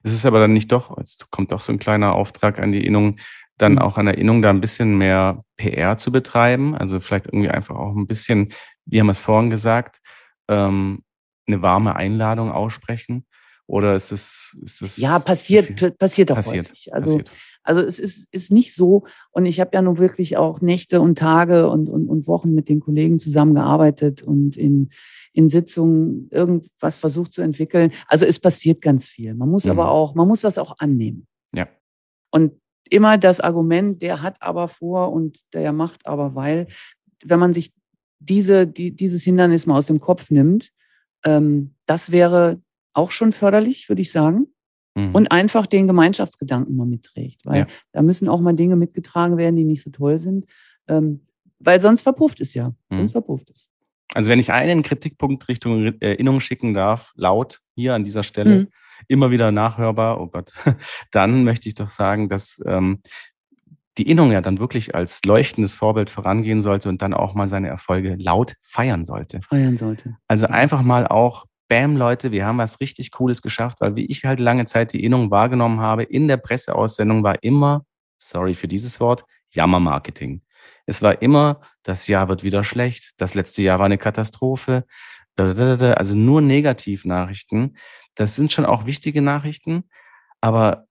Es 0.02 0.12
ist 0.12 0.26
aber 0.26 0.40
dann 0.40 0.52
nicht 0.52 0.72
doch, 0.72 0.96
jetzt 0.98 1.30
kommt 1.30 1.52
doch 1.52 1.60
so 1.60 1.72
ein 1.72 1.78
kleiner 1.78 2.12
Auftrag 2.14 2.58
an 2.58 2.72
die 2.72 2.84
Innung, 2.84 3.18
dann 3.58 3.72
mhm. 3.72 3.78
auch 3.78 3.98
an 3.98 4.06
der 4.06 4.18
Innung 4.18 4.42
da 4.42 4.50
ein 4.50 4.60
bisschen 4.60 4.98
mehr 4.98 5.44
PR 5.56 5.96
zu 5.96 6.10
betreiben. 6.10 6.74
Also 6.74 7.00
vielleicht 7.00 7.26
irgendwie 7.26 7.50
einfach 7.50 7.76
auch 7.76 7.94
ein 7.94 8.06
bisschen, 8.06 8.52
wie 8.84 8.98
haben 8.98 9.06
wir 9.06 9.12
es 9.12 9.20
vorhin 9.20 9.50
gesagt, 9.50 10.00
ähm, 10.48 11.04
eine 11.46 11.62
warme 11.62 11.96
Einladung 11.96 12.50
aussprechen. 12.50 13.26
Oder 13.66 13.94
ist 13.94 14.10
es, 14.10 14.56
ist 14.62 14.82
es 14.82 14.96
Ja, 14.96 15.18
passiert, 15.18 15.98
passiert 15.98 16.30
doch 16.30 16.36
passiert, 16.36 16.70
häufig. 16.70 16.92
Also, 16.92 17.18
passiert. 17.18 17.30
Also 17.62 17.80
es 17.80 17.98
ist, 17.98 18.32
ist 18.32 18.50
nicht 18.50 18.74
so. 18.74 19.04
Und 19.30 19.46
ich 19.46 19.60
habe 19.60 19.70
ja 19.74 19.82
nun 19.82 19.98
wirklich 19.98 20.36
auch 20.36 20.60
Nächte 20.60 21.00
und 21.00 21.18
Tage 21.18 21.68
und, 21.68 21.88
und, 21.88 22.08
und 22.08 22.26
Wochen 22.26 22.54
mit 22.54 22.68
den 22.68 22.80
Kollegen 22.80 23.18
zusammengearbeitet 23.18 24.22
und 24.22 24.56
in, 24.56 24.90
in 25.32 25.48
Sitzungen 25.48 26.28
irgendwas 26.30 26.98
versucht 26.98 27.32
zu 27.32 27.42
entwickeln. 27.42 27.92
Also 28.06 28.26
es 28.26 28.38
passiert 28.38 28.82
ganz 28.82 29.06
viel. 29.06 29.34
Man 29.34 29.48
muss 29.48 29.64
mhm. 29.64 29.72
aber 29.72 29.90
auch, 29.90 30.14
man 30.14 30.28
muss 30.28 30.40
das 30.42 30.58
auch 30.58 30.74
annehmen. 30.78 31.26
Ja. 31.54 31.68
Und 32.30 32.52
immer 32.90 33.16
das 33.18 33.40
Argument, 33.40 34.02
der 34.02 34.22
hat 34.22 34.42
aber 34.42 34.68
vor 34.68 35.12
und 35.12 35.40
der 35.54 35.72
macht 35.72 36.06
aber 36.06 36.34
weil, 36.34 36.66
wenn 37.24 37.38
man 37.38 37.52
sich 37.52 37.72
diese, 38.18 38.66
die, 38.66 38.94
dieses 38.94 39.22
Hindernis 39.22 39.66
mal 39.66 39.76
aus 39.76 39.86
dem 39.86 40.00
Kopf 40.00 40.30
nimmt, 40.30 40.72
ähm, 41.24 41.74
das 41.86 42.12
wäre 42.12 42.60
auch 42.92 43.10
schon 43.10 43.32
förderlich, 43.32 43.88
würde 43.88 44.02
ich 44.02 44.12
sagen. 44.12 44.51
Mhm. 44.94 45.14
Und 45.14 45.32
einfach 45.32 45.66
den 45.66 45.86
Gemeinschaftsgedanken 45.86 46.76
mal 46.76 46.86
mitträgt. 46.86 47.40
Weil 47.44 47.60
ja. 47.60 47.66
da 47.92 48.02
müssen 48.02 48.28
auch 48.28 48.40
mal 48.40 48.52
Dinge 48.52 48.76
mitgetragen 48.76 49.36
werden, 49.36 49.56
die 49.56 49.64
nicht 49.64 49.82
so 49.82 49.90
toll 49.90 50.18
sind. 50.18 50.46
Ähm, 50.88 51.20
weil 51.58 51.80
sonst 51.80 52.02
verpufft 52.02 52.40
es 52.40 52.54
ja. 52.54 52.74
Mhm. 52.90 52.98
Sonst 52.98 53.12
verpufft 53.12 53.50
es. 53.50 53.70
Also 54.14 54.30
wenn 54.30 54.38
ich 54.38 54.52
einen 54.52 54.82
Kritikpunkt 54.82 55.48
Richtung 55.48 55.94
Erinnerung 56.00 56.40
schicken 56.40 56.74
darf, 56.74 57.12
laut 57.16 57.60
hier 57.74 57.94
an 57.94 58.04
dieser 58.04 58.22
Stelle, 58.22 58.56
mhm. 58.56 58.68
immer 59.08 59.30
wieder 59.30 59.52
nachhörbar, 59.52 60.20
oh 60.20 60.26
Gott, 60.26 60.52
dann 61.10 61.44
möchte 61.44 61.68
ich 61.68 61.74
doch 61.74 61.88
sagen, 61.88 62.28
dass 62.28 62.60
ähm, 62.66 63.00
die 63.98 64.08
Innung 64.08 64.32
ja 64.32 64.40
dann 64.40 64.58
wirklich 64.58 64.94
als 64.94 65.22
leuchtendes 65.24 65.74
Vorbild 65.74 66.10
vorangehen 66.10 66.62
sollte 66.62 66.88
und 66.88 67.02
dann 67.02 67.14
auch 67.14 67.34
mal 67.34 67.48
seine 67.48 67.68
Erfolge 67.68 68.16
laut 68.18 68.54
feiern 68.60 69.04
sollte. 69.04 69.40
Feiern 69.42 69.76
sollte. 69.76 70.16
Also 70.28 70.46
einfach 70.46 70.82
mal 70.82 71.06
auch, 71.06 71.46
Bam, 71.72 71.96
Leute, 71.96 72.32
wir 72.32 72.44
haben 72.44 72.58
was 72.58 72.80
richtig 72.80 73.12
Cooles 73.12 73.40
geschafft, 73.40 73.80
weil 73.80 73.96
wie 73.96 74.04
ich 74.04 74.26
halt 74.26 74.40
lange 74.40 74.66
Zeit 74.66 74.92
die 74.92 75.02
Innung 75.02 75.30
wahrgenommen 75.30 75.80
habe, 75.80 76.02
in 76.02 76.28
der 76.28 76.36
Presseaussendung 76.36 77.22
war 77.22 77.42
immer, 77.42 77.86
sorry 78.18 78.52
für 78.52 78.68
dieses 78.68 79.00
Wort, 79.00 79.24
Jammermarketing. 79.52 80.42
Es 80.84 81.00
war 81.00 81.22
immer, 81.22 81.62
das 81.82 82.08
Jahr 82.08 82.28
wird 82.28 82.44
wieder 82.44 82.62
schlecht, 82.62 83.14
das 83.16 83.32
letzte 83.32 83.62
Jahr 83.62 83.78
war 83.78 83.86
eine 83.86 83.96
Katastrophe, 83.96 84.84
also 85.38 86.14
nur 86.14 86.42
Negativnachrichten. 86.42 87.78
Das 88.16 88.36
sind 88.36 88.52
schon 88.52 88.66
auch 88.66 88.84
wichtige 88.84 89.22
Nachrichten, 89.22 89.84
aber 90.42 90.86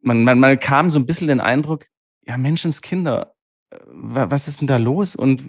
man, 0.00 0.24
man, 0.24 0.40
man 0.40 0.58
kam 0.58 0.88
so 0.88 0.98
ein 0.98 1.04
bisschen 1.04 1.28
den 1.28 1.40
Eindruck, 1.40 1.84
ja, 2.22 2.38
Menschenskinder, 2.38 3.34
äh, 3.68 3.76
was 3.84 4.48
ist 4.48 4.62
denn 4.62 4.68
da 4.68 4.78
los? 4.78 5.14
Und 5.14 5.44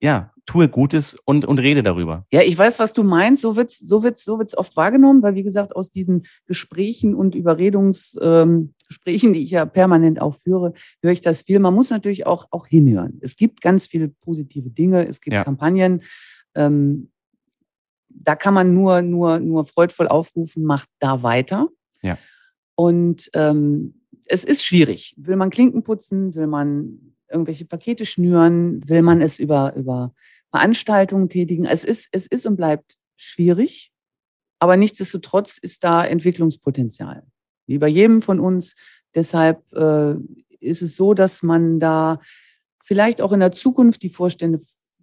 ja, 0.00 0.32
tue 0.46 0.68
Gutes 0.68 1.16
und, 1.26 1.44
und 1.44 1.58
rede 1.58 1.82
darüber. 1.82 2.26
Ja, 2.32 2.40
ich 2.40 2.56
weiß, 2.56 2.78
was 2.78 2.92
du 2.92 3.04
meinst. 3.04 3.42
So 3.42 3.54
wird 3.56 3.70
es 3.70 3.78
so 3.78 4.02
wird's, 4.02 4.24
so 4.24 4.38
wird's 4.38 4.56
oft 4.56 4.76
wahrgenommen, 4.76 5.22
weil, 5.22 5.34
wie 5.34 5.42
gesagt, 5.42 5.76
aus 5.76 5.90
diesen 5.90 6.26
Gesprächen 6.46 7.14
und 7.14 7.34
Überredungsgesprächen, 7.34 9.28
ähm, 9.28 9.32
die 9.32 9.42
ich 9.42 9.50
ja 9.50 9.66
permanent 9.66 10.20
auch 10.20 10.34
führe, 10.36 10.72
höre 11.02 11.12
ich 11.12 11.20
das 11.20 11.42
viel. 11.42 11.58
Man 11.58 11.74
muss 11.74 11.90
natürlich 11.90 12.26
auch, 12.26 12.48
auch 12.50 12.66
hinhören. 12.66 13.18
Es 13.20 13.36
gibt 13.36 13.60
ganz 13.60 13.86
viele 13.86 14.08
positive 14.08 14.70
Dinge, 14.70 15.06
es 15.06 15.20
gibt 15.20 15.34
ja. 15.34 15.44
Kampagnen. 15.44 16.02
Ähm, 16.54 17.10
da 18.08 18.34
kann 18.34 18.54
man 18.54 18.74
nur, 18.74 19.02
nur, 19.02 19.38
nur 19.38 19.64
freudvoll 19.64 20.08
aufrufen, 20.08 20.64
macht 20.64 20.88
da 20.98 21.22
weiter. 21.22 21.68
Ja. 22.02 22.18
Und 22.74 23.30
ähm, 23.34 24.02
es 24.26 24.44
ist 24.44 24.64
schwierig. 24.64 25.14
Will 25.16 25.36
man 25.36 25.50
Klinken 25.50 25.82
putzen? 25.82 26.34
Will 26.34 26.46
man 26.46 27.14
irgendwelche 27.30 27.64
Pakete 27.64 28.04
schnüren? 28.04 28.86
Will 28.88 29.02
man 29.02 29.20
es 29.20 29.38
über, 29.38 29.74
über 29.76 30.14
Veranstaltungen 30.50 31.28
tätigen? 31.28 31.64
Es 31.64 31.84
ist, 31.84 32.08
es 32.12 32.26
ist 32.26 32.46
und 32.46 32.56
bleibt 32.56 32.96
schwierig, 33.16 33.92
aber 34.58 34.76
nichtsdestotrotz 34.76 35.58
ist 35.58 35.84
da 35.84 36.04
Entwicklungspotenzial. 36.04 37.24
Wie 37.66 37.78
bei 37.78 37.88
jedem 37.88 38.22
von 38.22 38.40
uns. 38.40 38.74
Deshalb 39.14 39.62
äh, 39.72 40.14
ist 40.60 40.82
es 40.82 40.96
so, 40.96 41.14
dass 41.14 41.42
man 41.42 41.80
da 41.80 42.20
vielleicht 42.82 43.22
auch 43.22 43.32
in 43.32 43.40
der 43.40 43.52
Zukunft 43.52 44.02
die 44.02 44.10
Vorstände 44.10 44.60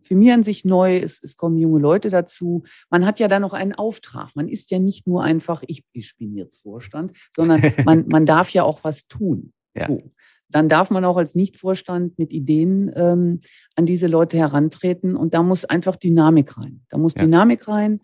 firmieren 0.08 0.44
sich 0.44 0.64
neu, 0.64 0.98
es, 0.98 1.22
es 1.22 1.36
kommen 1.36 1.58
junge 1.58 1.80
Leute 1.80 2.10
dazu. 2.10 2.64
Man 2.90 3.06
hat 3.06 3.20
ja 3.20 3.28
dann 3.28 3.42
noch 3.42 3.54
einen 3.54 3.74
Auftrag. 3.74 4.36
Man 4.36 4.48
ist 4.48 4.72
ja 4.72 4.80
nicht 4.80 5.06
nur 5.06 5.24
einfach, 5.24 5.64
ich, 5.68 5.84
ich 5.92 6.16
bin 6.18 6.36
jetzt 6.36 6.62
Vorstand, 6.62 7.12
sondern 7.36 7.62
man, 7.86 8.08
man 8.08 8.26
darf 8.26 8.50
ja 8.52 8.64
auch 8.64 8.84
was 8.84 9.08
tun. 9.08 9.52
Ja. 9.76 9.88
So. 9.88 10.12
Dann 10.50 10.70
darf 10.70 10.90
man 10.90 11.04
auch 11.06 11.18
als 11.18 11.36
Nichtvorstand 11.36 12.18
mit 12.18 12.32
Ideen 12.32 12.92
ähm, 12.96 13.42
an 13.76 13.86
diese 13.86 14.08
Leute 14.08 14.38
herantreten 14.38 15.16
und 15.16 15.34
da 15.34 15.44
muss 15.44 15.66
einfach 15.66 15.96
Dynamik 15.96 16.58
rein. 16.58 16.82
Da 16.90 16.98
muss 16.98 17.16
ja. 17.16 17.24
Dynamik 17.24 17.68
rein. 17.68 18.00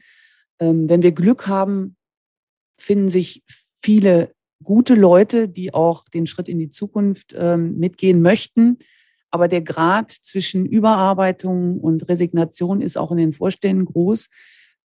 Ähm, 0.60 0.90
wenn 0.90 1.02
wir 1.02 1.12
Glück 1.12 1.48
haben, 1.48 1.96
finden 2.76 3.10
sich 3.10 3.44
viele 3.48 4.34
gute 4.64 4.96
Leute, 4.96 5.50
die 5.50 5.74
auch 5.74 6.06
den 6.06 6.28
Schritt 6.28 6.50
in 6.50 6.60
die 6.60 6.70
Zukunft 6.70 7.34
ähm, 7.38 7.78
mitgehen 7.78 8.22
möchten 8.22 8.78
aber 9.34 9.48
der 9.48 9.64
Grad 9.64 10.12
zwischen 10.12 10.64
Überarbeitung 10.64 11.80
und 11.80 12.08
Resignation 12.08 12.84
ist 12.84 13.00
auch 13.00 13.12
in 13.12 13.18
den 13.18 13.34
Vorständen 13.34 13.86
groß. 13.86 14.30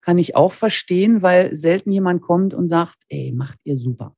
Kann 0.01 0.17
ich 0.17 0.37
auch 0.37 0.53
verstehen, 0.53 1.21
weil 1.21 1.55
selten 1.55 1.93
jemand 1.93 2.23
kommt 2.23 2.55
und 2.55 2.67
sagt, 2.67 2.97
ey, 3.11 3.31
macht 3.31 3.59
ihr 3.65 3.77
super. 3.77 4.17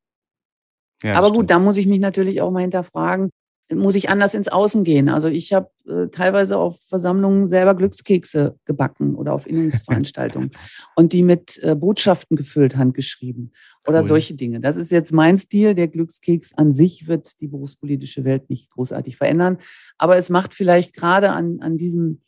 Ja, 1.02 1.14
aber 1.14 1.28
gut, 1.28 1.36
stimmt. 1.36 1.50
da 1.50 1.58
muss 1.58 1.76
ich 1.76 1.86
mich 1.86 2.00
natürlich 2.00 2.40
auch 2.40 2.50
mal 2.50 2.60
hinterfragen, 2.60 3.30
muss 3.72 3.94
ich 3.94 4.10
anders 4.10 4.34
ins 4.34 4.48
Außen 4.48 4.84
gehen. 4.84 5.08
Also 5.08 5.28
ich 5.28 5.52
habe 5.52 5.70
äh, 5.86 6.08
teilweise 6.08 6.58
auf 6.58 6.80
Versammlungen 6.88 7.46
selber 7.46 7.74
Glückskekse 7.74 8.56
gebacken 8.64 9.14
oder 9.14 9.32
auf 9.32 9.46
Innungsveranstaltungen 9.46 10.50
und 10.96 11.12
die 11.12 11.22
mit 11.22 11.58
äh, 11.62 11.74
Botschaften 11.74 12.36
gefüllt, 12.36 12.76
handgeschrieben 12.76 13.52
oder 13.86 14.00
cool. 14.00 14.06
solche 14.06 14.34
Dinge. 14.34 14.60
Das 14.60 14.76
ist 14.76 14.90
jetzt 14.90 15.12
mein 15.12 15.36
Stil. 15.36 15.74
Der 15.74 15.88
Glückskeks 15.88 16.52
an 16.54 16.72
sich 16.72 17.06
wird 17.06 17.40
die 17.40 17.48
berufspolitische 17.48 18.24
Welt 18.24 18.50
nicht 18.50 18.70
großartig 18.70 19.16
verändern, 19.16 19.58
aber 19.98 20.16
es 20.16 20.30
macht 20.30 20.54
vielleicht 20.54 20.94
gerade 20.94 21.30
an, 21.30 21.60
an 21.60 21.76
diesem 21.76 22.20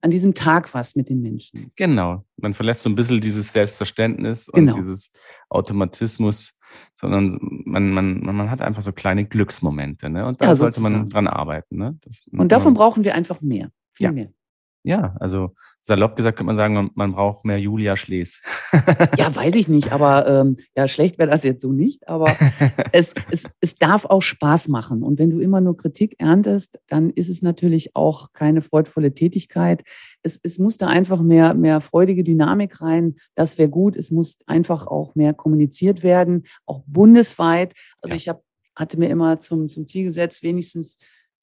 an 0.00 0.10
diesem 0.10 0.32
Tag 0.34 0.72
was 0.74 0.94
mit 0.94 1.08
den 1.08 1.20
Menschen. 1.20 1.72
Genau. 1.74 2.24
Man 2.36 2.54
verlässt 2.54 2.82
so 2.82 2.88
ein 2.88 2.94
bisschen 2.94 3.20
dieses 3.20 3.52
Selbstverständnis 3.52 4.48
und 4.48 4.66
genau. 4.66 4.76
dieses 4.76 5.10
Automatismus 5.48 6.57
sondern 6.94 7.36
man, 7.40 7.90
man, 7.90 8.20
man 8.20 8.50
hat 8.50 8.60
einfach 8.60 8.82
so 8.82 8.92
kleine 8.92 9.24
Glücksmomente. 9.24 10.10
Ne? 10.10 10.26
Und 10.26 10.40
da 10.40 10.46
ja, 10.46 10.54
sollte 10.54 10.80
man 10.80 11.08
dran 11.08 11.26
arbeiten. 11.26 11.76
Ne? 11.76 11.98
Das, 12.02 12.22
und 12.32 12.52
davon 12.52 12.72
man, 12.72 12.78
brauchen 12.78 13.04
wir 13.04 13.14
einfach 13.14 13.40
mehr, 13.40 13.70
viel 13.92 14.04
ja. 14.04 14.12
mehr. 14.12 14.30
Ja, 14.88 15.14
also 15.20 15.50
salopp 15.82 16.16
gesagt 16.16 16.38
könnte 16.38 16.46
man 16.46 16.56
sagen, 16.56 16.90
man, 16.94 17.12
braucht 17.12 17.44
mehr 17.44 17.60
Julia 17.60 17.94
Schlees. 17.94 18.40
ja, 19.18 19.36
weiß 19.36 19.54
ich 19.56 19.68
nicht, 19.68 19.92
aber 19.92 20.26
ähm, 20.26 20.56
ja, 20.74 20.88
schlecht 20.88 21.18
wäre 21.18 21.28
das 21.28 21.44
jetzt 21.44 21.60
so 21.60 21.72
nicht, 21.72 22.08
aber 22.08 22.34
es, 22.92 23.12
es, 23.30 23.50
es 23.60 23.74
darf 23.74 24.06
auch 24.06 24.22
Spaß 24.22 24.68
machen. 24.68 25.02
Und 25.02 25.18
wenn 25.18 25.28
du 25.28 25.40
immer 25.40 25.60
nur 25.60 25.76
Kritik 25.76 26.14
erntest, 26.18 26.78
dann 26.86 27.10
ist 27.10 27.28
es 27.28 27.42
natürlich 27.42 27.94
auch 27.94 28.32
keine 28.32 28.62
freudvolle 28.62 29.12
Tätigkeit. 29.12 29.84
Es, 30.22 30.40
es 30.42 30.58
muss 30.58 30.78
da 30.78 30.86
einfach 30.86 31.20
mehr, 31.20 31.52
mehr 31.52 31.82
freudige 31.82 32.24
Dynamik 32.24 32.80
rein. 32.80 33.16
Das 33.34 33.58
wäre 33.58 33.68
gut. 33.68 33.94
Es 33.94 34.10
muss 34.10 34.38
einfach 34.46 34.86
auch 34.86 35.16
mehr 35.16 35.34
kommuniziert 35.34 36.02
werden, 36.02 36.46
auch 36.64 36.82
bundesweit. 36.86 37.74
Also 38.00 38.14
ja. 38.14 38.16
ich 38.16 38.28
hab, 38.30 38.42
hatte 38.74 38.98
mir 38.98 39.10
immer 39.10 39.38
zum, 39.38 39.68
zum 39.68 39.86
Ziel 39.86 40.04
gesetzt, 40.04 40.42
wenigstens 40.42 40.96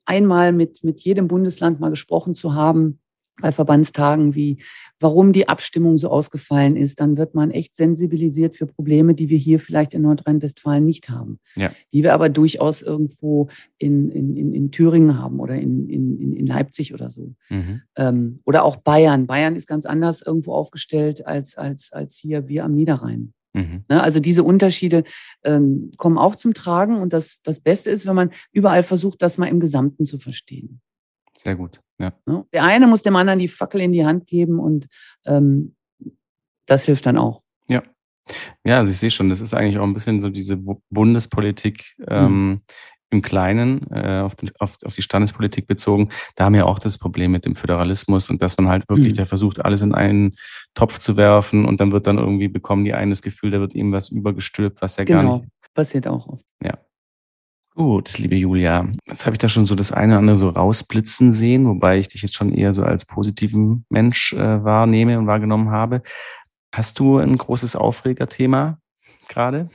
einmal 0.04 0.52
mit, 0.52 0.84
mit 0.84 1.02
jedem 1.02 1.28
Bundesland 1.28 1.80
mal 1.80 1.92
gesprochen 1.92 2.34
zu 2.34 2.56
haben 2.56 3.02
bei 3.42 3.52
Verbandstagen, 3.52 4.34
wie 4.34 4.58
warum 5.00 5.34
die 5.34 5.50
Abstimmung 5.50 5.98
so 5.98 6.10
ausgefallen 6.10 6.78
ist, 6.78 7.02
dann 7.02 7.18
wird 7.18 7.36
man 7.36 7.52
echt 7.52 7.76
sensibilisiert 7.76 8.56
für 8.56 8.66
Probleme, 8.66 9.14
die 9.14 9.30
wir 9.30 9.38
hier 9.38 9.60
vielleicht 9.60 9.94
in 9.94 10.04
Nordrhein-Westfalen 10.04 10.86
nicht 10.86 11.10
haben, 11.10 11.40
ja. 11.56 11.72
die 11.92 12.04
wir 12.04 12.14
aber 12.14 12.30
durchaus 12.30 12.82
irgendwo 12.82 13.50
in, 13.78 14.10
in, 14.10 14.38
in, 14.38 14.54
in 14.54 14.72
Thüringen 14.72 15.20
haben 15.20 15.40
oder 15.40 15.56
in, 15.56 15.90
in, 15.90 16.34
in 16.34 16.46
Leipzig 16.46 16.94
oder 16.94 17.10
so. 17.10 17.34
Mhm. 17.50 17.82
Ähm, 17.98 18.40
oder 18.46 18.64
auch 18.64 18.78
Bayern. 18.78 19.28
Bayern 19.28 19.56
ist 19.56 19.68
ganz 19.68 19.86
anders 19.86 20.22
irgendwo 20.22 20.54
aufgestellt 20.54 21.28
als, 21.28 21.58
als, 21.58 21.92
als 21.92 22.16
hier 22.18 22.48
wir 22.48 22.64
am 22.64 22.74
Niederrhein. 22.74 23.34
Mhm. 23.54 23.84
Ne, 23.90 24.04
also 24.04 24.20
diese 24.20 24.44
Unterschiede 24.44 25.04
ähm, 25.44 25.92
kommen 25.98 26.18
auch 26.18 26.36
zum 26.36 26.54
Tragen 26.54 26.98
und 26.98 27.14
das, 27.14 27.42
das 27.42 27.60
Beste 27.60 27.90
ist, 27.90 28.06
wenn 28.06 28.16
man 28.16 28.32
überall 28.52 28.84
versucht, 28.84 29.22
das 29.22 29.38
mal 29.38 29.48
im 29.48 29.60
Gesamten 29.60 30.06
zu 30.06 30.20
verstehen. 30.20 30.82
Sehr 31.38 31.56
gut, 31.56 31.82
ja. 32.00 32.14
Ne, 32.26 32.46
der 32.54 32.64
eine 32.64 32.88
muss 32.88 33.04
dem 33.04 33.16
anderen 33.16 33.40
die 33.40 33.48
Fackel 33.48 33.82
in 33.82 33.92
die 33.92 34.06
Hand 34.06 34.28
geben 34.28 34.60
und 34.60 34.88
ähm, 35.26 35.76
das 36.66 36.86
hilft 36.86 37.06
dann 37.06 37.18
auch. 37.18 37.42
Ja. 37.68 37.84
Ja, 38.66 38.80
also 38.80 38.92
ich 38.92 38.98
sehe 38.98 39.12
schon, 39.12 39.30
das 39.30 39.42
ist 39.42 39.54
eigentlich 39.54 39.78
auch 39.78 39.84
ein 39.84 39.94
bisschen 39.94 40.20
so 40.20 40.30
diese 40.30 40.58
Bundespolitik 40.90 41.96
ähm, 42.08 42.50
mhm 42.50 42.62
im 43.16 43.22
Kleinen 43.22 43.86
äh, 43.92 44.22
auf, 44.22 44.36
die, 44.36 44.52
auf, 44.60 44.78
auf, 44.84 44.94
die 44.94 45.02
Standespolitik 45.02 45.68
bezogen, 45.68 46.10
da 46.36 46.46
haben 46.46 46.54
wir 46.54 46.66
auch 46.66 46.80
das 46.80 46.98
Problem 46.98 47.32
mit 47.32 47.46
dem 47.46 47.56
Föderalismus 47.56 48.30
und 48.30 48.42
dass 48.42 48.58
man 48.58 48.68
halt 48.68 48.88
wirklich, 48.90 49.14
mhm. 49.14 49.18
der 49.18 49.26
versucht, 49.26 49.64
alles 49.64 49.82
in 49.82 49.94
einen 49.94 50.36
Topf 50.74 51.00
zu 51.00 51.18
werfen 51.18 51.66
und 51.66 51.80
dann 51.80 51.92
wird 51.92 52.08
dann 52.08 52.18
irgendwie, 52.18 52.48
bekommen 52.48 52.86
die 52.86 52.94
einen 52.94 53.12
das 53.12 53.22
Gefühl, 53.22 53.52
da 53.52 53.60
wird 53.60 53.74
ihm 53.74 53.92
was 53.92 54.10
übergestülpt, 54.10 54.82
was 54.82 54.98
ja 54.98 55.04
genau. 55.04 55.22
gar 55.22 55.40
nicht. 55.40 55.50
Passiert 55.74 56.08
auch 56.08 56.28
oft. 56.28 56.46
Ja. 56.64 56.78
Gut, 57.76 58.18
liebe 58.18 58.36
Julia, 58.36 58.88
jetzt 59.06 59.26
habe 59.26 59.34
ich 59.34 59.40
da 59.40 59.50
schon 59.50 59.66
so 59.66 59.76
das 59.76 59.92
eine 59.92 60.14
oder 60.14 60.20
andere 60.20 60.38
so 60.38 60.48
rausblitzen 60.48 61.34
sehen, 61.34 61.68
wobei 61.68 62.00
ich 62.00 62.08
dich 62.08 62.22
jetzt 62.22 62.34
schon 62.34 62.54
eher 62.54 62.74
so 62.74 62.84
als 62.84 63.04
positiven 63.04 63.86
Mensch 63.90 64.32
äh, 64.32 64.64
wahrnehme 64.64 65.20
und 65.20 65.28
wahrgenommen 65.28 65.72
habe. 65.72 66.02
Hast 66.74 67.00
du 67.00 67.18
ein 67.18 67.38
großes 67.38 67.76
Aufregerthema 67.76 68.80
gerade? 69.28 69.70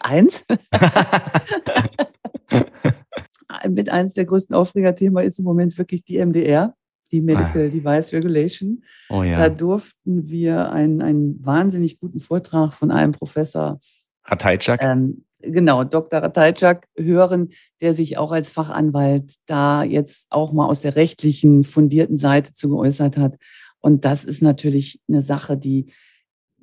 Eins? 0.00 0.46
mit 3.68 3.90
eines 3.90 4.14
der 4.14 4.24
größten 4.24 4.56
Aufregerthemen 4.56 5.22
ist 5.22 5.38
im 5.38 5.44
Moment 5.44 5.76
wirklich 5.76 6.02
die 6.02 6.24
MDR, 6.24 6.74
die 7.12 7.20
Medical 7.20 7.66
ah. 7.66 7.68
Device 7.68 8.14
Regulation. 8.14 8.82
Oh 9.10 9.22
ja. 9.22 9.36
Da 9.36 9.50
durften 9.50 10.30
wir 10.30 10.72
einen, 10.72 11.02
einen 11.02 11.44
wahnsinnig 11.44 12.00
guten 12.00 12.20
Vortrag 12.20 12.72
von 12.72 12.90
einem 12.90 13.12
Professor 13.12 13.80
Ratajczak. 14.24 14.82
Ähm, 14.82 15.24
genau, 15.46 15.84
Dr. 15.84 16.20
Ratajczak 16.20 16.88
hören, 16.96 17.50
der 17.80 17.94
sich 17.94 18.18
auch 18.18 18.32
als 18.32 18.50
Fachanwalt 18.50 19.34
da 19.46 19.82
jetzt 19.82 20.26
auch 20.30 20.52
mal 20.52 20.66
aus 20.66 20.82
der 20.82 20.96
rechtlichen, 20.96 21.64
fundierten 21.64 22.16
Seite 22.16 22.52
zu 22.52 22.68
geäußert 22.68 23.16
hat. 23.16 23.36
Und 23.80 24.04
das 24.04 24.24
ist 24.24 24.42
natürlich 24.42 25.00
eine 25.08 25.22
Sache, 25.22 25.56
die 25.56 25.92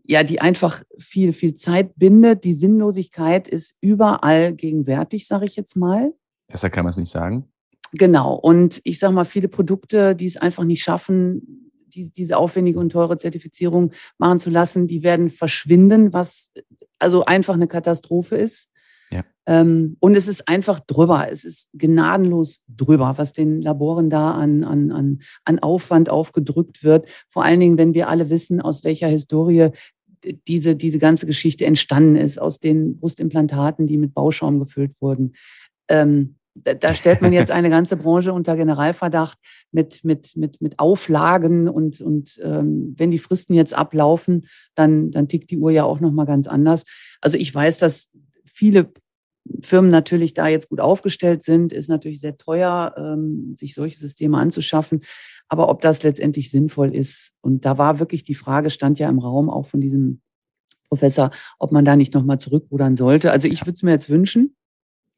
ja, 0.04 0.24
die 0.24 0.42
einfach 0.42 0.84
viel, 0.98 1.32
viel 1.32 1.54
Zeit 1.54 1.96
bindet. 1.96 2.44
Die 2.44 2.54
Sinnlosigkeit 2.54 3.48
ist 3.48 3.76
überall 3.82 4.54
gegenwärtig, 4.54 5.28
sage 5.28 5.46
ich 5.46 5.56
jetzt 5.56 5.76
mal. 5.76 6.14
Besser 6.48 6.70
kann 6.70 6.84
man 6.84 6.90
es 6.90 6.98
nicht 6.98 7.12
sagen. 7.12 7.46
Genau. 7.94 8.34
Und 8.34 8.82
ich 8.84 9.00
sage 9.00 9.14
mal, 9.14 9.26
viele 9.26 9.48
Produkte, 9.48 10.16
die 10.16 10.26
es 10.26 10.38
einfach 10.38 10.64
nicht 10.64 10.84
schaffen, 10.84 11.72
die, 11.88 12.12
diese 12.12 12.38
aufwendige 12.38 12.80
und 12.80 12.92
teure 12.92 13.18
Zertifizierung 13.18 13.92
machen 14.18 14.40
zu 14.40 14.50
lassen, 14.50 14.88
die 14.88 15.04
werden 15.04 15.30
verschwinden, 15.30 16.14
was 16.14 16.52
also 17.00 17.26
einfach 17.26 17.54
eine 17.54 17.68
Katastrophe 17.68 18.38
ist. 18.38 18.70
Ja. 19.12 19.24
Ähm, 19.46 19.98
und 20.00 20.16
es 20.16 20.28
ist 20.28 20.48
einfach 20.48 20.80
drüber. 20.80 21.30
Es 21.30 21.44
ist 21.44 21.70
gnadenlos 21.74 22.64
drüber, 22.68 23.14
was 23.18 23.34
den 23.34 23.62
Laboren 23.62 24.10
da 24.10 24.32
an, 24.32 24.64
an, 24.64 24.92
an, 24.92 25.22
an 25.46 25.60
Aufwand 25.60 26.10
aufgedrückt 26.10 26.84
wird. 26.84 27.08
Vor 27.30 27.44
allen 27.44 27.60
Dingen, 27.60 27.78
wenn 27.78 27.94
wir 27.94 28.08
alle 28.08 28.30
wissen, 28.30 28.62
aus 28.62 28.84
welcher 28.84 29.08
Historie 29.08 29.72
diese, 30.48 30.76
diese 30.76 31.00
ganze 31.00 31.26
Geschichte 31.26 31.66
entstanden 31.66 32.16
ist, 32.16 32.40
aus 32.40 32.60
den 32.60 32.98
Brustimplantaten, 32.98 33.88
die 33.88 33.98
mit 33.98 34.14
Bauschaum 34.14 34.60
gefüllt 34.60 35.02
wurden. 35.02 35.34
Ähm, 35.88 36.36
da, 36.54 36.74
da, 36.74 36.94
stellt 36.94 37.22
man 37.22 37.34
jetzt 37.34 37.52
eine 37.52 37.70
ganze 37.70 37.98
Branche 37.98 38.34
unter 38.34 38.56
Generalverdacht 38.56 39.38
mit, 39.72 40.04
mit, 40.04 40.36
mit, 40.36 40.62
mit 40.62 40.80
Auflagen 40.80 41.68
und, 41.68 42.02
und 42.02 42.40
ähm, 42.44 42.94
wenn 42.98 43.12
die 43.12 43.20
Fristen 43.20 43.54
jetzt 43.54 43.74
ablaufen, 43.74 44.48
dann, 44.76 45.12
dann 45.12 45.28
tickt 45.28 45.50
die 45.50 45.58
Uhr 45.58 45.72
ja 45.72 45.84
auch 45.86 46.00
nochmal 46.00 46.26
ganz 46.26 46.48
anders. 46.48 46.86
Also 47.22 47.38
ich 47.38 47.54
weiß, 47.54 47.80
dass 47.80 48.10
viele 48.62 48.94
Firmen 49.64 49.90
natürlich 49.90 50.36
da 50.36 50.48
jetzt 50.48 50.70
gut 50.70 50.80
aufgestellt 50.80 51.42
sind, 51.42 51.74
ist 51.74 51.90
natürlich 51.90 52.20
sehr 52.20 52.38
teuer, 52.38 52.94
ähm, 52.96 53.56
sich 53.58 53.74
solche 53.74 53.98
Systeme 53.98 54.38
anzuschaffen. 54.38 55.02
Aber 55.48 55.68
ob 55.68 55.82
das 55.82 56.04
letztendlich 56.04 56.52
sinnvoll 56.52 56.94
ist, 56.96 57.32
und 57.42 57.66
da 57.66 57.80
war 57.80 57.98
wirklich 57.98 58.24
die 58.24 58.36
Frage, 58.36 58.70
stand 58.70 59.00
ja 59.00 59.10
im 59.10 59.18
Raum 59.18 59.50
auch 59.50 59.66
von 59.66 59.82
diesem 59.82 60.22
Professor, 60.90 61.32
ob 61.58 61.72
man 61.72 61.86
da 61.86 61.96
nicht 61.96 62.14
nochmal 62.14 62.40
zurückrudern 62.40 62.96
sollte. 62.96 63.32
Also 63.32 63.48
ich 63.48 63.62
würde 63.62 63.74
es 63.74 63.82
mir 63.82 63.90
jetzt 63.90 64.12
wünschen. 64.12 64.56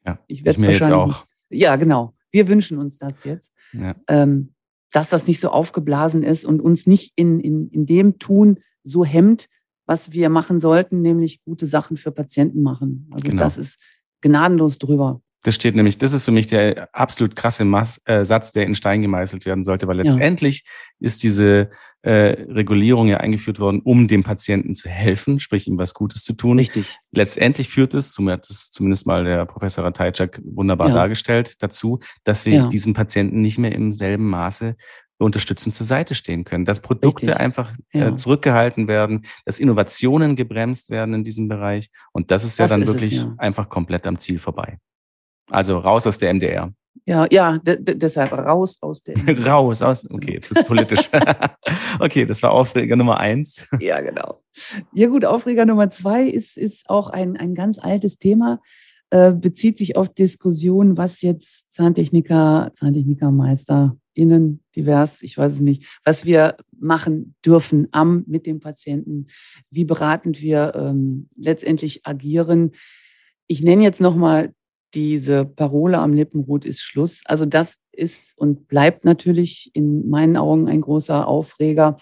Ja, 0.06 0.18
ich 0.26 0.42
werde 0.46 0.58
es 0.58 0.66
wahrscheinlich. 0.66 0.80
Jetzt 0.80 0.90
auch. 0.90 1.26
Ja, 1.50 1.76
genau. 1.76 2.14
Wir 2.30 2.48
wünschen 2.48 2.78
uns 2.78 2.96
das 2.96 3.24
jetzt. 3.24 3.52
Ja. 3.74 3.94
Ähm, 4.08 4.54
dass 4.90 5.10
das 5.10 5.28
nicht 5.28 5.40
so 5.40 5.50
aufgeblasen 5.50 6.22
ist 6.22 6.46
und 6.46 6.62
uns 6.62 6.86
nicht 6.86 7.12
in, 7.16 7.40
in, 7.40 7.68
in 7.68 7.84
dem 7.84 8.18
Tun 8.18 8.60
so 8.84 9.04
hemmt, 9.04 9.50
was 9.86 10.12
wir 10.12 10.28
machen 10.28 10.60
sollten, 10.60 11.02
nämlich 11.02 11.42
gute 11.44 11.66
Sachen 11.66 11.96
für 11.96 12.10
Patienten 12.10 12.62
machen. 12.62 13.08
Also 13.12 13.28
genau. 13.28 13.42
das 13.42 13.58
ist 13.58 13.78
gnadenlos 14.20 14.78
drüber. 14.78 15.20
Das 15.44 15.54
steht 15.54 15.76
nämlich, 15.76 15.98
das 15.98 16.14
ist 16.14 16.24
für 16.24 16.32
mich 16.32 16.46
der 16.46 16.88
absolut 16.94 17.36
krasse 17.36 17.66
Mass, 17.66 18.00
äh, 18.06 18.24
Satz, 18.24 18.52
der 18.52 18.64
in 18.64 18.74
Stein 18.74 19.02
gemeißelt 19.02 19.44
werden 19.44 19.62
sollte, 19.62 19.86
weil 19.86 19.98
letztendlich 19.98 20.64
ja. 20.64 21.06
ist 21.06 21.22
diese 21.22 21.68
äh, 22.00 22.44
Regulierung 22.48 23.08
ja 23.08 23.18
eingeführt 23.18 23.60
worden, 23.60 23.82
um 23.84 24.08
dem 24.08 24.24
Patienten 24.24 24.74
zu 24.74 24.88
helfen, 24.88 25.40
sprich 25.40 25.68
ihm 25.68 25.76
was 25.76 25.92
Gutes 25.92 26.24
zu 26.24 26.32
tun. 26.32 26.58
Richtig. 26.58 26.96
Letztendlich 27.12 27.68
führt 27.68 27.92
es, 27.92 28.14
so 28.14 28.26
hat 28.30 28.48
es 28.48 28.70
zumindest 28.70 29.06
mal 29.06 29.24
der 29.24 29.44
Professor 29.44 29.84
Ratajczak 29.84 30.40
wunderbar 30.42 30.88
ja. 30.88 30.94
dargestellt, 30.94 31.56
dazu, 31.58 32.00
dass 32.24 32.46
wir 32.46 32.54
ja. 32.54 32.68
diesem 32.68 32.94
Patienten 32.94 33.42
nicht 33.42 33.58
mehr 33.58 33.72
im 33.72 33.92
selben 33.92 34.30
Maße 34.30 34.76
unterstützend 35.24 35.74
zur 35.74 35.86
Seite 35.86 36.14
stehen 36.14 36.44
können, 36.44 36.64
dass 36.64 36.80
Produkte 36.80 37.26
Richtig. 37.26 37.40
einfach 37.40 37.72
äh, 37.92 38.14
zurückgehalten 38.14 38.88
werden, 38.88 39.26
dass 39.44 39.58
Innovationen 39.58 40.36
gebremst 40.36 40.90
werden 40.90 41.14
in 41.14 41.24
diesem 41.24 41.48
Bereich. 41.48 41.90
Und 42.12 42.30
das 42.30 42.44
ist 42.44 42.58
ja 42.58 42.64
das 42.64 42.72
dann 42.72 42.82
ist 42.82 42.88
wirklich 42.88 43.12
es, 43.12 43.22
ja. 43.22 43.34
einfach 43.38 43.68
komplett 43.68 44.06
am 44.06 44.18
Ziel 44.18 44.38
vorbei. 44.38 44.78
Also 45.50 45.78
raus 45.78 46.06
aus 46.06 46.18
der 46.18 46.32
MDR. 46.32 46.72
Ja, 47.06 47.26
ja, 47.30 47.58
deshalb 47.58 48.32
raus 48.32 48.78
aus 48.80 49.02
der. 49.02 49.18
MDR. 49.18 49.46
raus 49.52 49.82
aus. 49.82 50.08
Okay, 50.10 50.34
jetzt 50.34 50.50
wird's 50.50 50.66
politisch. 50.66 51.10
okay, 51.98 52.24
das 52.24 52.42
war 52.42 52.52
Aufreger 52.52 52.96
Nummer 52.96 53.18
eins. 53.18 53.66
ja, 53.80 54.00
genau. 54.00 54.42
Ja, 54.92 55.08
gut, 55.08 55.24
Aufreger 55.24 55.66
Nummer 55.66 55.90
zwei 55.90 56.24
ist, 56.24 56.56
ist 56.56 56.88
auch 56.88 57.10
ein, 57.10 57.36
ein 57.36 57.54
ganz 57.54 57.78
altes 57.78 58.18
Thema. 58.18 58.60
Äh, 59.10 59.32
bezieht 59.32 59.78
sich 59.78 59.96
auf 59.96 60.08
Diskussionen, 60.08 60.96
was 60.96 61.22
jetzt 61.22 61.72
Zahntechniker, 61.72 62.70
ZahntechnikermeisterInnen, 64.14 64.60
divers, 64.74 65.22
ich 65.22 65.36
weiß 65.36 65.52
es 65.52 65.60
nicht, 65.60 66.00
was 66.04 66.24
wir 66.24 66.56
machen 66.78 67.34
dürfen 67.44 67.88
am 67.92 68.24
mit 68.26 68.46
dem 68.46 68.60
Patienten, 68.60 69.26
wie 69.70 69.84
beratend 69.84 70.40
wir 70.40 70.74
ähm, 70.74 71.28
letztendlich 71.36 72.06
agieren. 72.06 72.72
Ich 73.46 73.62
nenne 73.62 73.82
jetzt 73.82 74.00
nochmal 74.00 74.52
diese 74.94 75.44
Parole 75.44 75.98
am 75.98 76.12
Lippenrot 76.12 76.64
ist 76.64 76.82
Schluss. 76.82 77.22
Also 77.24 77.46
das 77.46 77.78
ist 77.92 78.38
und 78.38 78.68
bleibt 78.68 79.04
natürlich 79.04 79.70
in 79.74 80.08
meinen 80.08 80.36
Augen 80.36 80.68
ein 80.68 80.80
großer 80.80 81.26
Aufreger, 81.26 81.96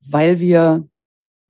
weil 0.00 0.40
wir 0.40 0.88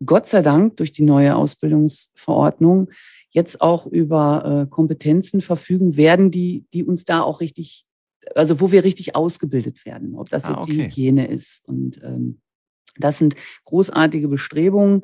Gott 0.04 0.26
sei 0.26 0.42
Dank 0.42 0.76
durch 0.76 0.92
die 0.92 1.04
neue 1.04 1.36
Ausbildungsverordnung 1.36 2.90
jetzt 3.30 3.62
auch 3.62 3.86
über 3.86 4.66
äh, 4.66 4.70
Kompetenzen 4.70 5.40
verfügen 5.40 5.96
werden, 5.96 6.30
die, 6.30 6.66
die 6.74 6.84
uns 6.84 7.04
da 7.04 7.22
auch 7.22 7.40
richtig, 7.40 7.86
also 8.34 8.60
wo 8.60 8.72
wir 8.72 8.84
richtig 8.84 9.14
ausgebildet 9.14 9.84
werden, 9.84 10.14
ob 10.14 10.28
das 10.28 10.44
ah, 10.44 10.50
jetzt 10.52 10.62
okay. 10.62 10.72
die 10.72 10.82
Hygiene 10.84 11.26
ist. 11.28 11.66
Und 11.66 12.00
ähm, 12.02 12.40
das 12.96 13.18
sind 13.18 13.34
großartige 13.64 14.28
Bestrebungen, 14.28 15.02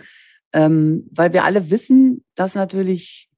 ähm, 0.52 1.06
weil 1.10 1.32
wir 1.32 1.44
alle 1.44 1.70
wissen, 1.70 2.24
dass 2.34 2.54
natürlich 2.54 3.30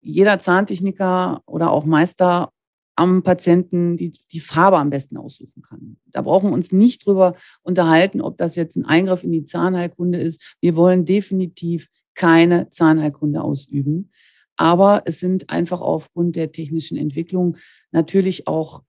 jeder 0.00 0.38
Zahntechniker 0.38 1.42
oder 1.46 1.70
auch 1.70 1.84
Meister 1.84 2.52
am 2.96 3.22
Patienten 3.22 3.96
die, 3.96 4.12
die 4.32 4.40
Farbe 4.40 4.78
am 4.78 4.88
besten 4.90 5.18
aussuchen 5.18 5.62
kann. 5.62 5.98
Da 6.06 6.22
brauchen 6.22 6.50
wir 6.50 6.54
uns 6.54 6.72
nicht 6.72 7.04
drüber 7.04 7.36
unterhalten, 7.62 8.22
ob 8.22 8.38
das 8.38 8.56
jetzt 8.56 8.76
ein 8.76 8.86
Eingriff 8.86 9.22
in 9.22 9.32
die 9.32 9.44
Zahnheilkunde 9.44 10.18
ist. 10.18 10.56
Wir 10.60 10.76
wollen 10.76 11.04
definitiv 11.04 11.88
keine 12.14 12.70
Zahnheilkunde 12.70 13.42
ausüben. 13.42 14.10
Aber 14.56 15.02
es 15.04 15.20
sind 15.20 15.50
einfach 15.50 15.82
aufgrund 15.82 16.34
der 16.34 16.50
technischen 16.50 16.96
Entwicklung 16.96 17.58
natürlich 17.92 18.48
auch 18.48 18.82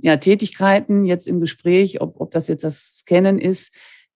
ja, 0.00 0.16
Tätigkeiten 0.16 1.04
jetzt 1.04 1.26
im 1.26 1.40
Gespräch, 1.40 2.00
ob, 2.00 2.20
ob 2.20 2.30
das 2.30 2.48
jetzt 2.48 2.64
das 2.64 2.98
Scannen 2.98 3.38
ist, 3.38 3.74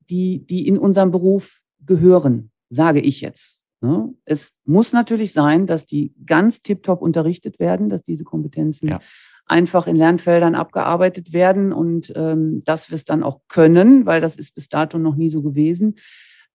die, 0.08 0.44
die 0.44 0.66
in 0.66 0.78
unserem 0.78 1.10
Beruf 1.10 1.60
gehören, 1.84 2.50
sage 2.70 3.00
ich 3.00 3.20
jetzt. 3.20 3.62
Ne? 3.80 4.14
Es 4.24 4.56
muss 4.64 4.92
natürlich 4.92 5.32
sein, 5.32 5.66
dass 5.66 5.86
die 5.86 6.14
ganz 6.24 6.62
tiptop 6.62 7.02
unterrichtet 7.02 7.58
werden, 7.58 7.88
dass 7.88 8.02
diese 8.02 8.24
Kompetenzen 8.24 8.88
ja. 8.88 9.00
einfach 9.46 9.86
in 9.86 9.96
Lernfeldern 9.96 10.54
abgearbeitet 10.54 11.32
werden 11.32 11.72
und 11.72 12.12
ähm, 12.14 12.62
dass 12.64 12.90
wir 12.90 12.96
es 12.96 13.04
dann 13.04 13.24
auch 13.24 13.40
können, 13.48 14.06
weil 14.06 14.20
das 14.20 14.36
ist 14.36 14.54
bis 14.54 14.68
dato 14.68 14.98
noch 14.98 15.16
nie 15.16 15.28
so 15.28 15.42
gewesen. 15.42 15.96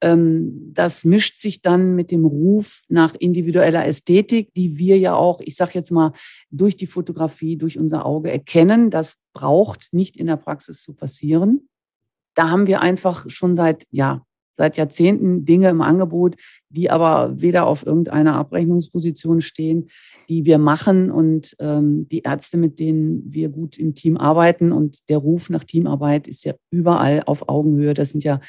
Ähm, 0.01 0.71
das 0.73 1.05
mischt 1.05 1.35
sich 1.35 1.61
dann 1.61 1.95
mit 1.95 2.11
dem 2.11 2.25
Ruf 2.25 2.83
nach 2.87 3.15
individueller 3.15 3.85
Ästhetik, 3.85 4.53
die 4.53 4.77
wir 4.77 4.97
ja 4.97 5.15
auch, 5.15 5.41
ich 5.41 5.55
sage 5.55 5.71
jetzt 5.73 5.91
mal, 5.91 6.13
durch 6.51 6.75
die 6.75 6.87
Fotografie, 6.87 7.57
durch 7.57 7.79
unser 7.79 8.05
Auge 8.05 8.31
erkennen. 8.31 8.89
Das 8.89 9.17
braucht 9.33 9.89
nicht 9.91 10.17
in 10.17 10.27
der 10.27 10.37
Praxis 10.37 10.81
zu 10.81 10.93
passieren. 10.93 11.67
Da 12.35 12.49
haben 12.49 12.67
wir 12.67 12.81
einfach 12.81 13.27
schon 13.29 13.55
seit 13.55 13.85
ja, 13.89 14.23
seit 14.57 14.75
Jahrzehnten 14.75 15.45
Dinge 15.45 15.69
im 15.69 15.81
Angebot, 15.81 16.35
die 16.69 16.89
aber 16.89 17.39
weder 17.39 17.67
auf 17.67 17.85
irgendeiner 17.85 18.35
Abrechnungsposition 18.35 19.39
stehen, 19.39 19.89
die 20.29 20.45
wir 20.45 20.57
machen 20.57 21.11
und 21.11 21.55
ähm, 21.59 22.07
die 22.09 22.21
Ärzte, 22.21 22.57
mit 22.57 22.79
denen 22.79 23.23
wir 23.31 23.49
gut 23.49 23.77
im 23.77 23.93
Team 23.93 24.17
arbeiten 24.17 24.71
und 24.71 25.07
der 25.09 25.19
Ruf 25.19 25.49
nach 25.49 25.63
Teamarbeit 25.63 26.27
ist 26.27 26.43
ja 26.43 26.53
überall 26.71 27.23
auf 27.25 27.47
Augenhöhe. 27.47 27.93
Das 27.93 28.09
sind 28.09 28.23
ja 28.23 28.41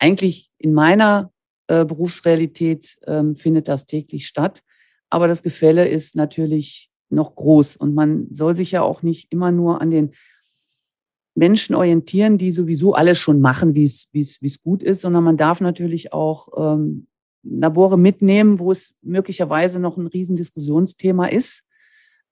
eigentlich 0.00 0.50
in 0.58 0.74
meiner 0.74 1.30
äh, 1.68 1.84
Berufsrealität 1.84 2.98
ähm, 3.06 3.36
findet 3.36 3.68
das 3.68 3.86
täglich 3.86 4.26
statt. 4.26 4.64
Aber 5.08 5.28
das 5.28 5.42
Gefälle 5.42 5.88
ist 5.88 6.16
natürlich 6.16 6.90
noch 7.10 7.34
groß 7.34 7.76
und 7.76 7.94
man 7.94 8.28
soll 8.32 8.54
sich 8.54 8.70
ja 8.72 8.82
auch 8.82 9.02
nicht 9.02 9.32
immer 9.32 9.52
nur 9.52 9.80
an 9.80 9.90
den 9.90 10.12
Menschen 11.34 11.74
orientieren, 11.74 12.38
die 12.38 12.50
sowieso 12.50 12.94
alles 12.94 13.18
schon 13.18 13.40
machen, 13.40 13.74
wie 13.74 13.84
es, 13.84 14.60
gut 14.62 14.82
ist, 14.82 15.00
sondern 15.00 15.24
man 15.24 15.36
darf 15.36 15.60
natürlich 15.60 16.12
auch 16.12 16.48
ähm, 16.56 17.06
Labore 17.42 17.98
mitnehmen, 17.98 18.58
wo 18.58 18.70
es 18.70 18.94
möglicherweise 19.02 19.80
noch 19.80 19.96
ein 19.96 20.06
Riesendiskussionsthema 20.06 21.26
ist, 21.26 21.64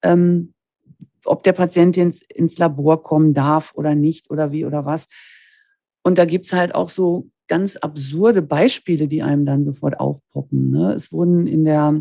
ähm, 0.03 0.53
ob 1.25 1.43
der 1.43 1.53
Patient 1.53 1.97
ins, 1.97 2.23
ins 2.23 2.59
Labor 2.59 3.03
kommen 3.03 3.35
darf 3.35 3.73
oder 3.75 3.95
nicht 3.95 4.31
oder 4.31 4.53
wie 4.53 4.65
oder 4.65 4.85
was. 4.85 5.09
Und 6.03 6.19
da 6.19 6.25
gibt 6.25 6.47
es 6.47 6.53
halt 6.53 6.75
auch 6.75 6.89
so 6.89 7.31
ganz 7.49 7.77
absurde 7.77 8.43
Beispiele, 8.43 9.09
die 9.09 9.23
einem 9.23 9.45
dann 9.45 9.65
sofort 9.65 9.99
aufpoppen. 9.99 10.71
Ne? 10.71 10.93
Es 10.93 11.13
wurden 11.13 11.47
in 11.47 11.65
der, 11.65 12.01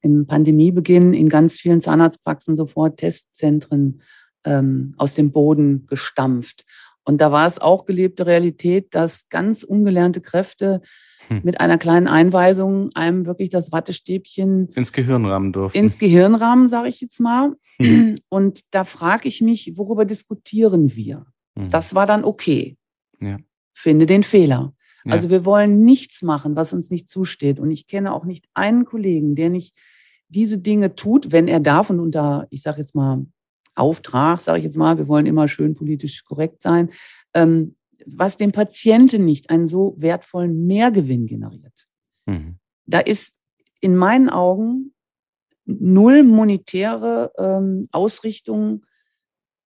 im 0.00 0.26
Pandemiebeginn 0.26 1.12
in 1.12 1.28
ganz 1.28 1.58
vielen 1.58 1.80
Zahnarztpraxen 1.80 2.56
sofort 2.56 2.98
Testzentren 2.98 4.00
ähm, 4.44 4.94
aus 4.96 5.14
dem 5.14 5.32
Boden 5.32 5.86
gestampft. 5.86 6.64
Und 7.04 7.20
da 7.20 7.32
war 7.32 7.46
es 7.46 7.58
auch 7.58 7.84
gelebte 7.84 8.26
Realität, 8.26 8.94
dass 8.94 9.28
ganz 9.28 9.64
ungelernte 9.64 10.20
Kräfte 10.20 10.80
hm. 11.28 11.40
mit 11.42 11.60
einer 11.60 11.78
kleinen 11.78 12.06
Einweisung 12.06 12.90
einem 12.94 13.26
wirklich 13.26 13.48
das 13.48 13.72
Wattestäbchen 13.72 14.68
ins 14.74 14.92
Gehirn 14.92 15.26
rammen 15.26 15.52
durften. 15.52 15.78
Ins 15.78 15.98
Gehirn 15.98 16.34
rammen, 16.36 16.68
sage 16.68 16.88
ich 16.88 17.00
jetzt 17.00 17.20
mal. 17.20 17.56
Hm. 17.80 18.18
Und 18.28 18.72
da 18.72 18.84
frage 18.84 19.26
ich 19.26 19.40
mich, 19.40 19.72
worüber 19.76 20.04
diskutieren 20.04 20.94
wir? 20.94 21.26
Hm. 21.58 21.68
Das 21.68 21.94
war 21.94 22.06
dann 22.06 22.24
okay. 22.24 22.76
Ja. 23.20 23.38
Finde 23.72 24.06
den 24.06 24.22
Fehler. 24.22 24.74
Ja. 25.04 25.12
Also 25.12 25.30
wir 25.30 25.44
wollen 25.44 25.84
nichts 25.84 26.22
machen, 26.22 26.56
was 26.56 26.72
uns 26.72 26.90
nicht 26.90 27.08
zusteht. 27.08 27.58
Und 27.58 27.70
ich 27.70 27.86
kenne 27.86 28.12
auch 28.12 28.24
nicht 28.24 28.46
einen 28.54 28.84
Kollegen, 28.84 29.34
der 29.34 29.50
nicht 29.50 29.74
diese 30.28 30.58
Dinge 30.58 30.94
tut, 30.94 31.32
wenn 31.32 31.48
er 31.48 31.60
darf 31.60 31.90
und 31.90 32.00
unter, 32.00 32.46
ich 32.50 32.62
sage 32.62 32.78
jetzt 32.78 32.94
mal, 32.94 33.26
Auftrag, 33.74 34.40
sage 34.40 34.58
ich 34.58 34.64
jetzt 34.64 34.76
mal, 34.76 34.98
wir 34.98 35.08
wollen 35.08 35.26
immer 35.26 35.48
schön 35.48 35.74
politisch 35.74 36.24
korrekt 36.24 36.62
sein, 36.62 36.90
ähm, 37.34 37.76
was 38.06 38.36
dem 38.36 38.52
Patienten 38.52 39.24
nicht 39.24 39.50
einen 39.50 39.66
so 39.66 39.94
wertvollen 39.98 40.66
Mehrgewinn 40.66 41.26
generiert. 41.26 41.86
Mhm. 42.26 42.56
Da 42.86 43.00
ist 43.00 43.38
in 43.80 43.96
meinen 43.96 44.28
Augen 44.28 44.92
null 45.64 46.22
monetäre 46.22 47.32
ähm, 47.38 47.88
Ausrichtung 47.92 48.84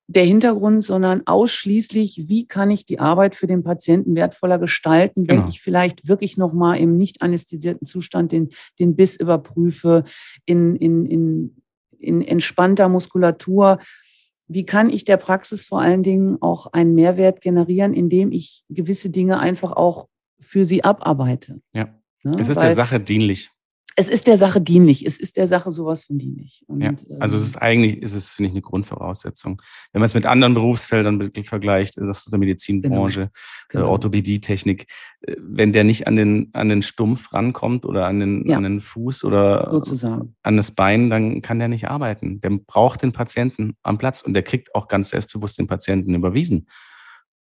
der 0.09 0.24
Hintergrund, 0.24 0.84
sondern 0.84 1.22
ausschließlich, 1.26 2.28
wie 2.28 2.46
kann 2.46 2.70
ich 2.70 2.84
die 2.84 3.00
Arbeit 3.00 3.34
für 3.34 3.46
den 3.46 3.64
Patienten 3.64 4.14
wertvoller 4.14 4.59
gestalten, 4.59 5.28
wenn 5.28 5.38
genau. 5.38 5.48
ich 5.48 5.61
vielleicht 5.61 6.07
wirklich 6.07 6.36
nochmal 6.36 6.78
im 6.78 6.96
nicht 6.96 7.22
anästhesierten 7.22 7.86
Zustand 7.86 8.30
den, 8.30 8.50
den 8.78 8.94
Biss 8.94 9.16
überprüfe, 9.16 10.04
in, 10.44 10.76
in, 10.76 11.07
in 11.07 11.57
in 11.98 12.22
entspannter 12.22 12.88
Muskulatur. 12.88 13.78
Wie 14.48 14.64
kann 14.64 14.90
ich 14.90 15.04
der 15.04 15.16
Praxis 15.16 15.64
vor 15.64 15.80
allen 15.80 16.02
Dingen 16.02 16.40
auch 16.40 16.72
einen 16.72 16.94
Mehrwert 16.94 17.40
generieren, 17.40 17.94
indem 17.94 18.32
ich 18.32 18.62
gewisse 18.68 19.11
Dinge 19.11 19.40
einfach 19.40 19.72
auch 19.72 20.09
für 20.40 20.64
sie 20.64 20.84
abarbeite? 20.84 21.61
Ja. 21.72 21.86
Ne? 22.22 22.36
Es 22.38 22.48
ist 22.48 22.59
Weil, 22.59 22.66
der 22.66 22.74
Sache 22.74 23.00
dienlich 23.00 23.50
es 23.99 24.11
ist 24.11 24.26
der 24.26 24.36
Sache 24.36 24.61
dienlich. 24.61 25.07
Es 25.07 25.18
ist 25.18 25.38
der 25.38 25.47
Sache 25.47 25.72
sowas 25.72 26.05
von 26.05 26.18
dienlich. 26.18 26.62
Und, 26.66 26.82
ja, 26.82 26.90
also 27.18 27.36
es 27.36 27.42
ähm, 27.42 27.47
ist 27.47 27.57
eigentlich, 27.57 28.03
ist 28.03 28.14
es, 28.14 28.28
finde 28.28 28.49
ich, 28.49 28.55
eine 28.55 28.61
Grundvoraussetzung. 28.61 29.62
Wenn 29.92 30.01
man 30.01 30.07
es 30.07 30.14
mit 30.14 30.26
anderen 30.26 30.53
Berufsfeldern 30.53 31.32
vergleicht, 31.42 31.97
das 31.97 32.26
ist 32.26 32.30
der 32.30 32.38
Medizinbranche, 32.38 33.30
genau. 33.68 33.84
Genau. 33.84 33.90
Orthopädietechnik, 33.92 34.86
äh, 35.22 35.36
wenn 35.40 35.72
der 35.72 35.84
nicht 35.84 36.07
an 36.07 36.16
den, 36.16 36.51
an 36.53 36.68
den 36.68 36.82
Stumpf 36.82 37.32
rankommt 37.32 37.86
oder 37.86 38.07
an 38.07 38.20
den, 38.20 38.47
ja. 38.47 38.59
an 38.59 38.64
den 38.64 38.80
Fuß 38.80 39.24
oder 39.24 39.70
Sozusagen. 39.70 40.36
an 40.42 40.57
das 40.59 40.72
Bein, 40.72 41.09
dann 41.09 41.40
kann 41.40 41.59
der 41.59 41.68
nicht 41.68 41.88
arbeiten. 41.88 42.38
Der 42.40 42.51
braucht 42.51 43.03
den 43.03 43.12
Patienten 43.12 43.76
am 43.82 43.97
Platz 43.97 44.20
und 44.20 44.34
der 44.34 44.42
kriegt 44.42 44.74
auch 44.74 44.88
ganz 44.88 45.09
selbstbewusst 45.09 45.59
den 45.59 45.68
Patienten 45.68 46.14
überwiesen 46.14 46.66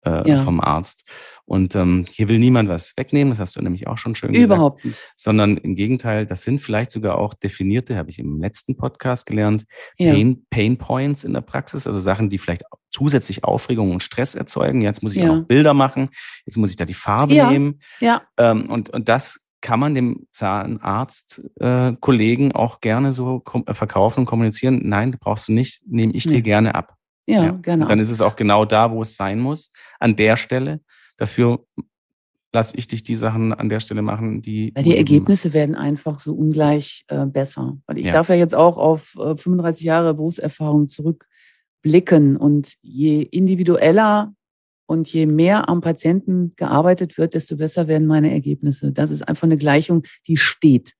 äh, 0.06 0.30
ja. 0.30 0.44
vom 0.44 0.60
Arzt. 0.60 1.10
Und 1.46 1.76
ähm, 1.76 2.06
hier 2.10 2.30
will 2.30 2.40
niemand 2.40 2.70
was 2.70 2.94
wegnehmen, 2.96 3.32
das 3.32 3.40
hast 3.40 3.56
du 3.56 3.62
nämlich 3.62 3.88
auch 3.88 3.98
schon 3.98 4.16
schön 4.16 4.32
gesagt. 4.32 4.58
Überhaupt 4.58 4.86
nicht. 4.86 5.14
Sondern 5.16 5.58
im 5.58 5.76
Gegenteil, 5.76 6.26
das 6.26 6.44
sind 6.44 6.60
vielleicht 6.60 6.92
sogar 6.92 7.18
auch 7.18 7.34
definierte, 7.34 7.98
habe 7.98 8.10
ich 8.10 8.20
im 8.20 8.40
letzten 8.40 8.78
Podcast 8.78 9.26
gelernt, 9.26 9.66
ja. 9.98 10.14
Pain, 10.14 10.46
Pain 10.50 10.78
Points 10.78 11.24
in 11.24 11.34
der 11.34 11.42
Praxis, 11.42 11.86
also 11.86 12.00
Sachen, 12.00 12.30
die 12.30 12.38
vielleicht 12.38 12.64
zusätzlich 12.92 13.44
Aufregung 13.44 13.92
und 13.92 14.04
Stress 14.04 14.36
erzeugen. 14.36 14.82
Jetzt 14.82 15.04
muss 15.04 15.16
ich 15.16 15.24
ja. 15.24 15.30
auch 15.30 15.36
noch 15.36 15.46
Bilder 15.46 15.74
machen, 15.74 16.10
jetzt 16.46 16.58
muss 16.58 16.70
ich 16.70 16.78
da 16.78 16.86
die 16.86 16.94
Farbe 16.94 17.34
ja. 17.34 17.52
nehmen. 17.52 17.82
Ja. 18.00 18.22
Ähm, 18.38 18.70
und, 18.70 18.90
und 18.92 19.10
das 19.10 19.44
kann 19.64 19.80
man 19.80 19.96
dem 19.96 20.28
Zahnarzt-Kollegen 20.32 22.52
äh, 22.52 22.54
auch 22.54 22.82
gerne 22.82 23.14
so 23.14 23.42
äh, 23.66 23.74
verkaufen 23.74 24.20
und 24.22 24.26
kommunizieren. 24.26 24.82
Nein, 24.84 25.16
brauchst 25.20 25.48
du 25.48 25.54
nicht, 25.54 25.82
nehme 25.88 26.14
ich 26.14 26.26
dir 26.26 26.42
gerne 26.42 26.76
ab. 26.76 26.98
Ja, 27.26 27.46
ja. 27.46 27.52
genau. 27.62 27.88
dann 27.88 28.00
ist 28.00 28.10
es 28.10 28.22
auch 28.22 28.36
genau 28.36 28.66
da, 28.66 28.92
wo 28.92 29.02
es 29.02 29.16
sein 29.16 29.40
muss, 29.40 29.72
an 30.00 30.16
der 30.16 30.36
Stelle. 30.36 30.82
Dafür 31.18 31.66
lasse 32.54 32.78
ich 32.78 32.88
dich 32.88 33.04
die 33.04 33.16
Sachen 33.16 33.52
an 33.54 33.68
der 33.68 33.80
Stelle 33.80 34.02
machen, 34.02 34.42
die. 34.42 34.72
Weil 34.76 34.84
die 34.84 34.98
Ergebnisse 34.98 35.54
werden 35.54 35.76
einfach 35.76 36.20
so 36.20 36.34
ungleich 36.34 37.04
äh, 37.08 37.26
besser. 37.26 37.78
Weil 37.88 37.98
ich 37.98 38.08
ja. 38.08 38.14
darf 38.14 38.30
ja 38.30 38.36
jetzt 38.36 38.56
auch 38.56 38.78
auf 38.78 39.16
äh, 39.16 39.36
35 39.36 39.84
Jahre 39.84 40.14
Berufserfahrung 40.14 40.88
zurückblicken. 40.88 42.38
Und 42.38 42.76
je 42.82 43.24
individueller 43.24 44.34
und 44.86 45.12
je 45.12 45.26
mehr 45.26 45.68
am 45.70 45.82
Patienten 45.82 46.54
gearbeitet 46.56 47.18
wird, 47.18 47.34
desto 47.34 47.58
besser 47.58 47.88
werden 47.88 48.08
meine 48.08 48.32
Ergebnisse. 48.32 48.92
Das 48.92 49.12
ist 49.12 49.28
einfach 49.28 49.44
eine 49.44 49.58
Gleichung, 49.58 50.04
die 50.28 50.38
steht. 50.38 50.94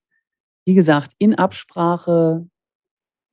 Wie 0.66 0.74
gesagt, 0.74 1.12
in 1.20 1.36
Absprache 1.36 2.48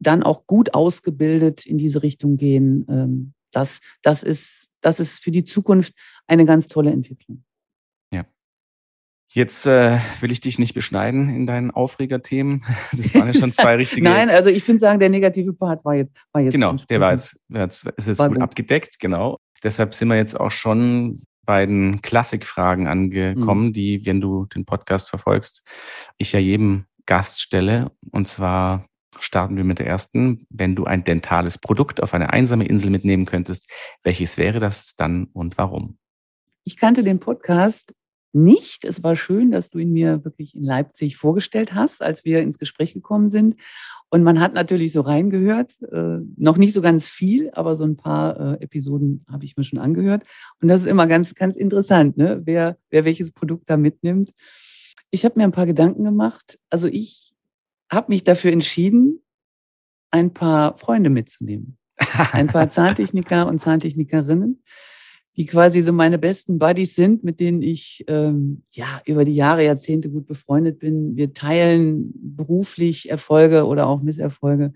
dann 0.00 0.22
auch 0.22 0.46
gut 0.46 0.74
ausgebildet 0.74 1.66
in 1.66 1.78
diese 1.78 2.02
Richtung 2.02 2.36
gehen. 2.36 2.86
Ähm, 2.88 3.34
das, 3.52 3.80
das, 4.02 4.22
ist, 4.22 4.68
das 4.80 4.98
ist 4.98 5.22
für 5.22 5.30
die 5.30 5.44
Zukunft 5.44 5.92
eine 6.26 6.46
ganz 6.46 6.68
tolle 6.68 6.90
Entwicklung. 6.90 7.44
Ja. 8.10 8.24
Jetzt 9.32 9.66
äh, 9.66 9.98
will 10.20 10.32
ich 10.32 10.40
dich 10.40 10.58
nicht 10.58 10.74
beschneiden 10.74 11.28
in 11.28 11.46
deinen 11.46 11.70
Aufregerthemen. 11.70 12.64
Das 12.96 13.14
waren 13.14 13.28
ja 13.28 13.34
schon 13.34 13.52
zwei 13.52 13.74
richtige. 13.76 14.02
Nein, 14.02 14.30
also 14.30 14.48
ich 14.48 14.64
finde 14.64 14.80
sagen, 14.80 14.98
der 14.98 15.10
negative 15.10 15.52
Part 15.52 15.84
war 15.84 15.94
jetzt. 15.94 16.12
War 16.32 16.42
jetzt 16.42 16.52
genau, 16.52 16.74
der 16.88 17.00
war 17.00 17.12
jetzt, 17.12 17.40
war 17.48 17.62
jetzt 17.62 17.86
ist 17.96 18.08
jetzt 18.08 18.18
gut, 18.18 18.34
gut 18.34 18.40
abgedeckt, 18.42 18.98
genau. 18.98 19.38
Deshalb 19.62 19.94
sind 19.94 20.08
wir 20.08 20.16
jetzt 20.16 20.38
auch 20.38 20.50
schon 20.50 21.22
bei 21.44 21.66
den 21.66 22.00
Klassikfragen 22.00 22.86
angekommen, 22.86 23.66
mhm. 23.66 23.72
die, 23.72 24.06
wenn 24.06 24.20
du 24.20 24.46
den 24.46 24.64
Podcast 24.64 25.10
verfolgst, 25.10 25.62
ich 26.16 26.32
ja 26.32 26.38
jedem 26.38 26.84
Gast 27.06 27.42
stelle. 27.42 27.90
Und 28.12 28.28
zwar 28.28 28.86
Starten 29.18 29.56
wir 29.56 29.64
mit 29.64 29.78
der 29.78 29.86
ersten. 29.86 30.46
Wenn 30.50 30.76
du 30.76 30.84
ein 30.84 31.04
dentales 31.04 31.58
Produkt 31.58 32.02
auf 32.02 32.14
eine 32.14 32.32
einsame 32.32 32.66
Insel 32.66 32.90
mitnehmen 32.90 33.26
könntest, 33.26 33.68
welches 34.02 34.38
wäre 34.38 34.60
das 34.60 34.94
dann 34.96 35.24
und 35.32 35.58
warum? 35.58 35.98
Ich 36.64 36.76
kannte 36.76 37.02
den 37.02 37.18
Podcast 37.18 37.94
nicht. 38.32 38.84
Es 38.84 39.02
war 39.02 39.16
schön, 39.16 39.50
dass 39.50 39.70
du 39.70 39.78
ihn 39.78 39.92
mir 39.92 40.24
wirklich 40.24 40.54
in 40.54 40.62
Leipzig 40.62 41.16
vorgestellt 41.16 41.74
hast, 41.74 42.02
als 42.02 42.24
wir 42.24 42.40
ins 42.40 42.58
Gespräch 42.58 42.94
gekommen 42.94 43.28
sind. 43.28 43.56
Und 44.08 44.22
man 44.24 44.40
hat 44.40 44.54
natürlich 44.54 44.92
so 44.92 45.02
reingehört, 45.02 45.80
äh, 45.92 46.18
noch 46.36 46.56
nicht 46.56 46.72
so 46.72 46.80
ganz 46.80 47.08
viel, 47.08 47.50
aber 47.52 47.76
so 47.76 47.84
ein 47.84 47.96
paar 47.96 48.54
äh, 48.60 48.64
Episoden 48.64 49.24
habe 49.30 49.44
ich 49.44 49.56
mir 49.56 49.64
schon 49.64 49.78
angehört. 49.78 50.24
Und 50.60 50.68
das 50.68 50.82
ist 50.82 50.86
immer 50.86 51.06
ganz, 51.06 51.34
ganz 51.34 51.56
interessant, 51.56 52.16
ne? 52.16 52.40
wer, 52.44 52.76
wer 52.90 53.04
welches 53.04 53.30
Produkt 53.30 53.70
da 53.70 53.76
mitnimmt. 53.76 54.32
Ich 55.10 55.24
habe 55.24 55.38
mir 55.38 55.44
ein 55.44 55.52
paar 55.52 55.66
Gedanken 55.66 56.04
gemacht. 56.04 56.58
Also 56.70 56.88
ich 56.88 57.29
habe 57.90 58.12
mich 58.12 58.24
dafür 58.24 58.52
entschieden, 58.52 59.20
ein 60.10 60.32
paar 60.32 60.76
Freunde 60.76 61.10
mitzunehmen. 61.10 61.78
Ein 62.32 62.46
paar 62.46 62.68
Zahntechniker 62.70 63.46
und 63.46 63.58
Zahntechnikerinnen, 63.58 64.62
die 65.36 65.46
quasi 65.46 65.80
so 65.80 65.92
meine 65.92 66.18
besten 66.18 66.58
Buddies 66.58 66.94
sind, 66.94 67.24
mit 67.24 67.40
denen 67.40 67.62
ich 67.62 68.04
ähm, 68.08 68.64
ja 68.70 69.00
über 69.06 69.24
die 69.24 69.34
Jahre, 69.34 69.64
Jahrzehnte 69.64 70.10
gut 70.10 70.26
befreundet 70.26 70.78
bin. 70.78 71.16
Wir 71.16 71.32
teilen 71.32 72.12
beruflich 72.14 73.10
Erfolge 73.10 73.66
oder 73.66 73.86
auch 73.86 74.02
Misserfolge. 74.02 74.72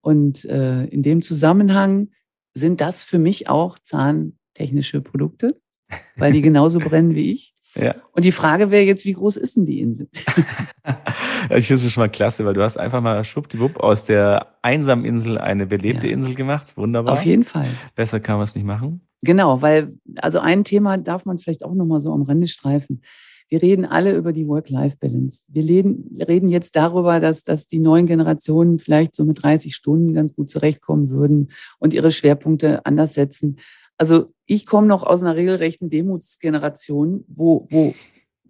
Und 0.00 0.44
äh, 0.46 0.84
in 0.86 1.02
dem 1.02 1.20
Zusammenhang 1.22 2.10
sind 2.54 2.80
das 2.80 3.04
für 3.04 3.18
mich 3.18 3.48
auch 3.48 3.78
zahntechnische 3.78 5.00
Produkte, 5.02 5.60
weil 6.16 6.32
die 6.32 6.42
genauso 6.42 6.78
brennen 6.78 7.14
wie 7.14 7.30
ich. 7.32 7.54
Ja. 7.74 7.94
Und 8.12 8.24
die 8.24 8.32
Frage 8.32 8.70
wäre 8.70 8.84
jetzt, 8.84 9.04
wie 9.04 9.12
groß 9.12 9.36
ist 9.36 9.56
denn 9.56 9.64
die 9.64 9.80
Insel? 9.80 10.08
ich 11.56 11.66
finde 11.68 11.86
es 11.86 11.92
schon 11.92 12.02
mal 12.02 12.08
klasse, 12.08 12.44
weil 12.44 12.54
du 12.54 12.62
hast 12.62 12.76
einfach 12.76 13.00
mal 13.00 13.22
schwuppdiwupp 13.24 13.78
aus 13.78 14.04
der 14.04 14.54
einsamen 14.62 15.04
Insel 15.04 15.38
eine 15.38 15.66
belebte 15.66 16.08
ja. 16.08 16.14
Insel 16.14 16.34
gemacht. 16.34 16.76
Wunderbar. 16.76 17.14
Auf 17.14 17.24
jeden 17.24 17.44
Fall. 17.44 17.66
Besser 17.94 18.20
kann 18.20 18.36
man 18.36 18.42
es 18.42 18.54
nicht 18.54 18.64
machen. 18.64 19.00
Genau, 19.22 19.62
weil, 19.62 19.94
also 20.16 20.38
ein 20.40 20.64
Thema 20.64 20.96
darf 20.96 21.26
man 21.26 21.38
vielleicht 21.38 21.64
auch 21.64 21.74
nochmal 21.74 22.00
so 22.00 22.12
am 22.12 22.22
Rande 22.22 22.46
streifen. 22.46 23.02
Wir 23.50 23.60
reden 23.62 23.84
alle 23.84 24.16
über 24.16 24.32
die 24.32 24.46
Work-Life-Balance. 24.46 25.46
Wir 25.48 25.64
reden, 25.64 26.18
reden 26.20 26.48
jetzt 26.48 26.76
darüber, 26.76 27.18
dass, 27.18 27.42
dass 27.42 27.66
die 27.66 27.80
neuen 27.80 28.06
Generationen 28.06 28.78
vielleicht 28.78 29.16
so 29.16 29.24
mit 29.24 29.42
30 29.42 29.74
Stunden 29.74 30.14
ganz 30.14 30.34
gut 30.34 30.48
zurechtkommen 30.48 31.10
würden 31.10 31.50
und 31.80 31.92
ihre 31.92 32.12
Schwerpunkte 32.12 32.86
anders 32.86 33.14
setzen. 33.14 33.58
Also 34.00 34.32
ich 34.46 34.64
komme 34.64 34.86
noch 34.86 35.02
aus 35.02 35.20
einer 35.20 35.36
regelrechten 35.36 35.90
Demutsgeneration, 35.90 37.22
wo, 37.28 37.66
wo 37.68 37.94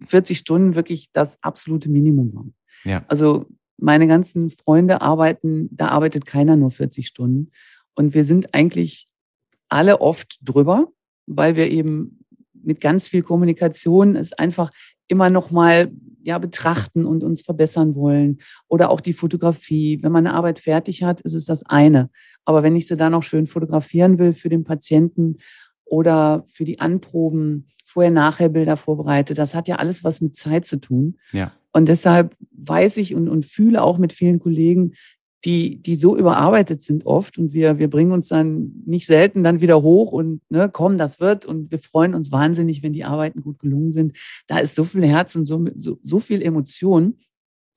40 0.05 0.37
Stunden 0.37 0.75
wirklich 0.75 1.11
das 1.11 1.43
absolute 1.43 1.89
Minimum 1.89 2.33
waren. 2.33 2.53
Ja. 2.85 3.03
Also 3.09 3.47
meine 3.75 4.07
ganzen 4.07 4.49
Freunde 4.49 5.01
arbeiten, 5.01 5.67
da 5.69 5.89
arbeitet 5.89 6.25
keiner 6.25 6.55
nur 6.55 6.71
40 6.71 7.05
Stunden. 7.05 7.51
Und 7.95 8.13
wir 8.13 8.23
sind 8.23 8.53
eigentlich 8.53 9.09
alle 9.67 9.99
oft 9.99 10.37
drüber, 10.41 10.87
weil 11.27 11.57
wir 11.57 11.69
eben 11.69 12.23
mit 12.53 12.79
ganz 12.79 13.09
viel 13.09 13.21
Kommunikation 13.21 14.15
es 14.15 14.31
einfach 14.31 14.71
immer 15.11 15.29
noch 15.29 15.51
mal 15.51 15.91
ja 16.23 16.37
betrachten 16.37 17.05
und 17.05 17.23
uns 17.23 17.41
verbessern 17.41 17.95
wollen 17.95 18.39
oder 18.67 18.89
auch 18.89 19.01
die 19.01 19.13
Fotografie. 19.13 19.99
Wenn 20.01 20.11
man 20.11 20.25
eine 20.25 20.35
Arbeit 20.35 20.59
fertig 20.59 21.03
hat, 21.03 21.21
ist 21.21 21.33
es 21.33 21.45
das 21.45 21.63
eine. 21.63 22.09
Aber 22.45 22.63
wenn 22.63 22.75
ich 22.75 22.87
sie 22.87 22.95
dann 22.95 23.11
noch 23.11 23.23
schön 23.23 23.45
fotografieren 23.45 24.19
will 24.19 24.33
für 24.33 24.49
den 24.49 24.63
Patienten 24.63 25.37
oder 25.83 26.45
für 26.47 26.63
die 26.63 26.79
Anproben, 26.79 27.67
vorher-nachher 27.85 28.49
Bilder 28.49 28.77
vorbereite, 28.77 29.33
das 29.33 29.53
hat 29.53 29.67
ja 29.67 29.75
alles 29.75 30.03
was 30.03 30.21
mit 30.21 30.35
Zeit 30.35 30.65
zu 30.65 30.79
tun. 30.79 31.17
Ja. 31.33 31.51
Und 31.73 31.89
deshalb 31.89 32.35
weiß 32.51 32.97
ich 32.97 33.13
und, 33.15 33.27
und 33.27 33.45
fühle 33.45 33.81
auch 33.81 33.97
mit 33.97 34.13
vielen 34.13 34.39
Kollegen, 34.39 34.93
die, 35.45 35.81
die 35.81 35.95
so 35.95 36.15
überarbeitet 36.15 36.83
sind 36.83 37.05
oft 37.05 37.37
und 37.37 37.53
wir, 37.53 37.79
wir 37.79 37.89
bringen 37.89 38.11
uns 38.11 38.27
dann 38.27 38.83
nicht 38.85 39.07
selten 39.07 39.43
dann 39.43 39.61
wieder 39.61 39.81
hoch 39.81 40.11
und 40.11 40.41
ne, 40.49 40.69
komm, 40.71 40.97
das 40.97 41.19
wird 41.19 41.45
und 41.45 41.71
wir 41.71 41.79
freuen 41.79 42.13
uns 42.13 42.31
wahnsinnig, 42.31 42.83
wenn 42.83 42.93
die 42.93 43.05
Arbeiten 43.05 43.41
gut 43.41 43.59
gelungen 43.59 43.91
sind. 43.91 44.15
Da 44.47 44.59
ist 44.59 44.75
so 44.75 44.83
viel 44.83 45.05
Herz 45.05 45.35
und 45.35 45.45
so, 45.45 45.65
so, 45.75 45.97
so 46.01 46.19
viel 46.19 46.41
Emotion 46.41 47.17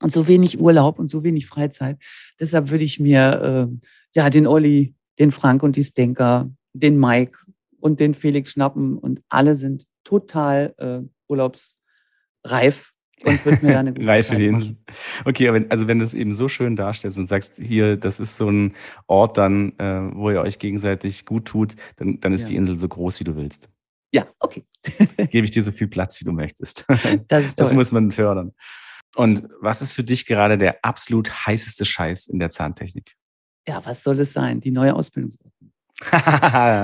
und 0.01 0.11
so 0.11 0.27
wenig 0.27 0.59
Urlaub 0.59 0.99
und 0.99 1.09
so 1.09 1.23
wenig 1.23 1.47
Freizeit. 1.47 1.97
Deshalb 2.39 2.69
würde 2.69 2.83
ich 2.83 2.99
mir 2.99 3.69
äh, 3.71 3.87
ja 4.15 4.29
den 4.29 4.45
Olli, 4.45 4.93
den 5.17 5.31
Frank 5.31 5.63
und 5.63 5.75
die 5.75 5.83
Stenker, 5.83 6.51
den 6.73 6.99
Mike 6.99 7.39
und 7.79 7.99
den 7.99 8.13
Felix 8.13 8.51
schnappen 8.51 8.97
und 8.97 9.21
alle 9.29 9.55
sind 9.55 9.85
total 10.03 10.75
äh, 10.77 11.01
urlaubsreif 11.27 12.94
und 13.23 13.45
wird 13.45 13.63
mir 13.63 13.73
da 13.73 13.79
eine 13.79 13.93
gute 13.93 14.07
Reif 14.07 14.27
für 14.27 14.35
die 14.35 14.47
Insel. 14.47 14.75
Okay, 15.23 15.47
aber 15.47 15.55
wenn, 15.55 15.71
also 15.71 15.87
wenn 15.87 15.99
du 15.99 16.05
es 16.05 16.13
eben 16.13 16.33
so 16.33 16.47
schön 16.47 16.75
darstellst 16.75 17.17
und 17.17 17.27
sagst, 17.27 17.57
hier, 17.61 17.97
das 17.97 18.19
ist 18.19 18.37
so 18.37 18.49
ein 18.49 18.75
Ort 19.07 19.37
dann, 19.37 19.77
äh, 19.79 20.09
wo 20.13 20.29
ihr 20.31 20.41
euch 20.41 20.59
gegenseitig 20.59 21.25
gut 21.25 21.45
tut, 21.45 21.75
dann, 21.97 22.19
dann 22.19 22.33
ist 22.33 22.43
ja. 22.43 22.49
die 22.49 22.55
Insel 22.57 22.77
so 22.77 22.87
groß, 22.87 23.19
wie 23.19 23.23
du 23.23 23.35
willst. 23.35 23.69
Ja, 24.11 24.27
okay. 24.39 24.65
Gebe 25.31 25.45
ich 25.45 25.51
dir 25.51 25.63
so 25.63 25.71
viel 25.71 25.87
Platz, 25.87 26.19
wie 26.19 26.25
du 26.25 26.31
möchtest. 26.31 26.85
Das, 27.27 27.55
das 27.55 27.73
muss 27.73 27.91
man 27.91 28.11
fördern. 28.11 28.53
Und 29.15 29.47
was 29.61 29.81
ist 29.81 29.93
für 29.93 30.03
dich 30.03 30.25
gerade 30.25 30.57
der 30.57 30.83
absolut 30.83 31.47
heißeste 31.47 31.85
Scheiß 31.85 32.27
in 32.27 32.39
der 32.39 32.49
Zahntechnik? 32.49 33.15
Ja, 33.67 33.83
was 33.85 34.03
soll 34.03 34.19
es 34.19 34.33
sein? 34.33 34.59
Die 34.59 34.71
neue 34.71 34.93
Ausbildungsordnung. 34.93 35.71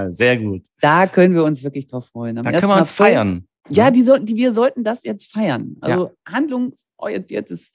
Sehr 0.09 0.38
gut. 0.38 0.67
Da 0.79 1.07
können 1.07 1.36
wir 1.36 1.43
uns 1.43 1.63
wirklich 1.63 1.88
drauf 1.88 2.07
freuen. 2.07 2.38
Am 2.38 2.43
da 2.43 2.51
können 2.51 2.71
wir 2.71 2.77
uns 2.77 2.91
feiern. 2.91 3.47
Ja, 3.70 3.89
mhm. 3.89 3.93
die 3.93 4.01
sollten, 4.01 4.26
die, 4.26 4.36
wir 4.36 4.53
sollten 4.53 4.84
das 4.84 5.03
jetzt 5.03 5.32
feiern. 5.32 5.78
Also 5.82 6.05
ja. 6.05 6.12
handlungsorientiertes 6.26 7.72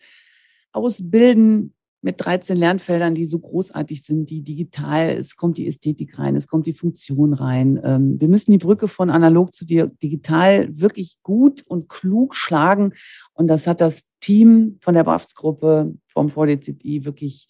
Ausbilden 0.73 1.75
mit 2.03 2.25
13 2.25 2.57
Lernfeldern, 2.57 3.15
die 3.15 3.25
so 3.25 3.41
großartig 3.41 4.05
sind, 4.05 4.31
die 4.31 4.43
digital, 4.43 5.11
es 5.11 5.35
kommt 5.35 5.59
die 5.59 5.67
Ästhetik 5.67 6.19
rein, 6.19 6.37
es 6.37 6.47
kommt 6.47 6.69
die 6.69 6.73
Funktion 6.73 7.33
rein. 7.33 7.81
Ähm, 7.83 8.21
wir 8.21 8.29
müssen 8.29 8.53
die 8.53 8.59
Brücke 8.59 8.87
von 8.87 9.11
analog 9.11 9.53
zu 9.53 9.65
digital 9.65 10.69
wirklich 10.71 11.19
gut 11.25 11.65
und 11.67 11.89
klug 11.89 12.37
schlagen. 12.37 12.93
Und 13.33 13.49
das 13.49 13.67
hat 13.67 13.81
das 13.81 14.05
Team 14.21 14.79
von 14.81 14.95
der 14.95 15.03
BAFS-Gruppe 15.05 15.95
vom 16.07 16.29
VDZI 16.29 17.05
wirklich 17.05 17.49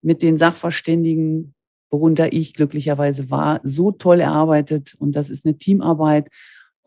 mit 0.00 0.22
den 0.22 0.38
Sachverständigen, 0.38 1.54
worunter 1.90 2.32
ich 2.32 2.54
glücklicherweise 2.54 3.30
war, 3.30 3.60
so 3.62 3.92
toll 3.92 4.20
erarbeitet. 4.20 4.94
Und 4.98 5.16
das 5.16 5.28
ist 5.28 5.44
eine 5.44 5.58
Teamarbeit. 5.58 6.28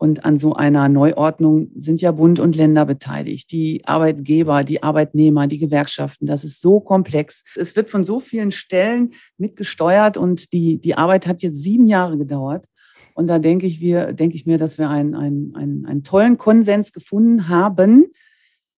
Und 0.02 0.24
an 0.24 0.36
so 0.36 0.54
einer 0.54 0.88
Neuordnung 0.88 1.70
sind 1.76 2.00
ja 2.00 2.10
Bund 2.10 2.40
und 2.40 2.56
Länder 2.56 2.84
beteiligt, 2.86 3.52
die 3.52 3.84
Arbeitgeber, 3.84 4.64
die 4.64 4.82
Arbeitnehmer, 4.82 5.46
die 5.46 5.58
Gewerkschaften. 5.60 6.26
Das 6.26 6.42
ist 6.42 6.60
so 6.60 6.80
komplex. 6.80 7.44
Es 7.54 7.76
wird 7.76 7.88
von 7.88 8.02
so 8.02 8.18
vielen 8.18 8.50
Stellen 8.50 9.12
mitgesteuert 9.38 10.16
und 10.16 10.52
die, 10.52 10.80
die 10.80 10.96
Arbeit 10.96 11.28
hat 11.28 11.40
jetzt 11.40 11.62
sieben 11.62 11.86
Jahre 11.86 12.18
gedauert. 12.18 12.66
Und 13.14 13.28
da 13.28 13.38
denke 13.38 13.68
ich, 13.68 13.80
wir, 13.80 14.12
denke 14.12 14.34
ich 14.34 14.44
mir, 14.44 14.58
dass 14.58 14.76
wir 14.76 14.90
einen, 14.90 15.14
einen, 15.14 15.54
einen, 15.54 15.86
einen 15.86 16.02
tollen 16.02 16.36
Konsens 16.36 16.92
gefunden 16.92 17.48
haben. 17.48 18.06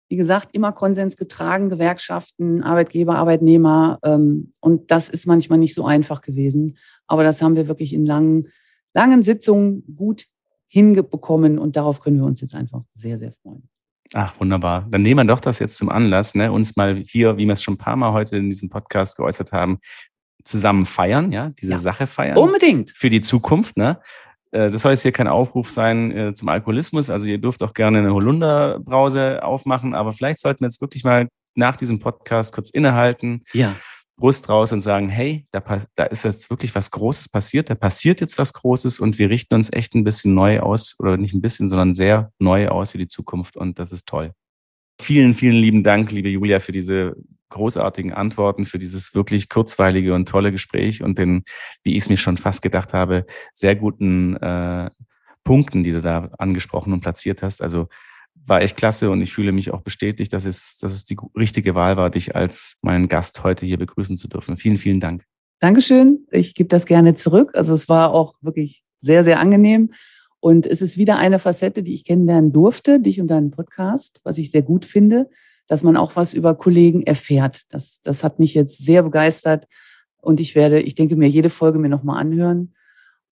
Wie 0.10 0.18
gesagt, 0.18 0.50
immer 0.52 0.74
Konsens 0.74 1.16
getragen, 1.16 1.70
Gewerkschaften, 1.70 2.64
Arbeitgeber, 2.64 3.16
Arbeitnehmer. 3.16 3.98
Ähm, 4.04 4.52
und 4.60 4.92
das 4.92 5.08
ist 5.08 5.26
manchmal 5.26 5.60
nicht 5.60 5.74
so 5.74 5.86
einfach 5.86 6.20
gewesen. 6.20 6.78
Aber 7.08 7.24
das 7.24 7.42
haben 7.42 7.56
wir 7.56 7.70
wirklich 7.70 7.94
in 7.94 8.06
langen, 8.06 8.50
langen 8.94 9.22
Sitzungen 9.22 9.86
gut 9.96 10.26
hinbekommen 10.74 11.60
und 11.60 11.76
darauf 11.76 12.02
können 12.02 12.18
wir 12.18 12.26
uns 12.26 12.42
jetzt 12.42 12.56
einfach 12.56 12.82
sehr, 12.90 13.16
sehr 13.16 13.32
freuen. 13.32 13.70
Ach, 14.16 14.40
wunderbar. 14.40 14.88
Dann 14.90 15.04
nehmen 15.04 15.28
wir 15.28 15.32
doch 15.32 15.40
das 15.40 15.60
jetzt 15.60 15.78
zum 15.78 15.90
Anlass, 15.90 16.34
ne, 16.34 16.52
uns 16.52 16.76
mal 16.76 17.04
hier, 17.06 17.38
wie 17.38 17.46
wir 17.46 17.54
es 17.54 17.62
schon 17.62 17.76
ein 17.76 17.78
paar 17.78 17.96
Mal 17.96 18.12
heute 18.12 18.38
in 18.38 18.50
diesem 18.50 18.70
Podcast 18.70 19.18
geäußert 19.18 19.52
haben, 19.52 19.78
zusammen 20.44 20.88
feiern, 20.88 21.32
ja, 21.32 21.50
diese 21.62 21.74
ja, 21.74 21.78
Sache 21.78 22.08
feiern. 22.08 22.40
Unbedingt. 22.40 22.90
Für 22.90 23.12
die 23.12 23.22
Zukunft, 23.22 23.78
ne? 23.78 24.00
Äh, 24.50 24.72
das 24.72 24.82
soll 24.82 24.94
jetzt 24.94 25.04
hier 25.04 25.12
kein 25.12 25.28
Aufruf 25.28 25.70
sein 25.70 26.12
äh, 26.12 26.34
zum 26.34 26.50
Alkoholismus. 26.50 27.12
Also 27.12 27.28
ihr 27.28 27.38
dürft 27.38 27.62
auch 27.62 27.76
gerne 27.76 28.00
eine 28.00 28.12
Holunderbrause 28.12 29.44
aufmachen, 29.44 29.94
aber 29.94 30.12
vielleicht 30.12 30.40
sollten 30.40 30.62
wir 30.62 30.68
jetzt 30.68 30.82
wirklich 30.82 31.04
mal 31.04 31.28
nach 31.54 31.78
diesem 31.78 32.00
Podcast 32.00 32.52
kurz 32.52 32.72
innehalten. 32.72 33.44
Ja. 33.54 33.76
Brust 34.18 34.50
raus 34.50 34.72
und 34.72 34.80
sagen, 34.80 35.10
hey, 35.10 35.48
da, 35.52 35.62
da 35.96 36.04
ist 36.04 36.24
jetzt 36.24 36.50
wirklich 36.50 36.76
was 36.76 36.92
Großes 36.92 37.30
passiert, 37.30 37.70
da 37.70 37.76
passiert 37.76 38.22
jetzt 38.22 38.38
was 38.38 38.54
Großes 38.54 39.00
und 39.00 39.18
wir 39.18 39.30
richten 39.30 39.56
uns 39.56 39.74
echt 39.74 39.96
ein 39.96 40.04
bisschen 40.04 40.34
neu 40.34 40.60
aus, 40.60 40.96
oder 41.00 41.18
nicht 41.18 41.34
ein 41.34 41.42
bisschen, 41.42 41.68
sondern 41.68 41.94
sehr 41.94 42.32
neu 42.40 42.68
aus 42.68 42.92
für 42.92 43.00
die 43.00 43.08
Zukunft 43.08 43.58
und 43.58 43.80
das 43.80 43.92
ist 43.92 44.08
toll. 44.08 44.34
Vielen, 45.02 45.34
vielen 45.34 45.56
lieben 45.56 45.84
Dank, 45.84 46.12
liebe 46.12 46.30
Julia, 46.30 46.60
für 46.60 46.72
diese 46.72 47.16
großartigen 47.50 48.14
Antworten, 48.14 48.66
für 48.66 48.80
dieses 48.80 49.14
wirklich 49.16 49.50
kurzweilige 49.50 50.14
und 50.14 50.28
tolle 50.28 50.52
Gespräch 50.52 51.04
und 51.04 51.18
den, 51.18 51.44
wie 51.84 51.96
ich 51.96 52.04
es 52.04 52.10
mir 52.10 52.18
schon 52.18 52.38
fast 52.38 52.62
gedacht 52.62 52.94
habe, 52.94 53.26
sehr 53.54 53.76
guten 53.76 54.36
äh, 54.38 54.90
Punkten, 55.44 55.84
die 55.84 55.92
du 55.92 56.02
da 56.02 56.30
angesprochen 56.38 56.94
und 56.94 57.02
platziert 57.02 57.44
hast. 57.44 57.62
Also 57.62 57.90
war 58.46 58.62
echt 58.62 58.78
klasse 58.78 59.10
und 59.10 59.22
ich 59.22 59.34
fühle 59.34 59.52
mich 59.52 59.72
auch 59.72 59.82
bestätigt, 59.82 60.34
dass 60.34 60.46
es, 60.46 60.78
dass 60.80 60.94
es 60.94 61.06
die 61.06 61.18
richtige 61.38 61.76
Wahl 61.76 61.98
war, 61.98 62.10
dich 62.10 62.36
als 62.36 62.78
meinen 62.82 63.08
Gast 63.08 63.44
heute 63.44 63.66
hier 63.66 63.78
begrüßen 63.78 64.18
zu 64.18 64.28
dürfen. 64.28 64.58
Vielen, 64.58 64.78
vielen 64.78 65.00
Dank. 65.00 65.24
Dankeschön. 65.60 66.26
Ich 66.32 66.56
gebe 66.56 66.68
das 66.68 66.86
gerne 66.86 67.14
zurück. 67.14 67.52
Also 67.54 67.74
es 67.74 67.88
war 67.88 68.12
auch 68.12 68.36
wirklich 68.42 68.84
sehr, 69.00 69.24
sehr 69.24 69.40
angenehm. 69.40 69.92
Und 70.40 70.66
es 70.66 70.82
ist 70.82 70.98
wieder 70.98 71.18
eine 71.18 71.40
Facette, 71.40 71.84
die 71.84 71.94
ich 71.94 72.04
kennenlernen 72.04 72.52
durfte, 72.52 73.00
dich 73.00 73.22
und 73.22 73.28
deinen 73.28 73.52
Podcast, 73.52 74.20
was 74.26 74.38
ich 74.38 74.52
sehr 74.52 74.62
gut 74.62 74.84
finde, 74.84 75.30
dass 75.68 75.84
man 75.84 75.96
auch 75.96 76.18
was 76.18 76.34
über 76.34 76.56
Kollegen 76.56 77.04
erfährt. 77.04 77.64
Das, 77.70 78.02
das 78.02 78.26
hat 78.26 78.40
mich 78.40 78.54
jetzt 78.54 78.84
sehr 78.84 79.04
begeistert. 79.04 79.68
Und 80.18 80.42
ich 80.42 80.54
werde, 80.56 80.82
ich 80.82 80.96
denke 80.96 81.16
mir, 81.16 81.30
jede 81.30 81.50
Folge 81.50 81.80
mir 81.80 81.88
nochmal 81.88 82.20
anhören 82.20 82.74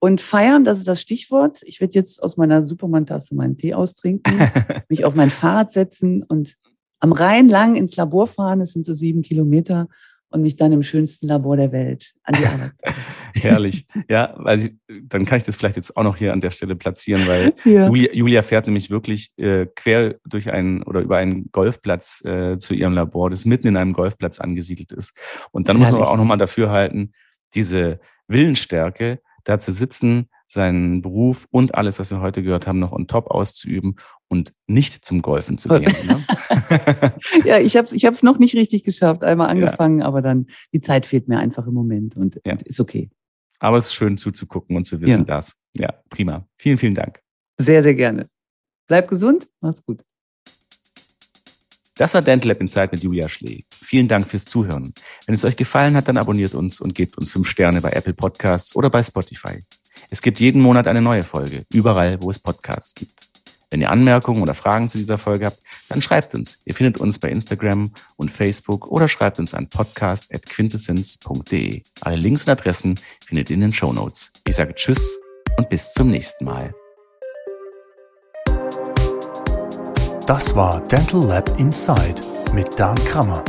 und 0.03 0.19
feiern, 0.19 0.65
das 0.65 0.79
ist 0.79 0.87
das 0.87 0.99
Stichwort. 0.99 1.61
Ich 1.63 1.79
werde 1.79 1.93
jetzt 1.93 2.23
aus 2.23 2.35
meiner 2.35 2.63
Superman-Tasse 2.63 3.35
meinen 3.35 3.55
Tee 3.55 3.75
austrinken, 3.75 4.33
mich 4.89 5.05
auf 5.05 5.13
mein 5.13 5.29
Fahrrad 5.29 5.71
setzen 5.71 6.23
und 6.23 6.57
am 6.99 7.11
Rhein 7.11 7.47
lang 7.47 7.75
ins 7.75 7.95
Labor 7.95 8.25
fahren. 8.25 8.61
Es 8.61 8.71
sind 8.71 8.83
so 8.83 8.95
sieben 8.95 9.21
Kilometer 9.21 9.87
und 10.29 10.41
mich 10.41 10.55
dann 10.55 10.71
im 10.71 10.81
schönsten 10.81 11.27
Labor 11.27 11.55
der 11.55 11.71
Welt 11.71 12.13
an 12.23 12.35
die 12.39 12.47
Arbeit. 12.47 12.71
Herrlich. 13.35 13.85
Ja, 14.09 14.33
weil 14.37 14.71
dann 15.03 15.25
kann 15.25 15.37
ich 15.37 15.43
das 15.43 15.55
vielleicht 15.55 15.75
jetzt 15.75 15.95
auch 15.95 16.03
noch 16.03 16.17
hier 16.17 16.33
an 16.33 16.41
der 16.41 16.51
Stelle 16.51 16.75
platzieren, 16.75 17.27
weil 17.27 17.53
ja. 17.63 17.85
Julia, 17.85 18.11
Julia, 18.11 18.41
fährt 18.41 18.65
nämlich 18.65 18.89
wirklich 18.89 19.31
äh, 19.37 19.67
quer 19.67 20.15
durch 20.25 20.51
einen 20.51 20.81
oder 20.81 21.01
über 21.01 21.17
einen 21.17 21.51
Golfplatz 21.51 22.25
äh, 22.25 22.57
zu 22.57 22.73
ihrem 22.73 22.93
Labor, 22.93 23.29
das 23.29 23.45
mitten 23.45 23.67
in 23.67 23.77
einem 23.77 23.93
Golfplatz 23.93 24.39
angesiedelt 24.39 24.93
ist. 24.93 25.15
Und 25.51 25.69
dann 25.69 25.77
muss 25.77 25.91
man 25.91 26.01
auch 26.01 26.17
nochmal 26.17 26.39
dafür 26.39 26.71
halten, 26.71 27.11
diese 27.53 27.99
Willensstärke, 28.27 29.19
da 29.43 29.59
zu 29.59 29.71
sitzen, 29.71 30.27
seinen 30.47 31.01
Beruf 31.01 31.47
und 31.49 31.75
alles, 31.75 31.99
was 31.99 32.11
wir 32.11 32.19
heute 32.19 32.43
gehört 32.43 32.67
haben, 32.67 32.79
noch 32.79 32.91
on 32.91 33.07
top 33.07 33.27
auszuüben 33.31 33.95
und 34.27 34.53
nicht 34.67 35.05
zum 35.05 35.21
Golfen 35.21 35.57
zu 35.57 35.69
gehen. 35.69 35.93
Ne? 36.07 37.13
ja, 37.45 37.59
ich 37.59 37.77
habe 37.77 37.85
es 37.85 37.93
ich 37.93 38.05
hab's 38.05 38.21
noch 38.21 38.37
nicht 38.37 38.55
richtig 38.55 38.83
geschafft, 38.83 39.23
einmal 39.23 39.49
angefangen, 39.49 39.99
ja. 39.99 40.05
aber 40.05 40.21
dann 40.21 40.47
die 40.73 40.81
Zeit 40.81 41.05
fehlt 41.05 41.27
mir 41.27 41.39
einfach 41.39 41.67
im 41.67 41.73
Moment 41.73 42.17
und, 42.17 42.41
ja. 42.45 42.51
und 42.51 42.61
ist 42.63 42.79
okay. 42.79 43.09
Aber 43.59 43.77
es 43.77 43.87
ist 43.87 43.93
schön 43.93 44.17
zuzugucken 44.17 44.75
und 44.75 44.85
zu 44.85 45.01
wissen, 45.01 45.19
ja. 45.19 45.23
dass. 45.23 45.61
Ja, 45.77 45.93
prima. 46.09 46.47
Vielen, 46.57 46.77
vielen 46.77 46.95
Dank. 46.95 47.21
Sehr, 47.57 47.83
sehr 47.83 47.95
gerne. 47.95 48.27
Bleib 48.87 49.07
gesund, 49.07 49.47
mach's 49.61 49.85
gut. 49.85 50.03
Das 51.95 52.13
war 52.13 52.21
Dental 52.21 52.49
Lab 52.49 52.61
Inside 52.61 52.89
mit 52.91 53.01
Julia 53.03 53.27
Schlee. 53.29 53.63
Vielen 53.69 54.07
Dank 54.07 54.27
fürs 54.27 54.45
Zuhören. 54.45 54.93
Wenn 55.25 55.35
es 55.35 55.45
euch 55.45 55.57
gefallen 55.57 55.95
hat, 55.95 56.07
dann 56.07 56.17
abonniert 56.17 56.55
uns 56.55 56.79
und 56.79 56.95
gebt 56.95 57.17
uns 57.17 57.31
fünf 57.31 57.49
Sterne 57.49 57.81
bei 57.81 57.91
Apple 57.91 58.13
Podcasts 58.13 58.75
oder 58.75 58.89
bei 58.89 59.03
Spotify. 59.03 59.59
Es 60.09 60.21
gibt 60.21 60.39
jeden 60.39 60.61
Monat 60.61 60.87
eine 60.87 61.01
neue 61.01 61.23
Folge, 61.23 61.65
überall, 61.71 62.21
wo 62.21 62.29
es 62.29 62.39
Podcasts 62.39 62.95
gibt. 62.95 63.27
Wenn 63.69 63.81
ihr 63.81 63.89
Anmerkungen 63.89 64.41
oder 64.41 64.53
Fragen 64.53 64.87
zu 64.89 64.97
dieser 64.97 65.17
Folge 65.17 65.45
habt, 65.45 65.61
dann 65.87 66.01
schreibt 66.01 66.35
uns. 66.35 66.59
Ihr 66.65 66.75
findet 66.75 66.99
uns 66.99 67.19
bei 67.19 67.29
Instagram 67.29 67.91
und 68.17 68.29
Facebook 68.29 68.91
oder 68.91 69.07
schreibt 69.07 69.39
uns 69.39 69.53
an 69.53 69.69
podcast.quintessenz.de. 69.69 71.83
Alle 72.01 72.17
Links 72.17 72.43
und 72.43 72.49
Adressen 72.49 72.99
findet 73.25 73.49
ihr 73.49 73.53
in 73.55 73.61
den 73.61 73.71
Show 73.71 73.93
Notes. 73.93 74.33
Ich 74.45 74.57
sage 74.57 74.75
Tschüss 74.75 75.17
und 75.57 75.69
bis 75.69 75.93
zum 75.93 76.09
nächsten 76.09 76.43
Mal. 76.43 76.75
Das 80.31 80.55
war 80.55 80.79
Dental 80.87 81.25
Lab 81.25 81.59
Inside 81.59 82.21
mit 82.53 82.79
Dan 82.79 82.95
Krammer, 82.95 83.43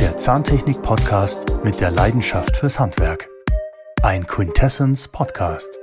der 0.00 0.16
Zahntechnik-Podcast 0.16 1.62
mit 1.62 1.78
der 1.78 1.90
Leidenschaft 1.90 2.56
fürs 2.56 2.80
Handwerk. 2.80 3.28
Ein 4.02 4.26
Quintessence 4.26 5.08
Podcast. 5.08 5.81